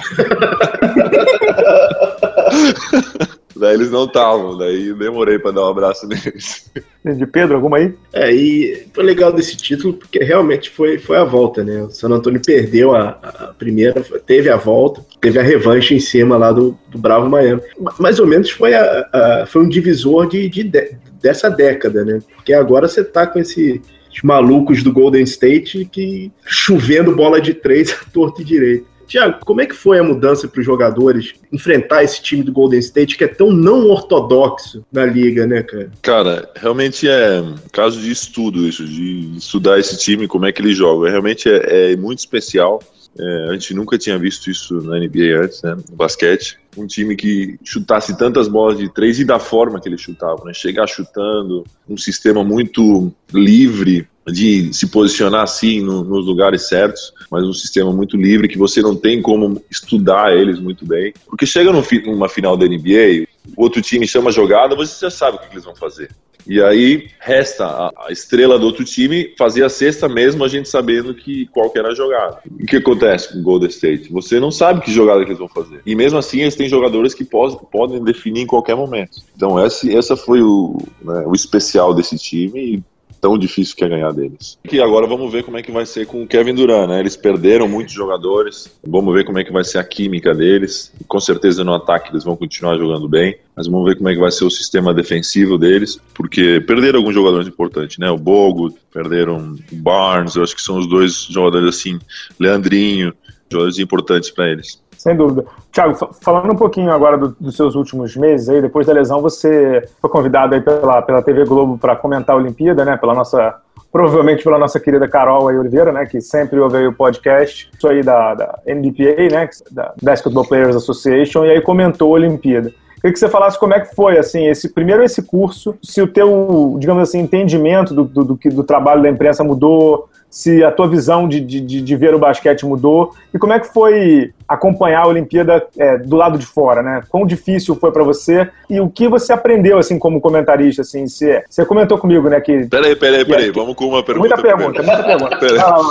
daí 3.60 3.76
eles 3.76 3.92
não 3.92 4.06
estavam, 4.06 4.58
daí 4.58 4.94
demorei 4.94 5.38
para 5.38 5.52
dar 5.52 5.66
um 5.66 5.70
abraço 5.70 6.08
neles. 6.08 6.72
De 7.06 7.26
Pedro, 7.26 7.56
alguma 7.56 7.78
aí? 7.78 7.94
É, 8.12 8.34
e 8.34 8.88
foi 8.94 9.04
legal 9.04 9.32
desse 9.32 9.56
título, 9.56 9.94
porque 9.94 10.20
realmente 10.20 10.70
foi, 10.70 10.98
foi 10.98 11.18
a 11.18 11.24
volta, 11.24 11.64
né? 11.64 11.84
O 11.84 11.90
San 11.90 12.10
Antônio 12.10 12.42
perdeu 12.44 12.96
a, 12.96 13.10
a 13.10 13.54
primeira, 13.58 14.02
teve 14.26 14.50
a 14.50 14.58
volta, 14.58 15.06
teve 15.22 15.40
a 15.40 15.44
revanche 15.44 15.94
em 15.94 16.00
cima 16.00 16.36
lá 16.38 16.52
do, 16.52 16.78
do 16.90 16.98
Bravo 16.98 17.30
Miami. 17.30 17.62
Mais 18.00 18.20
ou 18.20 18.28
menos 18.28 18.50
foi, 18.50 18.74
a, 18.74 19.10
a 19.14 19.46
foi 19.46 19.62
um 19.62 19.70
divisor 19.70 20.28
de, 20.28 20.50
de, 20.50 20.64
de, 20.64 20.98
dessa 21.22 21.50
década, 21.50 22.04
né? 22.04 22.20
Porque 22.36 22.54
agora 22.54 22.88
você 22.88 23.04
tá 23.04 23.26
com 23.26 23.40
esse 23.40 23.82
malucos 24.24 24.84
do 24.84 24.92
Golden 24.92 25.24
State 25.24 25.86
que 25.86 26.32
chovendo 26.46 27.16
bola 27.16 27.40
de 27.40 27.54
três 27.54 27.96
torto 28.12 28.42
e 28.42 28.46
direito. 28.46 28.86
Tiago, 29.10 29.40
como 29.44 29.60
é 29.60 29.66
que 29.66 29.76
foi 29.76 29.98
a 29.98 30.04
mudança 30.04 30.48
para 30.48 30.60
os 30.60 30.66
jogadores 30.66 31.34
enfrentar 31.52 32.04
esse 32.04 32.22
time 32.22 32.44
do 32.44 32.52
Golden 32.52 32.80
State 32.80 33.18
que 33.18 33.24
é 33.24 33.28
tão 33.28 33.52
não 33.52 33.90
ortodoxo 33.90 34.86
na 34.92 35.04
liga, 35.04 35.48
né, 35.48 35.64
cara? 35.64 35.92
Cara, 36.02 36.50
realmente 36.56 37.10
é 37.10 37.44
caso 37.72 38.00
de 38.00 38.12
estudo 38.12 38.68
isso, 38.68 38.86
de 38.86 39.38
estudar 39.38 39.80
esse 39.80 39.98
time, 39.98 40.28
como 40.28 40.46
é 40.46 40.52
que 40.52 40.62
ele 40.62 40.74
joga. 40.74 41.10
Realmente 41.10 41.50
é, 41.50 41.94
é 41.94 41.96
muito 41.98 42.20
especial. 42.20 42.80
É, 43.18 43.48
a 43.50 43.54
gente 43.54 43.74
nunca 43.74 43.98
tinha 43.98 44.18
visto 44.18 44.52
isso 44.52 44.76
na 44.82 45.00
NBA 45.00 45.44
antes, 45.44 45.62
né? 45.64 45.76
No 45.90 45.96
basquete. 45.96 46.60
Um 46.78 46.86
time 46.86 47.16
que 47.16 47.58
chutasse 47.64 48.16
tantas 48.18 48.48
bolas 48.48 48.78
de 48.78 48.94
três 48.94 49.20
e 49.20 49.26
da 49.26 49.40
forma 49.40 49.82
que 49.82 49.90
ele 49.90 49.98
chutava, 49.98 50.46
né? 50.46 50.54
Chegar 50.54 50.88
chutando, 50.88 51.66
um 51.90 51.98
sistema 51.98 52.44
muito 52.44 53.12
livre 53.34 54.08
de 54.32 54.74
se 54.74 54.88
posicionar 54.88 55.44
assim 55.44 55.82
no, 55.82 56.04
nos 56.04 56.26
lugares 56.26 56.68
certos, 56.68 57.14
mas 57.30 57.44
um 57.44 57.54
sistema 57.54 57.92
muito 57.92 58.18
livre 58.18 58.48
que 58.48 58.58
você 58.58 58.82
não 58.82 58.96
tem 58.96 59.22
como 59.22 59.62
estudar 59.70 60.36
eles 60.36 60.60
muito 60.60 60.86
bem. 60.86 61.14
Porque 61.28 61.46
chega 61.46 61.72
numa 61.72 62.30
final 62.30 62.58
da 62.58 62.66
NBA, 62.66 63.28
o 63.56 63.64
outro 63.64 63.82
time 63.82 64.08
chama 64.08 64.32
jogada, 64.32 64.76
você 64.76 65.06
já 65.06 65.12
sabe 65.12 65.38
o 65.38 65.40
que 65.40 65.54
eles 65.54 65.64
vão 65.64 65.76
fazer. 65.76 66.10
E 66.48 66.62
aí 66.64 67.10
resta 67.20 67.66
a, 67.66 68.12
estrela 68.12 68.58
do 68.58 68.66
outro 68.66 68.84
time 68.84 69.36
fazer 69.38 69.64
a 69.64 69.70
cesta 69.70 70.10
mesmo, 70.10 70.44
a 70.44 70.48
gente 70.48 70.68
sabendo 70.68 71.14
que 71.14 71.46
qual 71.48 71.70
que 71.70 71.78
era 71.78 71.90
a 71.90 71.94
jogada. 71.94 72.40
O 72.50 72.66
que 72.66 72.78
acontece 72.78 73.32
com 73.32 73.40
o 73.40 73.44
Golden 73.44 73.70
State? 73.70 74.12
Você 74.12 74.40
não 74.40 74.50
sabe 74.50 74.82
que 74.82 74.92
jogada 74.92 75.24
que 75.24 75.30
eles 75.30 75.38
vão 75.38 75.48
fazer. 75.48 75.82
E 75.86 75.94
mesmo 75.96 76.18
assim, 76.18 76.42
eles 76.42 76.56
têm 76.56 76.68
jogadores 76.68 77.14
que 77.14 77.24
podem 77.24 78.04
definir 78.04 78.42
em 78.42 78.48
qualquer 78.48 78.76
momento. 78.76 79.22
Então, 79.36 79.64
esse, 79.64 79.96
essa 79.96 80.16
foi 80.16 80.42
o, 80.42 80.78
né, 81.04 81.24
o 81.28 81.36
especial 81.36 81.94
desse 81.94 82.18
time. 82.18 82.84
Tão 83.22 83.38
difícil 83.38 83.76
que 83.76 83.84
é 83.84 83.90
ganhar 83.90 84.12
deles. 84.12 84.58
E 84.72 84.82
agora 84.82 85.06
vamos 85.06 85.32
ver 85.32 85.44
como 85.44 85.58
é 85.58 85.62
que 85.62 85.72
vai 85.72 85.86
ser 85.86 86.06
com 86.06 86.24
o 86.24 86.28
Kevin 86.28 86.56
Durant, 86.56 86.90
né? 86.90 87.00
Eles 87.00 87.18
perderam 87.18 87.68
muitos 87.68 87.94
jogadores, 87.94 88.72
vamos 88.86 89.14
ver 89.14 89.26
como 89.26 89.40
é 89.40 89.44
que 89.44 89.52
vai 89.52 89.64
ser 89.64 89.78
a 89.78 89.84
química 89.84 90.34
deles. 90.34 90.94
Com 91.08 91.20
certeza 91.20 91.64
no 91.64 91.74
ataque 91.74 92.12
eles 92.12 92.24
vão 92.24 92.36
continuar 92.36 92.78
jogando 92.78 93.08
bem, 93.08 93.38
mas 93.56 93.68
vamos 93.68 93.86
ver 93.86 93.98
como 93.98 94.10
é 94.10 94.14
que 94.14 94.20
vai 94.20 94.32
ser 94.32 94.46
o 94.46 94.50
sistema 94.50 94.94
defensivo 94.94 95.58
deles, 95.58 96.00
porque 96.14 96.62
perderam 96.62 97.00
alguns 97.00 97.14
jogadores 97.14 97.48
importantes, 97.48 97.98
né? 97.98 98.10
O 98.10 98.18
Bogo, 98.18 98.74
perderam 98.94 99.56
o 99.72 99.76
Barnes, 99.76 100.36
eu 100.36 100.44
acho 100.44 100.56
que 100.56 100.62
são 100.62 100.78
os 100.78 100.88
dois 100.88 101.26
jogadores 101.30 101.76
assim, 101.76 102.00
Leandrinho, 102.40 103.14
jogadores 103.52 103.80
importantes 103.80 104.30
para 104.30 104.50
eles. 104.50 104.80
Sem 105.00 105.16
dúvida. 105.16 105.46
Thiago, 105.72 105.96
falando 106.22 106.52
um 106.52 106.58
pouquinho 106.58 106.92
agora 106.92 107.18
do, 107.18 107.34
dos 107.40 107.56
seus 107.56 107.74
últimos 107.74 108.18
meses 108.18 108.50
aí, 108.50 108.62
depois 108.62 108.86
da 108.86 108.92
lesão, 108.92 109.22
você 109.22 109.82
foi 110.02 110.10
convidado 110.10 110.54
aí 110.54 110.60
pela, 110.60 111.02
pela 111.02 111.22
TV 111.22 111.46
Globo 111.46 111.78
para 111.78 111.96
comentar 111.96 112.36
a 112.36 112.38
Olimpíada, 112.38 112.84
né? 112.84 112.98
Pela 112.98 113.14
nossa, 113.14 113.56
provavelmente 113.94 114.44
pela 114.44 114.58
nossa 114.60 114.78
querida 114.78 115.08
Carol 115.08 115.48
aí 115.48 115.58
Oliveira, 115.58 115.94
né? 115.94 116.06
Que 116.06 116.20
sempre 116.20 116.60
ouve 116.60 116.86
o 116.86 116.92
podcast, 116.92 117.72
isso 117.74 117.88
aí 117.88 118.04
da, 118.04 118.34
da 118.36 118.60
NBPA, 118.68 119.30
né? 119.32 119.50
Da 119.72 119.94
Basketball 120.04 120.46
Players 120.46 120.76
Association, 120.76 121.46
e 121.46 121.52
aí 121.52 121.62
comentou 121.62 122.10
a 122.10 122.20
Olimpíada. 122.20 122.74
Queria 122.96 123.14
que 123.14 123.20
você 123.20 123.30
falasse 123.30 123.58
como 123.58 123.74
é 123.74 123.80
que 123.80 123.96
foi, 123.96 124.18
assim, 124.18 124.48
esse 124.48 124.68
primeiro 124.74 125.02
esse 125.02 125.22
curso, 125.22 125.78
se 125.82 126.02
o 126.02 126.08
teu, 126.08 126.76
digamos 126.78 127.04
assim, 127.04 127.20
entendimento 127.20 127.94
do, 127.96 128.04
do, 128.04 128.26
do, 128.26 128.40
do 128.52 128.64
trabalho 128.66 129.02
da 129.02 129.08
imprensa 129.08 129.46
mudou, 129.46 130.10
se 130.30 130.64
a 130.64 130.72
tua 130.72 130.88
visão 130.88 131.28
de, 131.28 131.40
de, 131.40 131.60
de, 131.62 131.96
ver 131.96 132.14
o 132.14 132.20
basquete 132.20 132.66
mudou 132.66 133.14
e 133.34 133.40
como 133.40 133.54
é 133.54 133.60
que 133.60 133.74
foi 133.74 134.32
acompanhar 134.48 135.02
a 135.02 135.08
Olimpíada 135.08 135.66
é, 135.78 135.98
do 135.98 136.16
lado 136.16 136.38
de 136.38 136.46
fora, 136.46 136.82
né? 136.82 137.04
Quão 137.10 137.26
difícil 137.26 137.76
foi 137.76 137.92
para 137.92 138.04
você 138.04 138.50
e 138.70 138.80
o 138.80 138.90
que 138.90 139.08
você 139.08 139.34
aprendeu 139.34 139.78
assim 139.78 139.98
como 139.98 140.22
comentarista, 140.22 140.82
assim? 140.82 141.08
Você, 141.08 141.44
você 141.50 141.66
comentou 141.66 141.98
comigo, 141.98 142.30
né? 142.30 142.40
Que 142.42 142.66
peraí, 142.68 142.96
peraí, 142.96 143.26
peraí, 143.26 143.52
vamos 143.52 143.76
com 143.76 143.86
uma 143.88 144.04
pergunta. 144.04 144.36
Muita 144.36 144.42
pergunta, 144.42 144.84
muita 144.84 145.04
pergunta. 145.04 145.40
Vai 145.50 145.58
lá, 145.58 145.82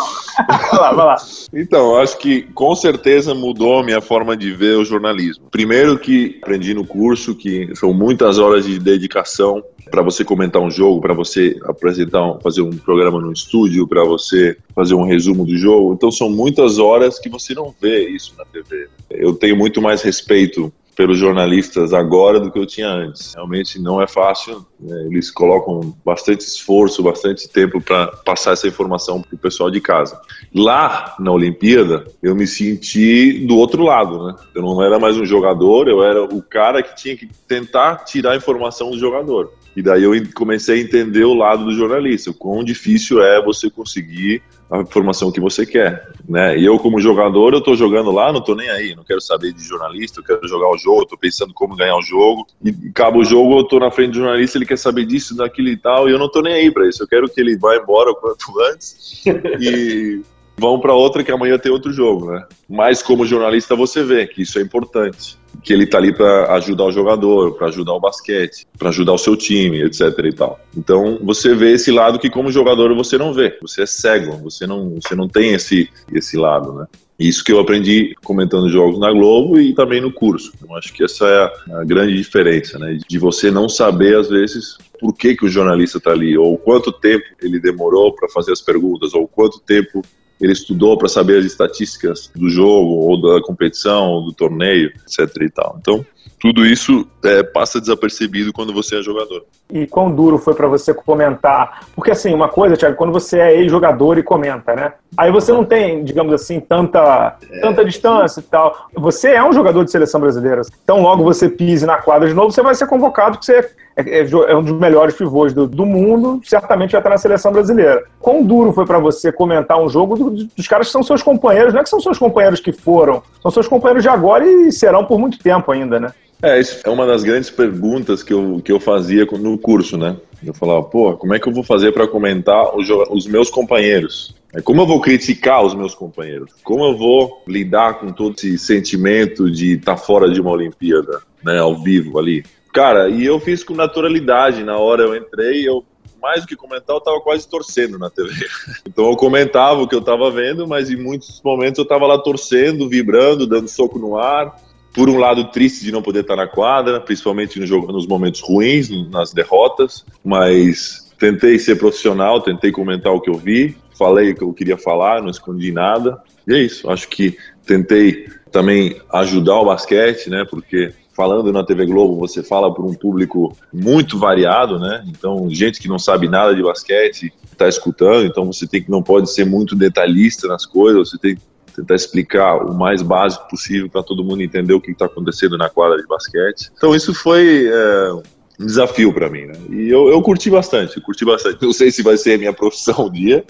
vai 0.71 0.81
lá, 0.81 0.93
vai 0.93 1.07
lá. 1.07 1.17
Então, 1.53 1.97
acho 1.97 2.17
que 2.19 2.43
com 2.55 2.75
certeza 2.77 3.35
mudou 3.35 3.81
a 3.81 3.83
minha 3.83 4.01
forma 4.01 4.37
de 4.37 4.53
ver 4.53 4.77
o 4.77 4.85
jornalismo. 4.85 5.47
Primeiro 5.51 5.99
que 5.99 6.39
aprendi 6.41 6.75
no 6.75 6.87
curso 6.87 7.35
que 7.35 7.75
são 7.75 7.93
muitas 7.93 8.39
horas 8.39 8.65
de 8.65 8.79
dedicação 8.79 9.63
para 9.91 10.03
você 10.03 10.25
comentar 10.25 10.63
um 10.63 10.71
jogo, 10.71 11.01
para 11.01 11.15
você 11.15 11.59
apresentar, 11.65 12.39
fazer 12.43 12.63
um 12.63 12.71
programa 12.71 13.21
no 13.21 13.33
estúdio, 13.33 13.87
para 13.87 14.05
você 14.05 14.57
fazer 14.75 14.95
um 14.95 15.05
resumo 15.05 15.45
do 15.45 15.57
jogo. 15.57 15.95
Então 15.95 16.11
são 16.11 16.31
muitas 16.31 16.79
horas 16.79 17.19
que 17.19 17.29
você 17.29 17.55
não 17.55 17.75
vê 17.81 18.09
isso 18.09 18.35
na 18.37 18.45
TV. 18.45 18.89
Eu 19.11 19.35
tenho 19.35 19.57
muito 19.57 19.81
mais 19.81 20.03
respeito 20.03 20.73
pelos 20.99 21.17
jornalistas 21.17 21.93
agora 21.93 22.41
do 22.41 22.51
que 22.51 22.59
eu 22.59 22.67
tinha 22.67 22.89
antes. 22.89 23.33
Realmente 23.33 23.81
não 23.81 24.03
é 24.03 24.09
fácil. 24.09 24.67
Né? 24.81 25.07
Eles 25.07 25.31
colocam 25.31 25.95
bastante 26.05 26.41
esforço, 26.41 27.05
bastante 27.05 27.49
tempo 27.49 27.81
para 27.81 28.09
passar 28.09 28.55
essa 28.55 28.67
informação 28.67 29.23
para 29.23 29.33
o 29.33 29.39
pessoal 29.39 29.71
de 29.71 29.81
casa. 29.81 30.21
Lá 30.53 31.15
na 31.21 31.31
Olimpíada, 31.31 32.05
eu 32.21 32.35
me 32.35 32.49
senti 32.49 33.47
do 33.47 33.57
outro 33.57 33.85
lado, 33.85 34.27
né? 34.27 34.35
Eu 34.53 34.61
não 34.61 34.83
era 34.83 34.99
mais 34.99 35.17
um 35.17 35.25
jogador, 35.25 35.87
eu 35.87 36.03
era 36.03 36.25
o 36.25 36.43
cara 36.43 36.83
que 36.83 36.97
tinha 36.97 37.17
que 37.17 37.29
tentar 37.47 37.99
tirar 37.99 38.33
a 38.33 38.37
informação 38.37 38.91
do 38.91 38.99
jogador. 38.99 39.53
E 39.77 39.83
daí 39.83 40.03
eu 40.03 40.13
comecei 40.35 40.79
a 40.79 40.83
entender 40.83 41.25
o 41.25 41.35
lado 41.35 41.65
do 41.65 41.75
jornalista, 41.75 42.31
o 42.31 42.35
quão 42.35 42.65
difícil 42.65 43.23
é 43.23 43.43
você 43.43 43.71
conseguir 43.71 44.43
a 44.71 44.81
informação 44.81 45.33
que 45.33 45.41
você 45.41 45.65
quer, 45.65 46.13
né? 46.29 46.59
E 46.59 46.65
eu 46.65 46.79
como 46.79 47.01
jogador, 47.01 47.55
eu 47.55 47.61
tô 47.61 47.75
jogando 47.75 48.11
lá, 48.11 48.33
não 48.33 48.41
tô 48.43 48.55
nem 48.55 48.69
aí, 48.69 48.95
não 48.95 49.03
quero 49.05 49.21
saber 49.21 49.53
de 49.53 49.63
jornalista, 49.63 50.21
eu 50.21 50.25
quero 50.25 50.47
jogar 50.47 50.69
o 50.69 50.77
jogo, 50.77 51.07
tô 51.07 51.17
pensando 51.17 51.55
como 51.55 51.77
ganhar 51.77 51.97
o 51.97 52.03
jogo. 52.03 52.47
E 52.63 52.75
acaba 52.91 53.17
o 53.19 53.25
jogo, 53.25 53.59
eu 53.59 53.65
tô 53.65 53.79
na 53.79 53.91
frente 53.91 54.11
do 54.11 54.19
jornalista, 54.19 54.59
ele 54.59 54.67
quer 54.67 54.77
saber 54.77 55.07
disso, 55.07 55.37
daquilo 55.37 55.69
e 55.69 55.77
tal, 55.77 56.09
e 56.09 56.13
eu 56.13 56.19
não 56.19 56.31
tô 56.31 56.43
nem 56.43 56.53
aí 56.53 56.71
para 56.71 56.87
isso. 56.87 57.03
Eu 57.03 57.09
quero 57.09 57.29
que 57.29 57.41
ele 57.41 57.57
vá 57.57 57.77
embora 57.77 58.11
o 58.11 58.17
quanto 58.17 58.53
antes 58.73 59.23
e 59.61 60.21
vão 60.57 60.81
para 60.81 60.93
outra 60.93 61.25
que 61.25 61.33
amanhã 61.33 61.57
tem 61.57 61.73
outro 61.73 61.93
jogo, 61.93 62.31
né? 62.33 62.45
Mas 62.69 63.03
como 63.03 63.25
jornalista 63.25 63.75
você 63.75 64.03
vê 64.03 64.27
que 64.27 64.43
isso 64.43 64.59
é 64.59 64.63
importante 64.63 65.38
que 65.63 65.73
ele 65.73 65.85
está 65.85 65.99
ali 65.99 66.13
para 66.13 66.55
ajudar 66.55 66.85
o 66.85 66.93
jogador, 66.93 67.55
para 67.55 67.69
ajudar 67.69 67.93
o 67.93 68.01
basquete, 68.01 68.67
para 68.79 68.89
ajudar 68.89 69.13
o 69.13 69.19
seu 69.19 69.37
time, 69.37 69.83
etc 69.83 70.19
e 70.25 70.33
tal. 70.33 70.61
Então 70.77 71.19
você 71.23 71.55
vê 71.55 71.73
esse 71.73 71.91
lado 71.91 72.19
que 72.19 72.31
como 72.31 72.51
jogador 72.51 72.95
você 72.95 73.19
não 73.19 73.33
vê, 73.33 73.59
você 73.61 73.83
é 73.83 73.87
cego, 73.87 74.37
você 74.39 74.67
não, 74.67 74.95
você 75.01 75.15
não 75.15 75.29
tem 75.29 75.55
esse 75.55 75.89
esse 76.13 76.37
lado, 76.37 76.73
né? 76.73 76.87
Isso 77.19 77.43
que 77.43 77.51
eu 77.51 77.59
aprendi 77.59 78.15
comentando 78.23 78.69
jogos 78.69 79.01
na 79.01 79.11
Globo 79.11 79.59
e 79.59 79.75
também 79.75 80.01
no 80.01 80.13
curso. 80.13 80.53
Então, 80.55 80.77
acho 80.77 80.93
que 80.93 81.03
essa 81.03 81.27
é 81.27 81.73
a, 81.75 81.81
a 81.81 81.85
grande 81.85 82.15
diferença, 82.15 82.79
né? 82.79 82.97
De 83.09 83.19
você 83.19 83.51
não 83.51 83.69
saber, 83.69 84.17
às 84.17 84.29
vezes, 84.29 84.79
por 85.01 85.13
que, 85.13 85.35
que 85.35 85.45
o 85.45 85.49
jornalista 85.49 85.99
está 85.99 86.13
ali, 86.13 86.39
ou 86.39 86.57
quanto 86.57 86.93
tempo 86.93 87.25
ele 87.43 87.59
demorou 87.59 88.15
para 88.15 88.29
fazer 88.29 88.53
as 88.53 88.63
perguntas, 88.63 89.15
ou 89.15 89.27
quanto 89.27 89.59
tempo 89.59 90.01
ele 90.41 90.53
estudou 90.53 90.97
para 90.97 91.09
saber 91.09 91.39
as 91.39 91.45
estatísticas 91.45 92.31
do 92.35 92.49
jogo, 92.49 92.91
ou 92.91 93.21
da 93.21 93.43
competição, 93.43 94.11
ou 94.11 94.25
do 94.25 94.33
torneio, 94.33 94.93
etc. 95.03 95.43
e 95.43 95.51
tal. 95.51 95.77
Então, 95.81 96.07
tudo 96.41 96.65
isso 96.65 97.07
é, 97.25 97.43
passa 97.43 97.81
desapercebido 97.81 98.53
quando 98.53 98.73
você 98.73 98.99
é 98.99 99.03
jogador. 99.03 99.45
E 99.73 99.87
quão 99.87 100.11
duro 100.11 100.39
foi 100.39 100.55
para 100.55 100.67
você 100.67 100.95
comentar? 100.95 101.87
Porque 101.95 102.11
assim, 102.11 102.33
uma 102.33 102.49
coisa, 102.49 102.77
Thiago, 102.77 102.97
quando 102.97 103.13
você 103.13 103.39
é 103.39 103.57
ex-jogador 103.57 104.19
e 104.19 104.23
comenta, 104.23 104.75
né? 104.75 104.93
Aí 105.17 105.31
você 105.31 105.53
não 105.53 105.65
tem, 105.65 106.05
digamos 106.05 106.33
assim, 106.33 106.61
tanta, 106.61 107.37
é. 107.51 107.61
tanta 107.61 107.85
distância 107.85 108.41
e 108.41 108.45
tal. 108.45 108.89
Você 108.95 109.33
é 109.33 109.45
um 109.45 109.53
jogador 109.53 109.85
de 109.85 109.91
seleção 109.91 110.21
brasileira. 110.21 110.63
Então, 110.83 111.03
logo 111.03 111.23
você 111.23 111.49
pise 111.49 111.85
na 111.85 111.99
quadra 111.99 112.29
de 112.29 112.35
novo, 112.35 112.51
você 112.51 112.63
vai 112.63 112.75
ser 112.75 112.87
convocado, 112.87 113.33
porque 113.33 113.47
você 113.47 113.71
é, 113.99 114.21
é, 114.21 114.29
é 114.31 114.57
um 114.57 114.63
dos 114.63 114.79
melhores 114.79 115.17
pivôs 115.17 115.53
do, 115.53 115.67
do, 115.67 115.85
mundo, 115.85 116.41
certamente 116.45 116.93
vai 116.93 117.01
estar 117.01 117.11
na 117.11 117.19
seleção 117.19 117.51
brasileira. 117.51 118.05
Quão 118.21 118.45
duro 118.45 118.73
foi 118.73 118.87
para 118.87 119.01
você 119.01 119.33
comentar 119.33 119.83
um 119.83 119.89
jogo 119.89 120.17
do, 120.17 120.31
dos 120.45 120.69
caras 120.69 120.87
que 120.87 120.93
são 120.93 121.03
seus 121.03 121.21
companheiros? 121.21 121.75
Não 121.75 121.81
é 121.81 121.83
que 121.83 121.91
são 121.91 122.01
seus 122.01 122.17
companheiros 122.17 122.61
que 122.61 122.71
foram, 122.71 123.21
são 123.43 123.51
seus 123.51 123.67
companheiros 123.67 124.05
de 124.05 124.09
agora 124.09 124.47
e 124.47 124.71
serão 124.71 125.05
por 125.05 125.19
muito 125.19 125.39
tempo 125.41 125.73
ainda, 125.73 125.99
né? 125.99 126.13
É, 126.43 126.61
isso 126.61 126.81
é 126.85 126.91
uma 126.91 127.05
das 127.05 127.25
grandes 127.25 127.51
perguntas 127.51 128.23
que 128.23 128.33
eu, 128.33 128.61
que 128.65 128.71
eu 128.71 128.79
fazia 128.79 129.25
no 129.25 129.59
curso, 129.59 129.97
né? 129.97 130.17
Eu 130.45 130.55
falava, 130.55 130.85
pô, 130.85 131.17
como 131.17 131.35
é 131.35 131.41
que 131.41 131.49
eu 131.49 131.53
vou 131.53 131.65
fazer 131.65 131.93
para 131.93 132.07
comentar 132.07 132.77
os, 132.77 132.89
os 133.11 133.27
meus 133.27 133.51
companheiros? 133.51 134.37
É, 134.55 134.61
como 134.61 134.83
eu 134.83 134.87
vou 134.87 135.01
criticar 135.01 135.65
os 135.65 135.75
meus 135.75 135.97
companheiros? 135.97 136.53
Como 136.63 136.85
eu 136.85 136.97
vou 136.97 137.43
lidar 137.47 137.99
com 137.99 138.13
todo 138.13 138.37
esse 138.37 138.57
sentimento 138.57 139.51
de 139.51 139.75
estar 139.75 139.97
tá 139.97 140.01
fora 140.01 140.31
de 140.31 140.41
uma 140.41 140.53
Olimpíada, 140.53 141.21
né, 141.43 141.59
ao 141.59 141.77
vivo 141.83 142.21
ali? 142.21 142.45
Cara, 142.73 143.09
e 143.09 143.27
eu 143.27 143.41
fiz 143.41 143.65
com 143.65 143.75
naturalidade. 143.75 144.63
Na 144.63 144.79
hora 144.79 145.03
eu 145.03 145.17
entrei, 145.17 145.69
eu 145.69 145.85
mais 146.23 146.43
do 146.43 146.47
que 146.47 146.57
comentar, 146.57 146.95
eu 146.95 147.01
tava 147.01 147.21
quase 147.21 147.49
torcendo 147.49 147.99
na 147.99 148.11
TV. 148.11 148.31
Então 148.87 149.11
eu 149.11 149.17
comentava 149.17 149.83
o 149.83 149.89
que 149.89 149.95
eu 149.95 150.01
tava 150.01 150.31
vendo, 150.31 150.67
mas 150.67 150.91
em 150.91 150.97
muitos 150.97 151.41
momentos 151.43 151.79
eu 151.79 151.85
tava 151.85 152.07
lá 152.07 152.19
torcendo, 152.19 152.89
vibrando, 152.89 153.47
dando 153.47 153.69
soco 153.69 153.99
no 153.99 154.17
ar 154.17 154.68
por 154.93 155.09
um 155.09 155.19
lado 155.19 155.45
triste 155.51 155.85
de 155.85 155.93
não 155.93 156.03
poder 156.03 156.21
estar 156.21 156.37
na 156.37 156.47
quadra, 156.47 157.01
principalmente 157.01 157.61
no 157.61 157.67
jogo, 157.67 157.93
nos 157.93 158.07
momentos 158.07 158.41
ruins, 158.41 158.89
nas 159.11 159.33
derrotas, 159.33 160.05
mas 160.25 161.09
tentei 161.19 161.59
ser 161.59 161.77
profissional, 161.77 162.41
tentei 162.41 162.73
comentar 162.73 163.13
o 163.13 163.21
que 163.21 163.31
eu 163.31 163.35
vi, 163.35 163.77
falei 163.97 164.31
o 164.31 164.35
que 164.35 164.43
eu 164.43 164.53
queria 164.53 164.79
falar, 164.79 165.23
não 165.23 165.31
escondi 165.31 165.73
nada. 165.73 166.21
E 166.47 166.55
é 166.55 166.63
isso, 166.63 166.91
acho 166.91 167.09
que 167.09 167.37
tentei 167.67 168.29
também 168.51 168.97
ajudar 169.13 169.61
o 169.61 169.67
basquete, 169.67 170.31
né? 170.31 170.45
Porque 170.49 170.93
falando 171.19 171.53
na 171.53 171.65
TV 171.65 171.85
Globo, 171.85 172.17
você 172.17 172.45
fala 172.45 172.73
para 172.73 172.85
um 172.85 172.95
público 172.95 173.55
muito 173.73 174.19
variado, 174.19 174.79
né? 174.79 175.05
Então, 175.09 175.51
gente 175.51 175.81
que 175.81 175.89
não 175.89 175.99
sabe 175.99 176.29
nada 176.29 176.55
de 176.55 176.63
basquete 176.63 177.33
está 177.53 177.69
escutando, 177.69 178.25
então 178.25 178.47
você 178.47 178.69
tem 178.69 178.81
que 178.81 178.91
não 178.91 179.03
pode 179.03 179.29
ser 179.33 179.45
muito 179.45 179.75
detalhista 179.75 180.47
nas 180.47 180.65
coisas, 180.65 181.11
você 181.11 181.19
tem 181.19 181.37
tentar 181.79 181.95
explicar 181.95 182.57
o 182.57 182.75
mais 182.75 183.03
básico 183.03 183.49
possível 183.49 183.89
para 183.89 184.03
todo 184.03 184.25
mundo 184.25 184.43
entender 184.43 184.73
o 184.73 184.81
que 184.81 184.91
está 184.91 185.07
acontecendo 185.07 185.57
na 185.57 185.69
quadra 185.69 185.97
de 185.97 186.07
basquete. 186.07 186.71
Então 186.77 186.95
isso 186.95 187.15
foi 187.15 187.67
é, 187.67 188.13
um 188.61 188.67
desafio 188.67 189.13
para 189.13 189.29
mim, 189.29 189.47
né? 189.47 189.55
E 189.71 189.89
eu, 189.89 190.09
eu 190.09 190.21
curti 190.23 190.51
bastante, 190.51 191.01
curti 191.01 191.25
bastante. 191.25 191.59
Não 191.63 191.73
sei 191.73 191.91
se 191.91 192.03
vai 192.03 192.17
ser 192.17 192.35
a 192.35 192.39
minha 192.39 192.53
profissão 192.53 193.07
um 193.07 193.11
dia, 193.11 193.45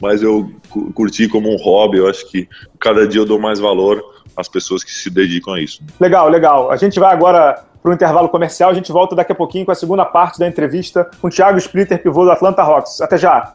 mas 0.00 0.22
eu 0.22 0.50
curti 0.94 1.28
como 1.28 1.52
um 1.52 1.56
hobby. 1.56 1.98
Eu 1.98 2.08
acho 2.08 2.28
que 2.30 2.48
cada 2.78 3.06
dia 3.06 3.20
eu 3.20 3.26
dou 3.26 3.38
mais 3.38 3.58
valor 3.58 4.02
às 4.36 4.48
pessoas 4.48 4.84
que 4.84 4.90
se 4.90 5.08
dedicam 5.10 5.54
a 5.54 5.60
isso. 5.60 5.82
Legal, 5.98 6.28
legal. 6.28 6.70
A 6.70 6.76
gente 6.76 6.98
vai 7.00 7.12
agora 7.12 7.64
para 7.82 7.90
o 7.90 7.94
intervalo 7.94 8.28
comercial. 8.28 8.70
A 8.70 8.74
gente 8.74 8.90
volta 8.92 9.14
daqui 9.14 9.32
a 9.32 9.34
pouquinho 9.34 9.64
com 9.64 9.72
a 9.72 9.74
segunda 9.74 10.04
parte 10.04 10.38
da 10.38 10.48
entrevista 10.48 11.08
com 11.20 11.28
o 11.28 11.30
Thiago 11.30 11.58
Splitter, 11.58 12.02
pivô 12.02 12.24
do 12.24 12.30
Atlanta 12.30 12.62
Hawks. 12.62 13.00
Até 13.00 13.18
já! 13.18 13.54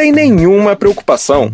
nenhuma 0.09 0.73
preocupação. 0.73 1.51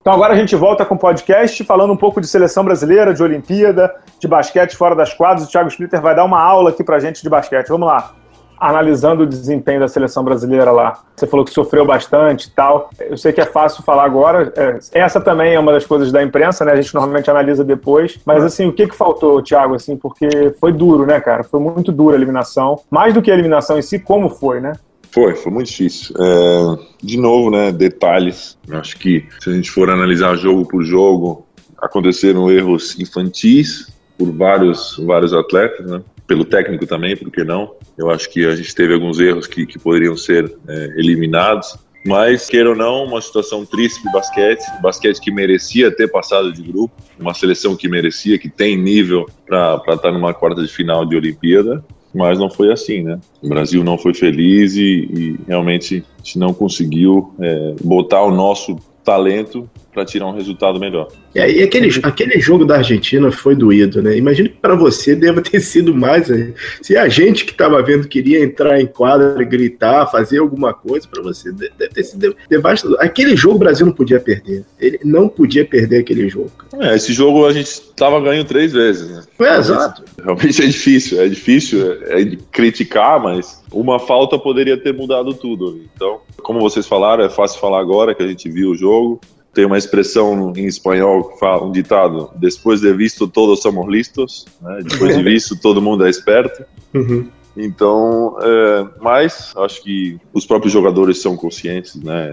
Então 0.00 0.14
agora 0.14 0.32
a 0.32 0.36
gente 0.36 0.56
volta 0.56 0.86
com 0.86 0.94
o 0.94 0.98
podcast 0.98 1.62
falando 1.64 1.92
um 1.92 1.96
pouco 1.96 2.18
de 2.18 2.26
seleção 2.26 2.64
brasileira, 2.64 3.12
de 3.12 3.22
Olimpíada, 3.22 3.94
de 4.18 4.26
basquete 4.26 4.74
fora 4.74 4.96
das 4.96 5.12
quadras. 5.12 5.46
O 5.46 5.50
Thiago 5.50 5.68
Splitter 5.68 6.00
vai 6.00 6.14
dar 6.14 6.24
uma 6.24 6.40
aula 6.40 6.70
aqui 6.70 6.82
pra 6.82 6.98
gente 6.98 7.22
de 7.22 7.28
basquete. 7.28 7.68
Vamos 7.68 7.86
lá 7.86 8.17
analisando 8.60 9.22
o 9.22 9.26
desempenho 9.26 9.80
da 9.80 9.88
seleção 9.88 10.24
brasileira 10.24 10.70
lá. 10.70 11.00
Você 11.14 11.26
falou 11.26 11.44
que 11.44 11.52
sofreu 11.52 11.84
bastante 11.84 12.46
e 12.46 12.50
tal. 12.50 12.90
Eu 12.98 13.16
sei 13.16 13.32
que 13.32 13.40
é 13.40 13.46
fácil 13.46 13.82
falar 13.82 14.04
agora. 14.04 14.52
É, 14.56 14.78
essa 14.92 15.20
também 15.20 15.54
é 15.54 15.60
uma 15.60 15.72
das 15.72 15.86
coisas 15.86 16.12
da 16.12 16.22
imprensa, 16.22 16.64
né? 16.64 16.72
A 16.72 16.80
gente 16.80 16.94
normalmente 16.94 17.30
analisa 17.30 17.64
depois. 17.64 18.18
Mas 18.24 18.44
assim, 18.44 18.66
o 18.66 18.72
que 18.72 18.86
que 18.86 18.96
faltou, 18.96 19.42
Thiago? 19.42 19.74
Assim, 19.74 19.96
porque 19.96 20.54
foi 20.60 20.72
duro, 20.72 21.06
né, 21.06 21.20
cara? 21.20 21.44
Foi 21.44 21.60
muito 21.60 21.92
dura 21.92 22.16
a 22.16 22.18
eliminação. 22.18 22.80
Mais 22.90 23.14
do 23.14 23.22
que 23.22 23.30
a 23.30 23.34
eliminação 23.34 23.78
em 23.78 23.82
si, 23.82 23.98
como 23.98 24.28
foi, 24.28 24.60
né? 24.60 24.72
Foi, 25.10 25.34
foi 25.34 25.50
muito 25.52 25.68
difícil. 25.68 26.14
É, 26.18 26.78
de 27.02 27.18
novo, 27.18 27.50
né? 27.50 27.72
Detalhes. 27.72 28.58
Acho 28.70 28.98
que 28.98 29.26
se 29.40 29.50
a 29.50 29.52
gente 29.52 29.70
for 29.70 29.90
analisar 29.90 30.36
jogo 30.36 30.66
por 30.66 30.82
jogo, 30.82 31.46
aconteceram 31.80 32.50
erros 32.50 32.98
infantis 32.98 33.90
por 34.18 34.30
vários, 34.32 35.00
vários 35.04 35.32
atletas, 35.32 35.86
né? 35.86 36.02
pelo 36.28 36.44
técnico 36.44 36.86
também, 36.86 37.16
por 37.16 37.30
que 37.32 37.42
não? 37.42 37.72
Eu 37.98 38.10
acho 38.10 38.30
que 38.30 38.46
a 38.46 38.54
gente 38.54 38.74
teve 38.74 38.94
alguns 38.94 39.18
erros 39.18 39.46
que, 39.46 39.66
que 39.66 39.78
poderiam 39.78 40.16
ser 40.16 40.56
é, 40.68 40.84
eliminados. 40.96 41.76
Mas, 42.06 42.48
queira 42.48 42.70
ou 42.70 42.76
não, 42.76 43.04
uma 43.04 43.20
situação 43.20 43.66
triste 43.66 44.02
de 44.02 44.12
basquete, 44.12 44.64
basquete 44.80 45.20
que 45.20 45.32
merecia 45.32 45.90
ter 45.90 46.08
passado 46.08 46.52
de 46.52 46.62
grupo, 46.62 46.94
uma 47.18 47.34
seleção 47.34 47.76
que 47.76 47.88
merecia, 47.88 48.38
que 48.38 48.48
tem 48.48 48.76
nível 48.76 49.26
para 49.44 49.82
estar 49.88 50.12
numa 50.12 50.32
quarta 50.32 50.62
de 50.62 50.68
final 50.68 51.04
de 51.04 51.16
Olimpíada, 51.16 51.84
mas 52.14 52.38
não 52.38 52.48
foi 52.48 52.72
assim, 52.72 53.02
né? 53.02 53.20
O 53.42 53.48
Brasil 53.48 53.84
não 53.84 53.98
foi 53.98 54.14
feliz 54.14 54.74
e, 54.76 55.08
e 55.12 55.40
realmente 55.46 56.04
a 56.16 56.18
gente 56.18 56.38
não 56.38 56.54
conseguiu 56.54 57.34
é, 57.40 57.74
botar 57.82 58.22
o 58.22 58.30
nosso 58.30 58.78
talento 59.08 59.66
para 59.94 60.04
tirar 60.04 60.26
um 60.26 60.34
resultado 60.34 60.78
melhor. 60.78 61.08
E 61.34 61.62
aquele, 61.62 61.88
aquele 62.02 62.38
jogo 62.40 62.64
da 62.64 62.76
Argentina 62.76 63.32
foi 63.32 63.54
doído, 63.54 64.02
né? 64.02 64.16
Imagino 64.16 64.50
que 64.50 64.56
para 64.56 64.74
você 64.74 65.16
deva 65.16 65.40
ter 65.40 65.60
sido 65.60 65.94
mais. 65.94 66.28
Né? 66.28 66.52
Se 66.82 66.96
a 66.96 67.08
gente 67.08 67.46
que 67.46 67.52
estava 67.52 67.82
vendo 67.82 68.06
queria 68.06 68.44
entrar 68.44 68.78
em 68.80 68.86
quadra, 68.86 69.42
gritar, 69.44 70.06
fazer 70.06 70.38
alguma 70.38 70.74
coisa, 70.74 71.08
para 71.08 71.22
você 71.22 71.50
deve 71.52 71.88
ter 71.88 72.04
sido 72.04 72.36
devastador. 72.50 72.98
Aquele 73.00 73.34
jogo 73.34 73.56
o 73.56 73.58
Brasil 73.58 73.86
não 73.86 73.92
podia 73.92 74.20
perder. 74.20 74.64
Ele 74.78 75.00
não 75.04 75.28
podia 75.28 75.64
perder 75.64 76.00
aquele 76.00 76.28
jogo. 76.28 76.50
É, 76.80 76.94
esse 76.94 77.12
jogo 77.12 77.46
a 77.46 77.52
gente 77.52 77.68
estava 77.68 78.20
ganhando 78.20 78.46
três 78.46 78.72
vezes, 78.72 79.08
né? 79.08 79.22
É, 79.40 79.56
exato. 79.56 80.04
Realmente 80.22 80.62
é 80.62 80.66
difícil. 80.66 81.20
É 81.20 81.28
difícil 81.28 81.92
é, 82.04 82.22
é 82.22 82.36
criticar, 82.52 83.22
mas 83.22 83.62
uma 83.72 83.98
falta 83.98 84.38
poderia 84.38 84.76
ter 84.76 84.94
mudado 84.94 85.34
tudo. 85.34 85.80
Então, 85.94 86.20
como 86.42 86.60
vocês 86.60 86.86
falaram, 86.86 87.24
é 87.24 87.28
fácil 87.28 87.60
falar 87.60 87.80
agora 87.80 88.14
que 88.14 88.22
a 88.22 88.28
gente 88.28 88.48
viu 88.48 88.70
o 88.70 88.76
jogo 88.76 89.20
tem 89.58 89.64
uma 89.64 89.78
expressão 89.78 90.52
em 90.56 90.66
espanhol 90.66 91.24
que 91.24 91.38
fala 91.40 91.64
um 91.66 91.72
ditado: 91.72 92.30
depois 92.36 92.80
de 92.80 92.92
visto 92.92 93.26
todos 93.26 93.60
somos 93.60 93.88
listos, 93.88 94.46
né? 94.62 94.82
depois 94.84 95.16
de 95.16 95.22
visto 95.24 95.60
todo 95.60 95.82
mundo 95.82 96.06
é 96.06 96.10
esperto. 96.10 96.64
Uhum. 96.94 97.28
Então, 97.58 98.36
é, 98.40 98.86
mas 99.00 99.52
acho 99.56 99.82
que 99.82 100.18
os 100.32 100.46
próprios 100.46 100.72
jogadores 100.72 101.20
são 101.20 101.36
conscientes 101.36 102.00
né, 102.00 102.30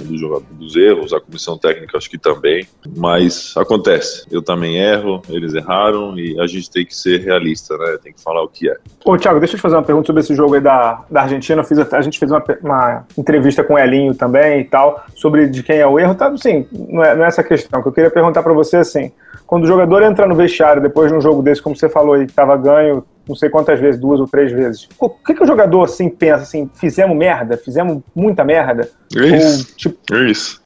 dos 0.52 0.76
erros, 0.76 1.14
a 1.14 1.20
comissão 1.20 1.58
técnica 1.58 1.98
acho 1.98 2.10
que 2.10 2.18
também, 2.18 2.68
mas 2.96 3.54
acontece. 3.58 4.26
Eu 4.32 4.42
também 4.42 4.78
erro, 4.78 5.22
eles 5.28 5.56
erraram 5.56 6.18
e 6.18 6.40
a 6.40 6.46
gente 6.46 6.70
tem 6.70 6.86
que 6.86 6.96
ser 6.96 7.22
realista, 7.22 7.76
né? 7.78 7.98
Tem 8.04 8.14
que 8.14 8.22
falar 8.22 8.44
o 8.44 8.48
que 8.48 8.70
é. 8.70 8.78
Ô, 9.04 9.18
Thiago, 9.18 9.40
deixa 9.40 9.56
eu 9.56 9.58
te 9.58 9.62
fazer 9.62 9.76
uma 9.76 9.84
pergunta 9.84 10.08
sobre 10.08 10.22
esse 10.22 10.36
jogo 10.36 10.54
aí 10.54 10.62
da, 10.62 11.04
da 11.10 11.24
Argentina. 11.24 11.64
Fiz, 11.64 11.80
a 11.80 12.02
gente 12.02 12.20
fez 12.20 12.32
uma, 12.32 12.44
uma 12.62 13.06
entrevista 13.18 13.64
com 13.64 13.74
o 13.74 13.80
Elinho 13.80 14.14
também 14.14 14.62
e 14.62 14.64
tal, 14.66 15.04
sobre 15.16 15.48
de 15.48 15.64
quem 15.64 15.78
é 15.78 15.88
o 15.88 16.00
erro. 16.00 16.14
Tá, 16.14 16.36
sim, 16.38 16.68
não 16.72 17.04
é, 17.04 17.16
não 17.16 17.26
é 17.26 17.28
essa 17.28 17.44
questão. 17.44 17.82
que 17.82 17.88
eu 17.88 17.92
queria 17.92 18.12
perguntar 18.12 18.44
para 18.44 18.54
você 18.54 18.78
assim: 18.78 19.12
quando 19.48 19.64
o 19.64 19.68
jogador 19.68 20.04
entra 20.04 20.28
no 20.28 20.36
vestiário 20.36 20.82
depois 20.82 21.12
de 21.12 21.18
um 21.18 21.22
jogo 21.22 21.42
desse, 21.42 21.62
como 21.62 21.76
você 21.76 21.90
falou 21.90 22.16
que 22.18 22.26
estava 22.26 22.56
ganho 22.58 23.04
não 23.28 23.36
sei 23.36 23.50
quantas 23.50 23.80
vezes, 23.80 24.00
duas 24.00 24.20
ou 24.20 24.28
três 24.28 24.52
vezes. 24.52 24.88
O 25.00 25.10
que, 25.10 25.34
que 25.34 25.44
o 25.44 25.48
jogador 25.48 25.84
assim 25.84 26.10
pensa 26.10 26.44
assim? 26.44 26.70
Fizemos 26.76 27.18
merda? 27.18 27.58
Fizemos 27.58 28.02
muita 28.16 28.44
merda? 28.44 28.90
É 29.16 29.38
isso. 29.38 29.68
Ou, 29.70 29.76
tipo... 29.76 30.16
É 30.16 30.32
isso. 30.32 30.62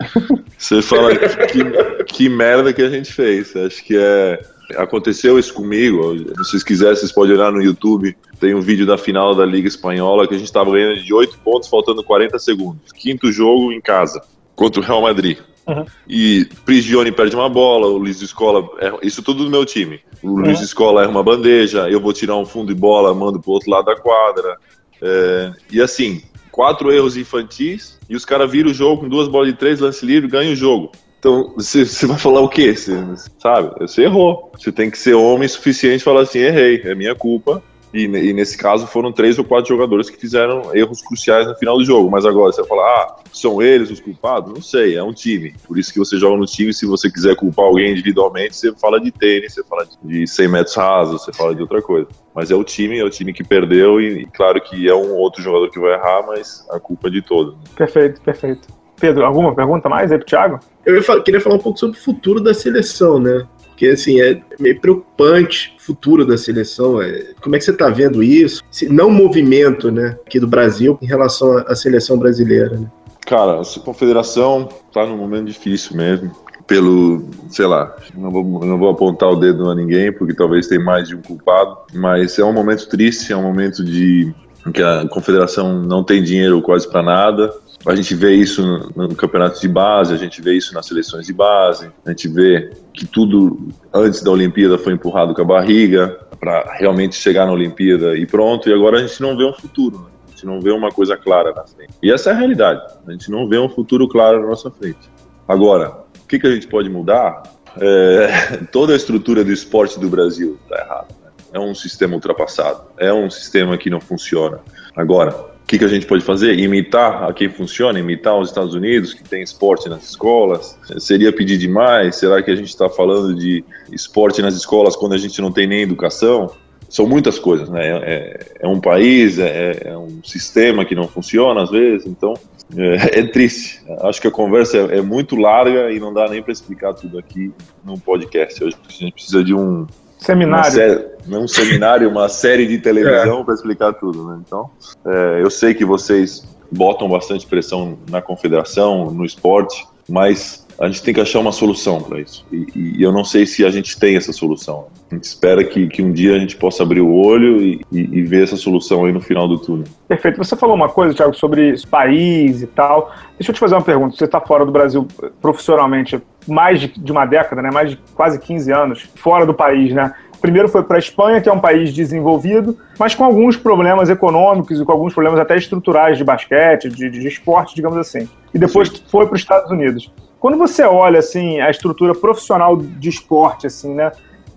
Você 0.58 0.82
fala 0.82 1.16
que, 1.16 2.04
que 2.06 2.30
merda 2.30 2.74
que 2.74 2.82
a 2.82 2.90
gente 2.90 3.14
fez. 3.14 3.56
Acho 3.56 3.84
que 3.84 3.98
é. 3.98 4.40
Aconteceu 4.78 5.40
isso 5.40 5.54
comigo. 5.54 6.16
Se 6.18 6.34
vocês 6.36 6.64
quiserem, 6.64 6.96
vocês 6.96 7.12
podem 7.12 7.34
olhar 7.34 7.52
no 7.52 7.62
YouTube. 7.62 8.16
Tem 8.40 8.54
um 8.54 8.62
vídeo 8.62 8.86
da 8.86 8.98
final 8.98 9.34
da 9.34 9.44
Liga 9.44 9.68
Espanhola 9.68 10.28
que 10.28 10.36
a 10.36 10.38
gente 10.38 10.48
estava 10.48 10.72
ganhando 10.72 11.02
de 11.02 11.12
8 11.12 11.40
pontos, 11.40 11.68
faltando 11.68 12.04
40 12.04 12.38
segundos. 12.38 12.92
Quinto 12.94 13.32
jogo 13.32 13.72
em 13.72 13.82
casa, 13.82 14.22
contra 14.56 14.80
o 14.80 14.84
Real 14.84 15.02
Madrid. 15.02 15.40
Uhum. 15.70 15.86
E 16.08 16.46
Prigione 16.66 17.12
perde 17.12 17.36
uma 17.36 17.50
bola, 17.50 17.88
o 17.88 17.98
Luiz 17.98 18.22
Escola. 18.22 18.68
É, 18.80 18.92
isso 19.06 19.22
tudo 19.22 19.44
do 19.44 19.50
meu 19.50 19.66
time. 19.66 20.02
O 20.22 20.30
uhum. 20.30 20.36
Luiz 20.42 20.62
Escola 20.62 21.02
erra 21.02 21.12
uma 21.12 21.24
bandeja, 21.24 21.90
eu 21.90 22.00
vou 22.00 22.14
tirar 22.14 22.36
um 22.36 22.46
fundo 22.46 22.74
de 22.74 22.80
bola, 22.80 23.14
mando 23.14 23.40
pro 23.40 23.52
outro 23.52 23.70
lado 23.70 23.86
da 23.86 23.96
quadra. 23.96 24.58
É, 25.02 25.52
e 25.72 25.82
assim, 25.82 26.22
quatro 26.52 26.92
erros 26.92 27.16
infantis 27.16 27.98
e 28.10 28.16
os 28.16 28.26
caras 28.26 28.50
viram 28.52 28.72
o 28.72 28.74
jogo 28.74 29.02
com 29.02 29.10
duas 29.10 29.28
bolas 29.28 29.48
de 29.48 29.54
três, 29.54 29.80
lance 29.80 30.06
livre, 30.06 30.28
ganham 30.28 30.54
o 30.54 30.56
jogo. 30.56 30.92
Então, 31.20 31.54
você 31.56 31.86
vai 32.08 32.18
falar 32.18 32.40
o 32.40 32.50
quê? 32.50 32.76
Cê, 32.76 32.94
sabe? 33.38 33.78
Você 33.80 34.04
errou. 34.04 34.52
Você 34.58 34.72
tem 34.72 34.90
que 34.90 34.98
ser 34.98 35.14
homem 35.14 35.48
suficiente 35.48 36.02
e 36.02 36.04
falar 36.04 36.22
assim: 36.22 36.40
errei, 36.40 36.82
é 36.84 36.96
minha 36.96 37.14
culpa. 37.14 37.62
E, 37.94 38.04
e, 38.04 38.34
nesse 38.34 38.58
caso 38.58 38.86
foram 38.86 39.12
três 39.12 39.40
ou 39.40 39.46
quatro 39.46 39.68
jogadores 39.68 40.10
que 40.10 40.18
fizeram 40.18 40.76
erros 40.76 41.02
cruciais 41.02 41.48
no 41.48 41.56
final 41.56 41.78
do 41.78 41.84
jogo. 41.84 42.10
Mas 42.10 42.26
agora 42.26 42.52
você 42.52 42.62
vai 42.62 42.70
falar, 42.70 42.86
ah, 42.86 43.16
são 43.34 43.62
eles 43.62 43.90
os 43.90 44.00
culpados? 44.00 44.54
Não 44.54 44.62
sei, 44.62 44.96
é 44.96 45.04
um 45.04 45.14
time. 45.14 45.56
Por 45.68 45.78
isso 45.78 45.92
que 45.92 46.00
você 46.00 46.18
joga 46.18 46.38
no 46.38 46.46
time. 46.46 46.74
Se 46.74 46.86
você 46.86 47.12
quiser 47.12 47.36
culpar 47.36 47.66
alguém 47.66 47.92
individualmente, 47.92 48.56
você 48.56 48.74
fala 48.76 49.00
de 49.00 49.12
tênis, 49.12 49.54
você 49.54 49.64
fala 49.64 49.88
de 50.04 50.28
100 50.28 50.48
metros 50.48 50.76
rasos, 50.76 51.24
você 51.24 51.34
fala 51.34 51.56
de 51.56 51.62
outra 51.62 51.82
coisa. 51.82 52.08
Mas 52.34 52.52
é 52.52 52.56
o 52.56 52.64
time, 52.64 53.00
é 53.00 53.04
o 53.04 53.10
time 53.10 53.34
que 53.34 53.44
perdeu. 53.44 54.00
E, 54.00 54.26
claro 54.28 54.62
que 54.62 54.88
é 54.88 54.94
um 54.94 55.16
outro 55.16 55.42
jogador 55.42 55.70
que 55.70 55.80
vai 55.80 55.94
errar, 55.94 56.26
mas 56.28 56.66
a 56.70 56.80
culpa 56.80 57.08
é 57.08 57.12
de 57.12 57.22
todos. 57.22 57.56
Perfeito, 57.76 58.22
perfeito. 58.22 58.68
Pedro, 59.00 59.26
alguma 59.26 59.56
pergunta 59.56 59.88
mais 59.88 60.12
aí 60.12 60.18
pro 60.18 60.28
Thiago? 60.28 60.60
Eu 60.86 61.02
queria 61.24 61.40
falar 61.40 61.56
um 61.56 61.60
pouco 61.60 61.80
sobre 61.80 61.98
o 61.98 62.02
futuro 62.02 62.42
da 62.42 62.54
seleção, 62.54 63.20
né? 63.20 63.48
Porque, 63.80 63.94
assim, 63.94 64.20
é 64.20 64.42
meio 64.60 64.78
preocupante 64.82 65.74
o 65.80 65.82
futuro 65.82 66.28
da 66.28 66.38
seleção. 66.38 67.02
É, 67.02 67.28
como 67.42 67.56
é 67.56 67.60
que 67.60 67.64
você 67.64 67.72
está 67.72 67.88
vendo 67.88 68.22
isso? 68.22 68.62
Esse 68.70 68.90
não 68.90 69.10
movimento, 69.10 69.90
né, 69.90 70.18
aqui 70.28 70.38
do 70.38 70.50
Brasil 70.50 71.00
em 71.02 71.06
relação 71.06 71.60
à 71.60 71.74
seleção 71.74 72.18
brasileira, 72.18 72.78
né? 72.78 72.92
Cara, 73.26 73.62
a 73.62 73.80
confederação 73.80 74.68
está 74.90 75.06
num 75.06 75.16
momento 75.16 75.46
difícil 75.46 75.96
mesmo. 75.96 76.30
Pelo, 76.68 77.24
sei 77.50 77.68
lá, 77.68 77.96
não 78.18 78.30
vou, 78.30 78.44
não 78.66 78.78
vou 78.78 78.90
apontar 78.90 79.30
o 79.30 79.38
dedo 79.38 79.70
a 79.70 79.76
ninguém, 79.76 80.12
porque 80.12 80.34
talvez 80.34 80.68
tenha 80.68 80.84
mais 80.84 81.08
de 81.08 81.16
um 81.16 81.22
culpado, 81.22 81.78
mas 81.94 82.38
é 82.38 82.44
um 82.44 82.52
momento 82.52 82.86
triste, 82.90 83.32
é 83.32 83.38
um 83.38 83.44
momento 83.44 83.82
de 83.82 84.34
que 84.74 84.84
a 84.84 85.08
confederação 85.08 85.82
não 85.82 86.04
tem 86.04 86.22
dinheiro 86.22 86.62
quase 86.62 86.88
para 86.88 87.02
nada, 87.02 87.54
a 87.86 87.96
gente 87.96 88.14
vê 88.14 88.34
isso 88.34 88.62
no, 88.96 89.08
no 89.08 89.16
campeonato 89.16 89.60
de 89.60 89.68
base, 89.68 90.14
a 90.14 90.18
gente 90.18 90.42
vê 90.42 90.54
isso 90.54 90.74
nas 90.74 90.86
seleções 90.86 91.26
de 91.26 91.34
base, 91.34 91.90
a 92.06 92.10
gente 92.10 92.28
vê 92.28 92.72
que 92.94 93.06
tudo 93.06 93.70
antes 93.94 94.22
da 94.22 94.32
Olimpíada 94.32 94.78
foi 94.78 94.94
empurrado 94.94 95.34
com 95.34 95.42
a 95.42 95.46
barriga 95.46 96.20
para 96.40 96.74
realmente 96.74 97.16
chegar 97.16 97.46
na 97.46 97.52
Olimpíada 97.52 98.18
e 98.18 98.26
pronto. 98.26 98.70
E 98.70 98.74
agora 98.74 98.98
a 98.98 99.02
gente 99.06 99.22
não 99.22 99.38
vê 99.38 99.44
um 99.44 99.54
futuro, 99.54 100.00
né? 100.00 100.10
a 100.28 100.32
gente 100.32 100.46
não 100.46 100.62
vê 100.62 100.72
uma 100.72 100.90
coisa 100.90 101.18
clara 101.18 101.54
na 101.54 101.66
frente. 101.66 101.94
E 102.02 102.12
essa 102.12 102.30
é 102.30 102.34
a 102.34 102.36
realidade. 102.36 102.82
A 103.08 103.12
gente 103.12 103.30
não 103.32 103.48
vê 103.48 103.58
um 103.58 103.70
futuro 103.70 104.08
claro 104.08 104.42
na 104.42 104.48
nossa 104.48 104.70
frente. 104.72 105.10
Agora, 105.48 106.04
o 106.22 106.28
que, 106.28 106.40
que 106.40 106.48
a 106.48 106.52
gente 106.52 106.68
pode 106.68 106.90
mudar? 106.90 107.44
É, 107.80 108.58
toda 108.72 108.94
a 108.94 108.96
estrutura 108.96 109.44
do 109.44 109.52
esporte 109.52 110.00
do 110.00 110.10
Brasil 110.10 110.58
está 110.64 110.84
errada. 110.84 111.08
Né? 111.24 111.32
É 111.54 111.60
um 111.60 111.74
sistema 111.74 112.16
ultrapassado. 112.16 112.84
É 112.98 113.14
um 113.14 113.30
sistema 113.30 113.78
que 113.78 113.90
não 113.90 114.00
funciona. 114.00 114.60
Agora, 114.96 115.34
que, 115.70 115.78
que 115.78 115.86
a 115.86 115.88
gente 115.88 116.08
pode 116.08 116.24
fazer? 116.24 116.58
Imitar 116.58 117.32
quem 117.36 117.48
funciona, 117.48 118.00
imitar 118.00 118.36
os 118.40 118.50
Estados 118.50 118.74
Unidos, 118.74 119.14
que 119.14 119.24
tem 119.24 119.44
esporte 119.44 119.88
nas 119.88 120.04
escolas? 120.04 120.76
Seria 120.98 121.32
pedir 121.32 121.60
demais? 121.60 122.16
Será 122.16 122.42
que 122.42 122.50
a 122.50 122.56
gente 122.56 122.70
está 122.70 122.90
falando 122.90 123.36
de 123.36 123.64
esporte 123.92 124.42
nas 124.42 124.56
escolas 124.56 124.96
quando 124.96 125.14
a 125.14 125.18
gente 125.20 125.40
não 125.40 125.52
tem 125.52 125.68
nem 125.68 125.84
educação? 125.84 126.52
São 126.90 127.06
muitas 127.06 127.38
coisas, 127.38 127.70
né? 127.70 127.88
É, 127.88 128.40
é 128.62 128.68
um 128.68 128.80
país, 128.80 129.38
é, 129.38 129.80
é, 129.86 129.96
um 129.96 130.24
sistema 130.24 130.84
que 130.84 130.96
não 130.96 131.08
funciona 131.08 131.62
às 131.62 131.70
vezes, 131.70 132.08
então 132.08 132.34
é, 132.76 133.20
é 133.22 133.24
triste. 133.28 133.80
Acho 134.02 134.20
que 134.20 134.28
a 134.28 134.32
conversa 134.32 134.76
é, 134.76 134.98
é 134.98 135.02
muito 135.04 135.36
larga 135.36 135.92
e 135.92 136.00
não 136.00 136.12
dá 136.12 136.28
nem 136.28 136.42
para 136.42 136.52
explicar 136.52 136.96
tudo 136.96 137.20
aqui 137.20 137.52
no 137.86 138.00
podcast. 138.00 138.64
Hoje 138.64 138.76
a 138.88 138.92
gente 138.92 139.14
precisa 139.14 139.44
de 139.44 139.54
um, 139.54 139.86
Seminário. 140.20 140.72
Série, 140.72 141.08
um 141.32 141.48
seminário, 141.48 142.10
uma 142.10 142.28
série 142.28 142.68
de 142.68 142.78
televisão 142.78 143.40
é. 143.40 143.44
para 143.44 143.54
explicar 143.54 143.94
tudo. 143.94 144.28
Né? 144.28 144.42
Então, 144.46 144.70
é, 145.06 145.42
eu 145.42 145.50
sei 145.50 145.74
que 145.74 145.86
vocês 145.86 146.46
botam 146.72 147.10
bastante 147.10 147.48
pressão 147.48 147.98
na 148.10 148.22
confederação, 148.22 149.10
no 149.12 149.26
esporte, 149.26 149.88
mas 150.08 150.68
a 150.80 150.88
gente 150.88 151.04
tem 151.04 151.14
que 151.14 151.20
achar 151.20 151.40
uma 151.40 151.52
solução 151.52 152.02
para 152.02 152.22
isso. 152.22 152.46
E, 152.52 152.68
e, 152.74 153.04
eu 153.04 153.12
não 153.12 153.26
sei 153.26 153.46
se 153.46 153.66
a 153.66 153.70
gente 153.70 154.00
tem 154.00 154.16
essa 154.16 154.32
solução. 154.32 154.88
A 155.12 155.16
gente 155.16 155.26
espera 155.26 155.62
que, 155.64 155.88
que 155.88 156.02
um 156.02 156.12
dia 156.12 156.36
a 156.36 156.40
gente 156.40 156.56
possa 156.56 156.84
abrir 156.84 157.02
o 157.02 157.14
olho 157.14 157.62
e, 157.62 157.82
e, 157.92 158.00
e 158.00 158.24
ver 158.24 158.44
essa 158.44 158.56
solução 158.56 159.04
aí 159.04 159.12
no 159.12 159.20
final 159.20 159.46
do 159.46 159.58
túnel. 159.58 159.86
Perfeito. 160.08 160.38
Você 160.38 160.56
falou 160.56 160.76
uma 160.76 160.88
coisa, 160.88 161.14
Thiago, 161.14 161.34
sobre 161.34 161.76
país 161.88 162.62
e 162.62 162.68
tal. 162.68 163.12
Deixa 163.38 163.52
eu 163.52 163.54
te 163.54 163.60
fazer 163.60 163.76
uma 163.76 163.82
pergunta. 163.82 164.16
Você 164.16 164.24
está 164.24 164.40
fora 164.40 164.66
do 164.66 164.72
Brasil 164.72 165.06
profissionalmente 165.42 166.22
mais 166.48 166.80
de 166.80 167.12
uma 167.12 167.26
década, 167.26 167.62
né? 167.62 167.70
mais 167.72 167.92
de 167.92 168.00
quase 168.16 168.40
15 168.40 168.72
anos, 168.72 169.10
fora 169.16 169.46
do 169.46 169.54
país, 169.54 169.94
né? 169.94 170.14
Primeiro 170.40 170.70
foi 170.70 170.84
para 170.84 170.96
a 170.96 171.00
Espanha, 171.00 171.42
que 171.42 171.50
é 171.50 171.52
um 171.52 171.60
país 171.60 171.94
desenvolvido, 171.94 172.78
mas 172.98 173.14
com 173.14 173.26
alguns 173.26 173.58
problemas 173.58 174.10
econômicos 174.10 174.80
e 174.80 174.86
com 174.86 174.92
alguns 174.94 175.14
problemas 175.14 175.38
até 175.38 175.58
estruturais 175.58 176.18
de 176.18 176.24
basquete, 176.24 176.88
de, 176.88 177.10
de 177.10 177.28
esporte, 177.28 177.76
digamos 177.76 177.98
assim. 177.98 178.28
E 178.54 178.58
depois 178.58 178.88
Sim. 178.88 179.04
foi 179.08 179.26
para 179.26 179.36
os 179.36 179.42
Estados 179.42 179.70
Unidos. 179.70 180.10
Quando 180.40 180.58
você 180.58 180.84
olha 180.84 181.20
assim 181.20 181.60
a 181.60 181.70
estrutura 181.70 182.14
profissional 182.14 182.78
de 182.78 183.10
esporte, 183.10 183.68
assim, 183.68 183.94
né? 183.94 184.12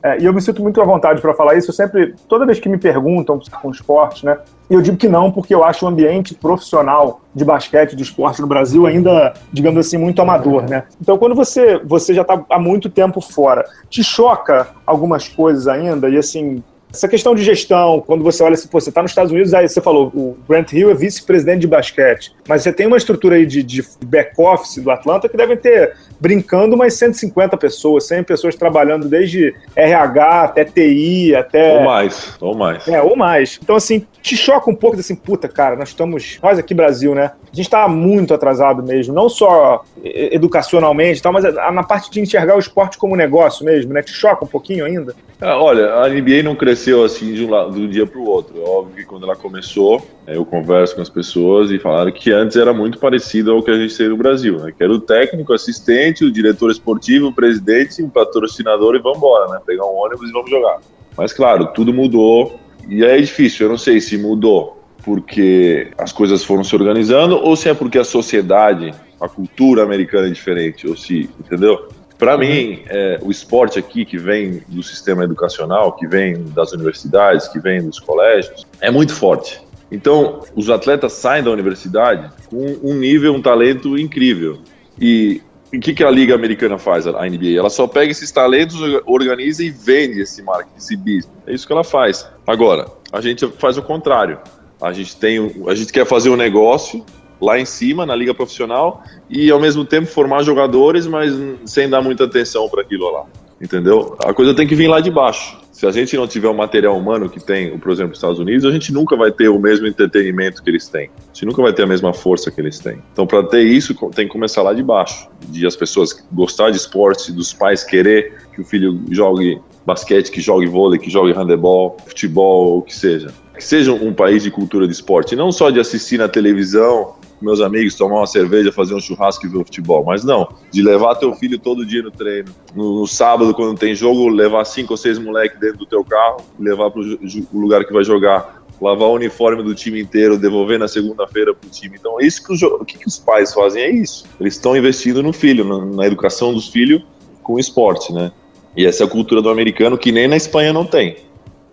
É, 0.04 0.20
e 0.20 0.24
eu 0.24 0.32
me 0.32 0.42
sinto 0.42 0.60
muito 0.60 0.80
à 0.80 0.84
vontade 0.84 1.20
para 1.20 1.32
falar 1.32 1.54
isso. 1.54 1.70
Eu 1.70 1.74
sempre, 1.74 2.14
toda 2.28 2.44
vez 2.44 2.58
que 2.58 2.68
me 2.68 2.76
perguntam 2.76 3.38
com 3.60 3.70
esporte, 3.70 4.26
né? 4.26 4.36
Eu 4.68 4.82
digo 4.82 4.96
que 4.96 5.08
não, 5.08 5.30
porque 5.30 5.54
eu 5.54 5.62
acho 5.62 5.84
o 5.84 5.88
ambiente 5.88 6.34
profissional 6.34 7.20
de 7.32 7.44
basquete, 7.44 7.94
de 7.94 8.02
esporte 8.02 8.40
no 8.40 8.48
Brasil 8.48 8.86
ainda, 8.86 9.32
digamos 9.52 9.86
assim, 9.86 9.96
muito 9.96 10.20
amador, 10.20 10.68
né? 10.68 10.84
Então, 11.00 11.16
quando 11.16 11.36
você, 11.36 11.78
você 11.84 12.12
já 12.14 12.22
está 12.22 12.44
há 12.50 12.58
muito 12.58 12.90
tempo 12.90 13.20
fora, 13.20 13.64
te 13.88 14.02
choca 14.02 14.68
algumas 14.84 15.28
coisas 15.28 15.68
ainda? 15.68 16.08
E 16.08 16.16
assim, 16.16 16.64
essa 16.93 17.09
questão 17.09 17.34
de 17.34 17.43
gestão, 17.43 18.03
quando 18.07 18.22
você 18.22 18.43
olha 18.43 18.55
assim, 18.55 18.68
pô, 18.68 18.78
você 18.78 18.90
está 18.90 19.03
nos 19.03 19.11
Estados 19.11 19.32
Unidos, 19.32 19.55
aí 19.55 19.68
você 19.68 19.80
falou, 19.80 20.09
o 20.14 20.36
Grant 20.49 20.72
Hill 20.72 20.90
é 20.90 20.95
vice-presidente 20.95 21.61
de 21.61 21.66
basquete, 21.66 22.32
mas 22.47 22.62
você 22.62 22.72
tem 22.72 22.86
uma 22.86 22.97
estrutura 22.97 23.36
aí 23.36 23.47
de, 23.47 23.62
de 23.62 23.82
back-office 24.05 24.82
do 24.82 24.90
Atlanta 24.90 25.28
que 25.28 25.36
devem 25.36 25.57
ter, 25.57 25.97
brincando, 26.20 26.74
umas 26.74 26.95
150 26.95 27.57
pessoas, 27.57 28.07
100 28.07 28.24
pessoas 28.24 28.55
trabalhando 28.55 29.09
desde 29.09 29.55
RH 29.74 30.43
até 30.43 30.64
TI, 30.64 31.34
até... 31.34 31.78
Ou 31.78 31.84
mais, 31.84 32.36
ou 32.40 32.55
mais. 32.55 32.86
É, 32.86 33.01
ou 33.01 33.16
mais. 33.16 33.59
Então, 33.62 33.76
assim, 33.76 34.07
te 34.20 34.36
choca 34.36 34.70
um 34.70 34.74
pouco 34.74 34.99
assim, 34.99 35.16
puta, 35.16 35.49
cara, 35.49 35.76
nós 35.76 35.88
estamos, 35.88 36.38
nós 36.43 36.59
aqui 36.59 36.74
Brasil, 36.74 37.14
né? 37.14 37.32
A 37.53 37.57
gente 37.57 37.66
está 37.66 37.88
muito 37.88 38.32
atrasado 38.32 38.82
mesmo, 38.82 39.14
não 39.14 39.28
só 39.28 39.84
educacionalmente, 40.03 41.22
tal, 41.22 41.32
mas 41.32 41.45
na 41.45 41.82
parte 41.82 42.11
de 42.11 42.20
enxergar 42.20 42.57
o 42.57 42.59
esporte 42.59 42.97
como 42.97 43.16
negócio 43.16 43.64
mesmo, 43.64 43.93
né? 43.93 44.03
Te 44.03 44.12
choca 44.12 44.45
um 44.45 44.49
pouquinho 44.49 44.84
ainda? 44.84 45.14
É, 45.43 45.53
olha, 45.55 45.95
a 45.95 46.09
NBA 46.09 46.45
não 46.45 46.55
cresceu 46.55 47.03
assim 47.03 47.34
de 47.34 47.45
um, 47.45 47.51
lado, 47.51 47.72
de 47.72 47.80
um 47.80 47.88
dia 47.88 48.07
para 48.07 48.20
o 48.20 48.24
outro. 48.24 48.62
É 48.62 48.64
óbvio 48.64 48.95
que 48.95 49.05
quando 49.05 49.24
ela 49.24 49.34
começou, 49.34 50.01
é, 50.24 50.36
eu 50.36 50.45
converso 50.45 50.95
com 50.95 51.03
as 51.03 51.11
pessoas 51.11 51.72
e 51.72 51.80
falaram 51.80 52.12
que 52.12 52.30
antes 52.30 52.57
era 52.57 52.72
muito 52.72 52.97
parecido 53.01 53.51
ao 53.51 53.61
que 53.61 53.72
a 53.72 53.74
gente 53.74 53.97
tem 53.99 54.09
no 54.09 54.16
Brasil, 54.16 54.61
né? 54.61 54.70
Que 54.70 54.84
era 54.84 54.93
o 54.93 55.01
técnico, 55.01 55.53
assistente, 55.53 56.24
o 56.24 56.30
diretor 56.30 56.70
esportivo, 56.70 57.26
o 57.26 57.34
presidente, 57.34 58.01
o 58.05 58.09
patrocinador 58.09 58.95
e 58.95 59.01
vamos 59.01 59.18
embora, 59.18 59.51
né? 59.51 59.61
Pegar 59.66 59.84
um 59.84 59.97
ônibus 59.97 60.30
e 60.30 60.32
vamos 60.32 60.49
jogar. 60.49 60.78
Mas 61.16 61.32
claro, 61.32 61.72
tudo 61.74 61.93
mudou 61.93 62.61
e 62.88 63.05
é 63.05 63.16
difícil. 63.16 63.66
Eu 63.66 63.70
não 63.70 63.78
sei 63.78 64.01
se 64.01 64.16
mudou 64.16 64.80
porque 65.05 65.88
as 65.99 66.12
coisas 66.12 66.45
foram 66.45 66.62
se 66.62 66.76
organizando 66.76 67.34
ou 67.36 67.57
se 67.57 67.68
é 67.68 67.74
porque 67.74 67.99
a 67.99 68.05
sociedade, 68.05 68.95
a 69.20 69.28
cultura 69.28 69.82
americana 69.82 70.28
é 70.28 70.30
diferente, 70.30 70.86
ou 70.86 70.97
se, 70.97 71.28
entendeu? 71.40 71.88
Para 72.22 72.38
mim, 72.38 72.84
é, 72.86 73.18
o 73.20 73.32
esporte 73.32 73.80
aqui, 73.80 74.04
que 74.04 74.16
vem 74.16 74.62
do 74.68 74.80
sistema 74.80 75.24
educacional, 75.24 75.90
que 75.90 76.06
vem 76.06 76.44
das 76.54 76.70
universidades, 76.70 77.48
que 77.48 77.58
vem 77.58 77.82
dos 77.82 77.98
colégios, 77.98 78.64
é 78.80 78.92
muito 78.92 79.12
forte. 79.12 79.60
Então, 79.90 80.38
os 80.54 80.70
atletas 80.70 81.14
saem 81.14 81.42
da 81.42 81.50
universidade 81.50 82.30
com 82.48 82.78
um 82.80 82.94
nível, 82.94 83.34
um 83.34 83.42
talento 83.42 83.98
incrível. 83.98 84.60
E 85.00 85.42
o 85.74 85.80
que, 85.80 85.92
que 85.92 86.04
a 86.04 86.10
Liga 86.12 86.32
Americana 86.32 86.78
faz, 86.78 87.08
a 87.08 87.10
NBA? 87.10 87.58
Ela 87.58 87.70
só 87.70 87.88
pega 87.88 88.12
esses 88.12 88.30
talentos, 88.30 88.78
organiza 89.04 89.64
e 89.64 89.70
vende 89.70 90.20
esse 90.20 90.44
marketing, 90.44 90.76
esse 90.78 90.96
business. 90.96 91.30
É 91.44 91.52
isso 91.52 91.66
que 91.66 91.72
ela 91.72 91.82
faz. 91.82 92.28
Agora, 92.46 92.86
a 93.12 93.20
gente 93.20 93.48
faz 93.58 93.76
o 93.76 93.82
contrário. 93.82 94.38
A 94.80 94.92
gente, 94.92 95.16
tem, 95.16 95.38
a 95.66 95.74
gente 95.74 95.92
quer 95.92 96.06
fazer 96.06 96.30
um 96.30 96.36
negócio 96.36 97.04
lá 97.43 97.59
em 97.59 97.64
cima, 97.64 98.07
na 98.07 98.14
liga 98.14 98.32
profissional, 98.32 99.03
e 99.28 99.51
ao 99.51 99.61
mesmo 99.61 99.84
tempo 99.84 100.07
formar 100.07 100.45
jogadores, 100.45 101.07
mas 101.07 101.34
sem 101.66 101.88
dar 101.88 102.01
muita 102.01 102.24
atenção 102.24 102.68
para 102.68 102.82
aquilo 102.82 103.11
lá. 103.11 103.24
Entendeu? 103.61 104.16
A 104.24 104.32
coisa 104.32 104.55
tem 104.55 104.66
que 104.66 104.74
vir 104.74 104.88
lá 104.88 105.01
de 105.01 105.11
baixo. 105.11 105.61
Se 105.70 105.86
a 105.86 105.90
gente 105.90 106.16
não 106.16 106.26
tiver 106.26 106.49
o 106.49 106.55
material 106.55 106.97
humano 106.97 107.28
que 107.28 107.45
tem, 107.45 107.76
por 107.78 107.90
exemplo, 107.90 108.12
os 108.12 108.18
Estados 108.18 108.38
Unidos, 108.38 108.64
a 108.64 108.70
gente 108.70 108.93
nunca 108.93 109.16
vai 109.16 109.32
ter 109.32 109.49
o 109.49 109.59
mesmo 109.59 109.86
entretenimento 109.86 110.62
que 110.62 110.70
eles 110.70 110.88
têm. 110.88 111.11
A 111.30 111.32
gente 111.32 111.47
nunca 111.47 111.62
vai 111.62 111.72
ter 111.72 111.82
a 111.82 111.86
mesma 111.86 112.12
força 112.12 112.51
que 112.51 112.61
eles 112.61 112.78
têm. 112.78 112.99
Então, 113.12 113.26
para 113.26 113.43
ter 113.45 113.62
isso, 113.62 113.95
tem 114.11 114.26
que 114.26 114.32
começar 114.32 114.62
lá 114.62 114.72
de 114.72 114.82
baixo. 114.82 115.28
De 115.49 115.66
as 115.66 115.74
pessoas 115.74 116.24
gostar 116.32 116.70
de 116.70 116.76
esporte, 116.76 117.32
dos 117.32 117.53
pais 117.53 117.82
querer 117.82 118.34
que 118.55 118.61
o 118.61 118.64
filho 118.64 119.01
jogue 119.11 119.61
basquete, 119.86 120.30
que 120.30 120.40
jogue 120.40 120.66
vôlei, 120.66 120.99
que 120.99 121.11
jogue 121.11 121.32
handebol, 121.32 121.97
futebol, 122.07 122.78
o 122.78 122.82
que 122.82 122.95
seja. 122.95 123.32
Que 123.55 123.64
seja 123.64 123.93
um 123.93 124.12
país 124.12 124.43
de 124.43 124.51
cultura 124.51 124.86
de 124.86 124.93
esporte, 124.93 125.36
não 125.36 125.51
só 125.51 125.70
de 125.70 125.80
assistir 125.80 126.18
na 126.18 126.28
televisão 126.28 127.14
com 127.43 127.47
meus 127.47 127.61
amigos, 127.61 127.97
tomar 127.97 128.20
uma 128.20 128.26
cerveja, 128.26 128.70
fazer 128.70 128.95
um 128.95 129.01
churrasco 129.01 129.45
e 129.45 129.49
ver 129.49 129.59
o 129.59 129.64
futebol. 129.64 130.05
Mas 130.05 130.24
não, 130.24 130.49
de 130.70 130.80
levar 130.80 131.16
teu 131.16 131.34
filho 131.34 131.59
todo 131.59 131.84
dia 131.84 132.03
no 132.03 132.11
treino. 132.11 132.55
No, 132.74 133.01
no 133.01 133.07
sábado, 133.07 133.53
quando 133.53 133.76
tem 133.76 133.95
jogo, 133.95 134.28
levar 134.28 134.64
cinco 134.64 134.93
ou 134.93 134.97
seis 134.97 135.18
moleques 135.18 135.59
dentro 135.59 135.78
do 135.78 135.86
teu 135.86 136.05
carro, 136.05 136.38
levar 136.59 136.90
para 136.90 137.01
o 137.03 137.59
lugar 137.59 137.84
que 137.84 137.93
vai 137.93 138.05
jogar 138.05 138.62
lavar 138.80 139.09
o 139.09 139.14
uniforme 139.14 139.62
do 139.62 139.76
time 139.76 140.01
inteiro, 140.01 140.36
devolver 140.36 140.76
na 140.76 140.88
segunda-feira 140.88 141.55
para 141.55 141.66
o 141.66 141.70
time. 141.70 141.97
Então, 141.99 142.20
é 142.20 142.26
isso 142.26 142.43
que, 142.45 142.53
o, 142.53 142.74
o 142.74 142.84
que, 142.84 142.99
que, 142.99 143.07
os 143.07 143.16
pais 143.16 143.55
fazem 143.55 143.80
é 143.80 143.90
isso. 143.90 144.24
Eles 144.40 144.55
estão 144.55 144.76
investindo 144.76 145.22
no 145.22 145.32
filho, 145.32 145.64
na, 145.64 145.84
na, 145.84 146.07
educação 146.07 146.53
dos 146.53 146.68
filhos 146.68 147.01
com 147.45 147.55
o 147.55 147.61
esporte, 147.61 148.12
né? 148.12 148.32
E 148.76 148.84
essa 148.84 149.05
é 149.05 149.07
a 149.07 149.09
cultura 149.09 149.40
do 149.40 149.51
americano 149.51 149.97
que 149.97 150.11
nem 150.11 150.26
na 150.26 150.36
Espanha 150.36 150.72
não 150.72 150.84
tem, 150.84 151.16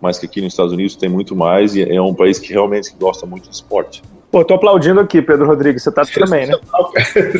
mas 0.00 0.20
que 0.20 0.26
aqui 0.26 0.40
nos 0.40 0.52
Estados 0.52 0.72
Unidos 0.72 0.94
tem 0.94 1.08
muito 1.08 1.34
mais 1.34 1.74
e 1.74 1.82
é 1.82 2.00
um 2.00 2.14
país 2.14 2.38
que 2.38 2.52
realmente 2.52 2.94
gosta 2.96 3.26
muito 3.26 3.48
de 3.48 3.56
esporte. 3.56 4.02
Pô, 4.30 4.44
tô 4.44 4.54
aplaudindo 4.54 5.00
aqui, 5.00 5.20
Pedro 5.20 5.46
Rodrigues. 5.46 5.82
Você 5.82 5.90
tá 5.90 6.04
também, 6.04 6.46
né? 6.46 6.54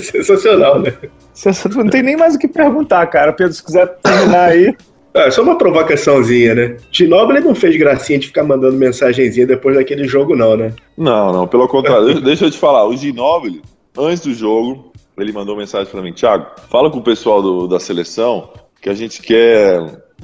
Sensacional, 0.01 0.81
né? 0.83 0.93
Não 1.77 1.89
tem 1.89 2.03
nem 2.03 2.17
mais 2.17 2.35
o 2.35 2.39
que 2.39 2.49
perguntar, 2.49 3.07
cara. 3.07 3.33
Pedro, 3.33 3.53
se 3.53 3.65
quiser 3.65 3.87
terminar 4.03 4.51
aí. 4.51 4.77
É, 5.15 5.31
só 5.31 5.43
uma 5.43 5.59
provocaçãozinha, 5.59 6.55
né? 6.55 6.77
Ginóbili 6.91 7.41
não 7.41 7.55
fez 7.55 7.77
gracinha 7.77 8.19
de 8.19 8.29
ficar 8.29 8.45
mandando 8.45 8.77
mensagenzinha 8.77 9.47
depois 9.47 9.77
daquele 9.77 10.05
jogo, 10.05 10.37
não, 10.37 10.57
né? 10.57 10.73
Não, 10.97 11.33
não, 11.33 11.49
pelo 11.49 11.67
contrário. 11.67 12.21
deixa 12.21 12.47
eu 12.47 12.51
te 12.51 12.59
falar, 12.59 12.87
o 12.87 12.97
Ginóbili, 12.97 13.61
antes 13.99 14.23
do 14.23 14.33
jogo, 14.33 14.93
ele 15.19 15.33
mandou 15.33 15.57
mensagem 15.57 15.91
para 15.91 16.01
mim, 16.01 16.13
Thiago, 16.13 16.47
fala 16.69 16.91
com 16.91 16.99
o 16.99 17.03
pessoal 17.03 17.43
do, 17.43 17.67
da 17.67 17.81
seleção 17.81 18.51
que 18.81 18.89
a 18.89 18.95
gente 18.95 19.21
quer 19.21 19.81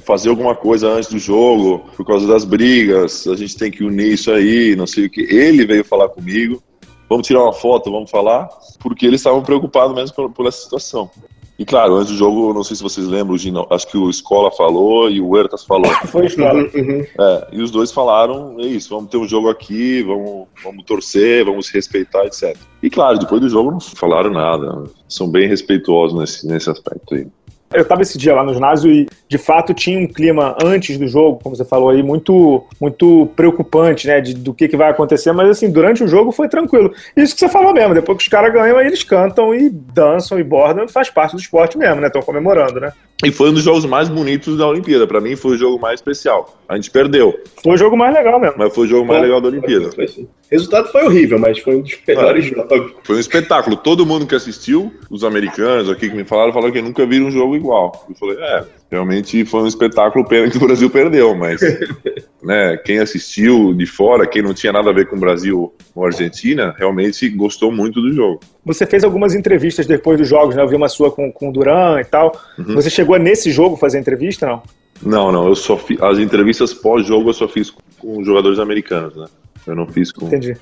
fazer 0.07 0.29
alguma 0.29 0.55
coisa 0.55 0.87
antes 0.87 1.09
do 1.09 1.19
jogo, 1.19 1.83
por 1.97 2.05
causa 2.05 2.25
das 2.25 2.45
brigas, 2.45 3.27
a 3.27 3.35
gente 3.35 3.57
tem 3.57 3.69
que 3.69 3.83
unir 3.83 4.13
isso 4.13 4.31
aí, 4.31 4.73
não 4.73 4.87
sei 4.87 5.07
o 5.07 5.09
que. 5.09 5.21
Ele 5.21 5.65
veio 5.65 5.83
falar 5.83 6.07
comigo, 6.07 6.63
vamos 7.09 7.27
tirar 7.27 7.43
uma 7.43 7.51
foto, 7.51 7.91
vamos 7.91 8.09
falar, 8.09 8.47
porque 8.79 9.05
eles 9.05 9.19
estavam 9.19 9.43
preocupados 9.43 9.93
mesmo 9.93 10.15
por, 10.15 10.31
por, 10.31 10.47
essa 10.47 10.61
situação. 10.61 11.11
E 11.59 11.65
claro, 11.65 11.95
antes 11.95 12.13
do 12.13 12.17
jogo, 12.17 12.53
não 12.53 12.63
sei 12.63 12.77
se 12.77 12.83
vocês 12.83 13.05
lembram, 13.05 13.35
acho 13.69 13.87
que 13.87 13.97
o 13.97 14.09
Escola 14.09 14.49
falou 14.49 15.09
e 15.09 15.19
o 15.19 15.27
Huertas 15.27 15.65
falou. 15.65 15.91
Foi 16.07 16.27
Escola. 16.27 16.53
Uhum. 16.73 17.05
É, 17.19 17.47
e 17.51 17.61
os 17.61 17.69
dois 17.69 17.91
falaram, 17.91 18.55
é 18.59 18.65
isso, 18.65 18.95
vamos 18.95 19.11
ter 19.11 19.17
um 19.17 19.27
jogo 19.27 19.49
aqui, 19.49 20.03
vamos, 20.03 20.47
vamos 20.63 20.85
torcer, 20.85 21.43
vamos 21.43 21.67
se 21.67 21.73
respeitar, 21.73 22.25
etc. 22.25 22.55
E 22.81 22.89
claro, 22.89 23.19
depois 23.19 23.41
do 23.41 23.49
jogo 23.49 23.71
não 23.71 23.81
falaram 23.81 24.29
nada, 24.29 24.85
são 25.09 25.29
bem 25.29 25.49
respeituosos 25.49 26.17
nesse, 26.17 26.47
nesse 26.47 26.69
aspecto 26.69 27.13
aí. 27.13 27.27
Eu 27.73 27.81
estava 27.81 28.01
esse 28.01 28.17
dia 28.17 28.33
lá 28.33 28.43
no 28.43 28.53
ginásio 28.53 28.89
e, 28.89 29.07
de 29.27 29.37
fato, 29.37 29.73
tinha 29.73 29.99
um 29.99 30.07
clima 30.07 30.55
antes 30.63 30.97
do 30.97 31.07
jogo, 31.07 31.39
como 31.43 31.55
você 31.55 31.65
falou 31.65 31.89
aí, 31.89 32.01
muito, 32.01 32.65
muito 32.79 33.29
preocupante, 33.35 34.07
né, 34.07 34.21
de, 34.21 34.33
do 34.33 34.53
que, 34.53 34.67
que 34.67 34.77
vai 34.77 34.89
acontecer, 34.89 35.33
mas, 35.33 35.49
assim, 35.49 35.69
durante 35.69 36.03
o 36.03 36.07
jogo 36.07 36.31
foi 36.31 36.47
tranquilo. 36.47 36.93
Isso 37.15 37.33
que 37.33 37.39
você 37.39 37.49
falou 37.49 37.73
mesmo, 37.73 37.93
depois 37.93 38.17
que 38.17 38.23
os 38.23 38.29
caras 38.29 38.53
ganham, 38.53 38.77
aí 38.77 38.87
eles 38.87 39.03
cantam 39.03 39.53
e 39.53 39.69
dançam 39.69 40.39
e 40.39 40.43
bordam, 40.43 40.87
faz 40.87 41.09
parte 41.09 41.35
do 41.35 41.41
esporte 41.41 41.77
mesmo, 41.77 41.99
né, 41.99 42.07
estão 42.07 42.21
comemorando, 42.21 42.79
né? 42.79 42.93
E 43.25 43.31
foi 43.31 43.49
um 43.49 43.53
dos 43.53 43.63
jogos 43.63 43.83
mais 43.85 44.09
bonitos 44.09 44.57
da 44.57 44.67
Olimpíada. 44.67 45.07
Para 45.07 45.19
mim, 45.19 45.35
foi 45.35 45.55
o 45.55 45.57
jogo 45.57 45.79
mais 45.79 45.95
especial. 45.95 46.55
A 46.69 46.75
gente 46.75 46.91
perdeu. 46.91 47.35
Foi 47.63 47.73
o 47.73 47.77
jogo 47.77 47.97
mais 47.97 48.13
legal 48.13 48.39
mesmo. 48.39 48.55
Mas 48.59 48.73
foi 48.75 48.85
o 48.85 48.87
jogo 48.87 49.07
mais 49.07 49.21
legal 49.23 49.41
da 49.41 49.47
Olimpíada. 49.47 49.89
O 49.89 50.27
resultado 50.51 50.91
foi 50.91 51.03
horrível, 51.03 51.39
mas 51.39 51.57
foi 51.57 51.77
um 51.77 51.81
dos 51.81 51.97
melhores 52.07 52.45
é. 52.45 52.49
jogos. 52.49 52.91
Foi 53.03 53.15
um 53.15 53.19
espetáculo. 53.19 53.75
Todo 53.75 54.05
mundo 54.05 54.27
que 54.27 54.35
assistiu, 54.35 54.93
os 55.09 55.23
americanos 55.23 55.89
aqui 55.89 56.09
que 56.09 56.15
me 56.15 56.25
falaram, 56.25 56.53
falaram 56.53 56.71
que 56.71 56.81
nunca 56.81 57.07
viram 57.07 57.25
um 57.25 57.31
jogo 57.31 57.55
igual. 57.55 58.05
Eu 58.07 58.15
falei, 58.15 58.37
é, 58.37 58.63
realmente 58.89 59.45
foi 59.45 59.61
um 59.61 59.67
espetáculo, 59.67 60.27
pena 60.27 60.49
que 60.49 60.57
o 60.57 60.61
Brasil 60.61 60.89
perdeu, 60.89 61.35
mas 61.35 61.59
né, 62.41 62.77
quem 62.77 62.99
assistiu 62.99 63.73
de 63.73 63.85
fora, 63.85 64.27
quem 64.27 64.41
não 64.41 64.53
tinha 64.53 64.71
nada 64.71 64.89
a 64.89 64.93
ver 64.93 65.07
com 65.07 65.15
o 65.15 65.19
Brasil 65.19 65.73
ou 65.93 66.05
Argentina, 66.05 66.73
realmente 66.77 67.29
gostou 67.29 67.71
muito 67.71 68.01
do 68.01 68.13
jogo. 68.13 68.39
Você 68.65 68.85
fez 68.85 69.03
algumas 69.03 69.35
entrevistas 69.35 69.85
depois 69.85 70.17
dos 70.17 70.27
jogos, 70.27 70.55
né? 70.55 70.61
Eu 70.61 70.67
vi 70.67 70.75
uma 70.75 70.89
sua 70.89 71.11
com, 71.11 71.31
com 71.31 71.49
o 71.49 71.51
Duran 71.51 71.99
e 71.99 72.05
tal. 72.05 72.31
Uhum. 72.57 72.75
Você 72.75 72.89
chegou 72.89 73.17
nesse 73.17 73.51
jogo 73.51 73.77
fazer 73.77 73.99
entrevista, 73.99 74.45
não? 74.45 74.63
Não, 75.01 75.31
não. 75.31 75.47
Eu 75.47 75.55
só 75.55 75.77
fiz, 75.77 76.01
as 76.01 76.17
entrevistas 76.17 76.73
pós-jogo 76.73 77.29
eu 77.29 77.33
só 77.33 77.47
fiz 77.47 77.71
com 77.99 78.23
jogadores 78.23 78.59
americanos, 78.59 79.15
né? 79.15 79.25
Eu 79.65 79.75
não 79.75 79.85
fiz 79.87 80.11
com. 80.11 80.27
Entendi. 80.27 80.57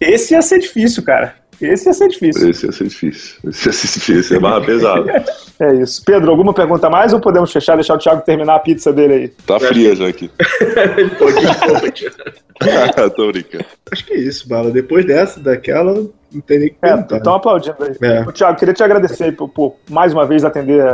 É. 0.00 0.14
Esse 0.14 0.34
ia 0.34 0.42
ser 0.42 0.58
difícil, 0.58 1.02
cara. 1.02 1.34
Esse 1.60 1.88
ia 1.88 1.92
ser 1.92 2.08
difícil. 2.08 2.50
Esse 2.50 2.66
ia 2.66 2.72
ser 2.72 2.84
difícil. 2.84 3.36
Esse 3.48 3.68
ia 3.68 3.72
ser 3.72 3.86
difícil, 3.86 4.20
esse 4.20 4.36
é 4.36 4.38
barra 4.38 4.60
pesada. 4.60 5.24
é 5.58 5.74
isso. 5.74 6.04
Pedro, 6.04 6.30
alguma 6.30 6.54
pergunta 6.54 6.88
mais 6.88 7.12
ou 7.12 7.20
podemos 7.20 7.52
fechar, 7.52 7.74
deixar 7.74 7.94
o 7.94 7.98
Thiago 7.98 8.22
terminar 8.22 8.54
a 8.54 8.60
pizza 8.60 8.92
dele 8.92 9.14
aí? 9.14 9.28
Tá 9.28 9.58
fria 9.58 9.96
já 9.96 10.08
aqui. 10.08 10.30
Tô 13.16 13.26
brincando. 13.26 13.64
Acho 13.90 14.04
que 14.04 14.14
é 14.14 14.18
isso, 14.18 14.48
Bala. 14.48 14.70
Depois 14.70 15.04
dessa, 15.04 15.40
daquela, 15.40 15.94
não 16.32 16.40
tem 16.40 16.60
nem 16.60 16.68
que 16.68 16.76
é, 16.82 17.16
Estão 17.16 17.34
aplaudindo 17.34 17.76
aí. 17.80 17.96
É. 18.00 18.22
O 18.22 18.32
Thiago, 18.32 18.58
queria 18.58 18.74
te 18.74 18.82
agradecer 18.82 19.32
por, 19.32 19.48
por 19.48 19.76
mais 19.90 20.12
uma 20.12 20.26
vez 20.26 20.44
atender 20.44 20.84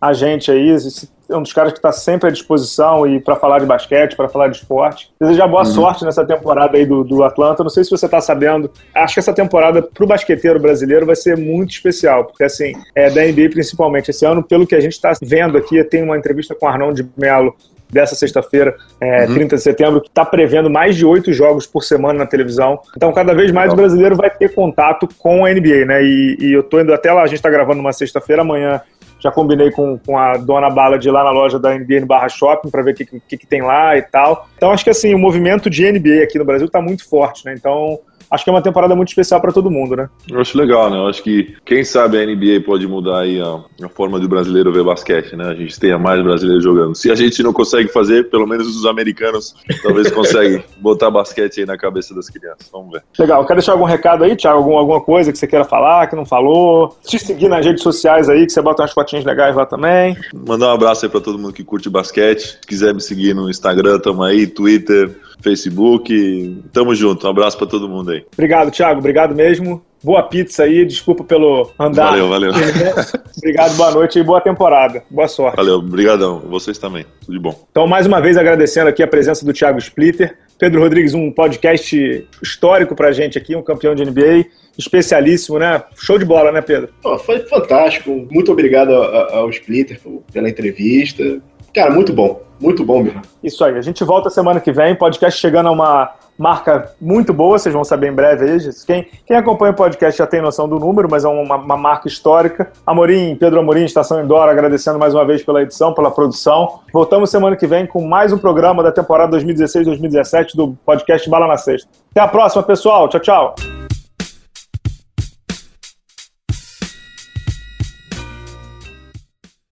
a 0.00 0.12
gente 0.12 0.50
aí. 0.50 0.70
Esse 0.70 1.08
é 1.28 1.36
um 1.36 1.42
dos 1.42 1.52
caras 1.52 1.72
que 1.72 1.78
está 1.78 1.92
sempre 1.92 2.28
à 2.28 2.32
disposição 2.32 3.06
e 3.06 3.20
para 3.20 3.36
falar 3.36 3.58
de 3.58 3.66
basquete, 3.66 4.16
para 4.16 4.28
falar 4.28 4.48
de 4.48 4.56
esporte. 4.58 5.10
Desejar 5.20 5.48
boa 5.48 5.60
uhum. 5.60 5.66
sorte 5.66 6.04
nessa 6.04 6.24
temporada 6.24 6.76
aí 6.76 6.86
do, 6.86 7.02
do 7.02 7.24
Atlanta. 7.24 7.62
Não 7.62 7.70
sei 7.70 7.84
se 7.84 7.90
você 7.90 8.06
está 8.06 8.20
sabendo, 8.20 8.70
acho 8.94 9.14
que 9.14 9.20
essa 9.20 9.32
temporada 9.32 9.82
para 9.82 10.04
o 10.04 10.06
basqueteiro 10.06 10.60
brasileiro 10.60 11.06
vai 11.06 11.16
ser 11.16 11.36
muito 11.36 11.70
especial, 11.70 12.24
porque 12.24 12.44
assim, 12.44 12.72
é 12.94 13.10
da 13.10 13.22
NBA 13.22 13.50
principalmente. 13.50 14.10
Esse 14.10 14.24
ano, 14.24 14.42
pelo 14.42 14.66
que 14.66 14.74
a 14.74 14.80
gente 14.80 14.92
está 14.92 15.12
vendo 15.20 15.58
aqui, 15.58 15.82
tem 15.84 16.02
uma 16.02 16.16
entrevista 16.16 16.54
com 16.54 16.66
o 16.66 16.68
Arnão 16.68 16.92
de 16.92 17.06
Melo 17.16 17.54
dessa 17.90 18.14
sexta-feira, 18.14 18.76
é, 19.00 19.26
uhum. 19.26 19.34
30 19.34 19.56
de 19.56 19.62
setembro, 19.62 20.00
que 20.00 20.08
está 20.08 20.24
prevendo 20.24 20.68
mais 20.68 20.96
de 20.96 21.06
oito 21.06 21.32
jogos 21.32 21.66
por 21.66 21.82
semana 21.82 22.18
na 22.18 22.26
televisão. 22.26 22.80
Então, 22.96 23.12
cada 23.12 23.34
vez 23.34 23.52
mais 23.52 23.72
o 23.72 23.76
brasileiro 23.76 24.16
vai 24.16 24.30
ter 24.30 24.52
contato 24.54 25.08
com 25.18 25.44
a 25.44 25.52
NBA, 25.52 25.84
né? 25.86 26.02
E, 26.02 26.36
e 26.40 26.52
eu 26.52 26.62
tô 26.62 26.80
indo 26.80 26.92
até 26.92 27.12
lá, 27.12 27.22
a 27.22 27.26
gente 27.26 27.36
está 27.36 27.50
gravando 27.50 27.80
uma 27.80 27.92
sexta-feira, 27.92 28.42
amanhã 28.42 28.80
já 29.18 29.30
combinei 29.30 29.70
com, 29.70 29.98
com 29.98 30.18
a 30.18 30.36
dona 30.36 30.70
Bala 30.70 30.98
de 30.98 31.08
ir 31.08 31.10
lá 31.10 31.24
na 31.24 31.30
loja 31.30 31.58
da 31.58 31.74
NBA 31.76 32.00
no 32.00 32.06
Barra 32.06 32.28
Shopping 32.28 32.70
para 32.70 32.82
ver 32.82 32.92
o 32.92 32.94
que, 32.94 33.04
que, 33.04 33.36
que, 33.38 33.46
tem 33.46 33.62
lá 33.62 33.96
e 33.96 34.02
tal. 34.02 34.48
Então 34.56 34.70
acho 34.70 34.84
que 34.84 34.90
assim, 34.90 35.14
o 35.14 35.18
movimento 35.18 35.70
de 35.70 35.90
NBA 35.90 36.22
aqui 36.22 36.38
no 36.38 36.44
Brasil 36.44 36.66
está 36.66 36.80
muito 36.80 37.08
forte, 37.08 37.44
né? 37.44 37.54
Então 37.56 37.98
acho 38.30 38.44
que 38.44 38.50
é 38.50 38.52
uma 38.52 38.62
temporada 38.62 38.94
muito 38.94 39.08
especial 39.08 39.40
para 39.40 39.52
todo 39.52 39.70
mundo, 39.70 39.96
né? 39.96 40.08
Eu 40.30 40.40
acho 40.40 40.56
legal, 40.58 40.90
né? 40.90 40.96
Eu 40.96 41.06
acho 41.06 41.22
que, 41.22 41.56
quem 41.64 41.84
sabe, 41.84 42.18
a 42.18 42.26
NBA 42.26 42.64
pode 42.64 42.86
mudar 42.86 43.20
aí 43.20 43.40
a, 43.40 43.60
a 43.84 43.88
forma 43.88 44.18
do 44.18 44.28
brasileiro 44.28 44.72
ver 44.72 44.84
basquete, 44.84 45.36
né? 45.36 45.48
A 45.48 45.54
gente 45.54 45.78
tenha 45.78 45.98
mais 45.98 46.22
brasileiros 46.22 46.64
jogando. 46.64 46.94
Se 46.94 47.10
a 47.10 47.14
gente 47.14 47.42
não 47.42 47.52
consegue 47.52 47.88
fazer, 47.88 48.28
pelo 48.30 48.46
menos 48.46 48.66
os 48.68 48.86
americanos 48.86 49.54
talvez 49.82 50.10
conseguem 50.10 50.62
botar 50.80 51.10
basquete 51.10 51.60
aí 51.60 51.66
na 51.66 51.76
cabeça 51.76 52.14
das 52.14 52.28
crianças. 52.28 52.68
Vamos 52.72 52.92
ver. 52.92 53.02
Legal. 53.18 53.46
Quer 53.46 53.54
deixar 53.54 53.72
algum 53.72 53.84
recado 53.84 54.24
aí, 54.24 54.36
Thiago? 54.36 54.58
Algum, 54.58 54.76
alguma 54.76 55.00
coisa 55.00 55.32
que 55.32 55.38
você 55.38 55.46
queira 55.46 55.64
falar, 55.64 56.06
que 56.08 56.16
não 56.16 56.24
falou? 56.24 56.96
Te 57.04 57.18
seguir 57.18 57.48
nas 57.48 57.64
redes 57.64 57.82
sociais 57.82 58.28
aí, 58.28 58.46
que 58.46 58.52
você 58.52 58.62
bota 58.62 58.82
umas 58.82 58.92
fotinhas 58.92 59.24
legais 59.24 59.54
lá 59.54 59.66
também. 59.66 60.16
Mandar 60.34 60.68
um 60.68 60.74
abraço 60.74 61.04
aí 61.04 61.10
para 61.10 61.20
todo 61.20 61.38
mundo 61.38 61.52
que 61.52 61.64
curte 61.64 61.88
basquete. 61.88 62.58
Se 62.60 62.66
quiser 62.66 62.94
me 62.94 63.00
seguir 63.00 63.34
no 63.34 63.50
Instagram, 63.50 63.98
tamo 63.98 64.22
aí, 64.22 64.46
Twitter, 64.46 65.10
Facebook. 65.40 66.62
Tamo 66.72 66.94
junto. 66.94 67.26
Um 67.26 67.30
abraço 67.30 67.56
para 67.56 67.66
todo 67.66 67.88
mundo 67.88 68.10
aí. 68.10 68.24
Obrigado, 68.32 68.70
Thiago. 68.70 68.98
Obrigado 68.98 69.34
mesmo. 69.34 69.82
Boa 70.02 70.22
pizza 70.22 70.64
aí. 70.64 70.84
Desculpa 70.84 71.24
pelo 71.24 71.70
andar. 71.78 72.10
Valeu, 72.10 72.28
valeu. 72.28 72.52
Obrigado, 73.36 73.76
boa 73.76 73.90
noite 73.90 74.18
e 74.18 74.22
boa 74.22 74.40
temporada. 74.40 75.02
Boa 75.10 75.28
sorte. 75.28 75.56
Valeu, 75.56 75.76
obrigadão. 75.76 76.40
Vocês 76.40 76.78
também. 76.78 77.04
Tudo 77.20 77.32
de 77.32 77.38
bom. 77.38 77.66
Então, 77.70 77.86
mais 77.86 78.06
uma 78.06 78.20
vez, 78.20 78.36
agradecendo 78.36 78.88
aqui 78.88 79.02
a 79.02 79.08
presença 79.08 79.44
do 79.44 79.52
Thiago 79.52 79.78
Splitter. 79.78 80.36
Pedro 80.58 80.80
Rodrigues, 80.80 81.12
um 81.12 81.30
podcast 81.30 82.26
histórico 82.42 82.94
pra 82.94 83.12
gente 83.12 83.36
aqui, 83.36 83.54
um 83.54 83.62
campeão 83.62 83.94
de 83.94 84.04
NBA 84.04 84.46
especialíssimo, 84.78 85.58
né? 85.58 85.82
Show 85.96 86.18
de 86.18 86.24
bola, 86.24 86.52
né, 86.52 86.60
Pedro? 86.60 86.90
Oh, 87.04 87.18
foi 87.18 87.40
fantástico. 87.40 88.26
Muito 88.30 88.52
obrigado 88.52 88.92
ao 88.92 89.50
Splitter 89.50 90.00
pela 90.32 90.48
entrevista. 90.48 91.40
Cara, 91.76 91.90
muito 91.90 92.10
bom. 92.10 92.40
Muito 92.58 92.82
bom 92.82 93.02
mesmo. 93.02 93.20
Isso 93.44 93.62
aí. 93.62 93.76
A 93.76 93.82
gente 93.82 94.02
volta 94.02 94.30
semana 94.30 94.60
que 94.60 94.72
vem. 94.72 94.96
Podcast 94.96 95.38
chegando 95.38 95.66
a 95.68 95.70
uma 95.70 96.10
marca 96.38 96.90
muito 96.98 97.32
boa, 97.32 97.58
vocês 97.58 97.74
vão 97.74 97.84
saber 97.84 98.08
em 98.08 98.14
breve 98.14 98.50
aí. 98.50 98.58
Quem, 98.86 99.06
quem 99.26 99.36
acompanha 99.36 99.72
o 99.72 99.76
podcast 99.76 100.16
já 100.18 100.26
tem 100.26 100.40
noção 100.40 100.66
do 100.66 100.78
número, 100.78 101.06
mas 101.10 101.24
é 101.24 101.28
uma, 101.28 101.56
uma 101.56 101.76
marca 101.76 102.08
histórica. 102.08 102.72
Amorim, 102.86 103.36
Pedro 103.36 103.60
Amorim, 103.60 103.84
Estação 103.84 104.22
Indoor, 104.22 104.48
agradecendo 104.48 104.98
mais 104.98 105.14
uma 105.14 105.24
vez 105.24 105.42
pela 105.42 105.62
edição, 105.62 105.92
pela 105.92 106.10
produção. 106.10 106.80
Voltamos 106.90 107.30
semana 107.30 107.56
que 107.56 107.66
vem 107.66 107.86
com 107.86 108.06
mais 108.06 108.32
um 108.32 108.38
programa 108.38 108.82
da 108.82 108.90
temporada 108.90 109.36
2016-2017 109.36 110.54
do 110.54 110.76
podcast 110.84 111.28
Bala 111.28 111.46
na 111.46 111.58
Sexta. 111.58 111.88
Até 112.10 112.20
a 112.20 112.28
próxima, 112.28 112.62
pessoal. 112.62 113.06
Tchau, 113.08 113.20
tchau. 113.20 113.85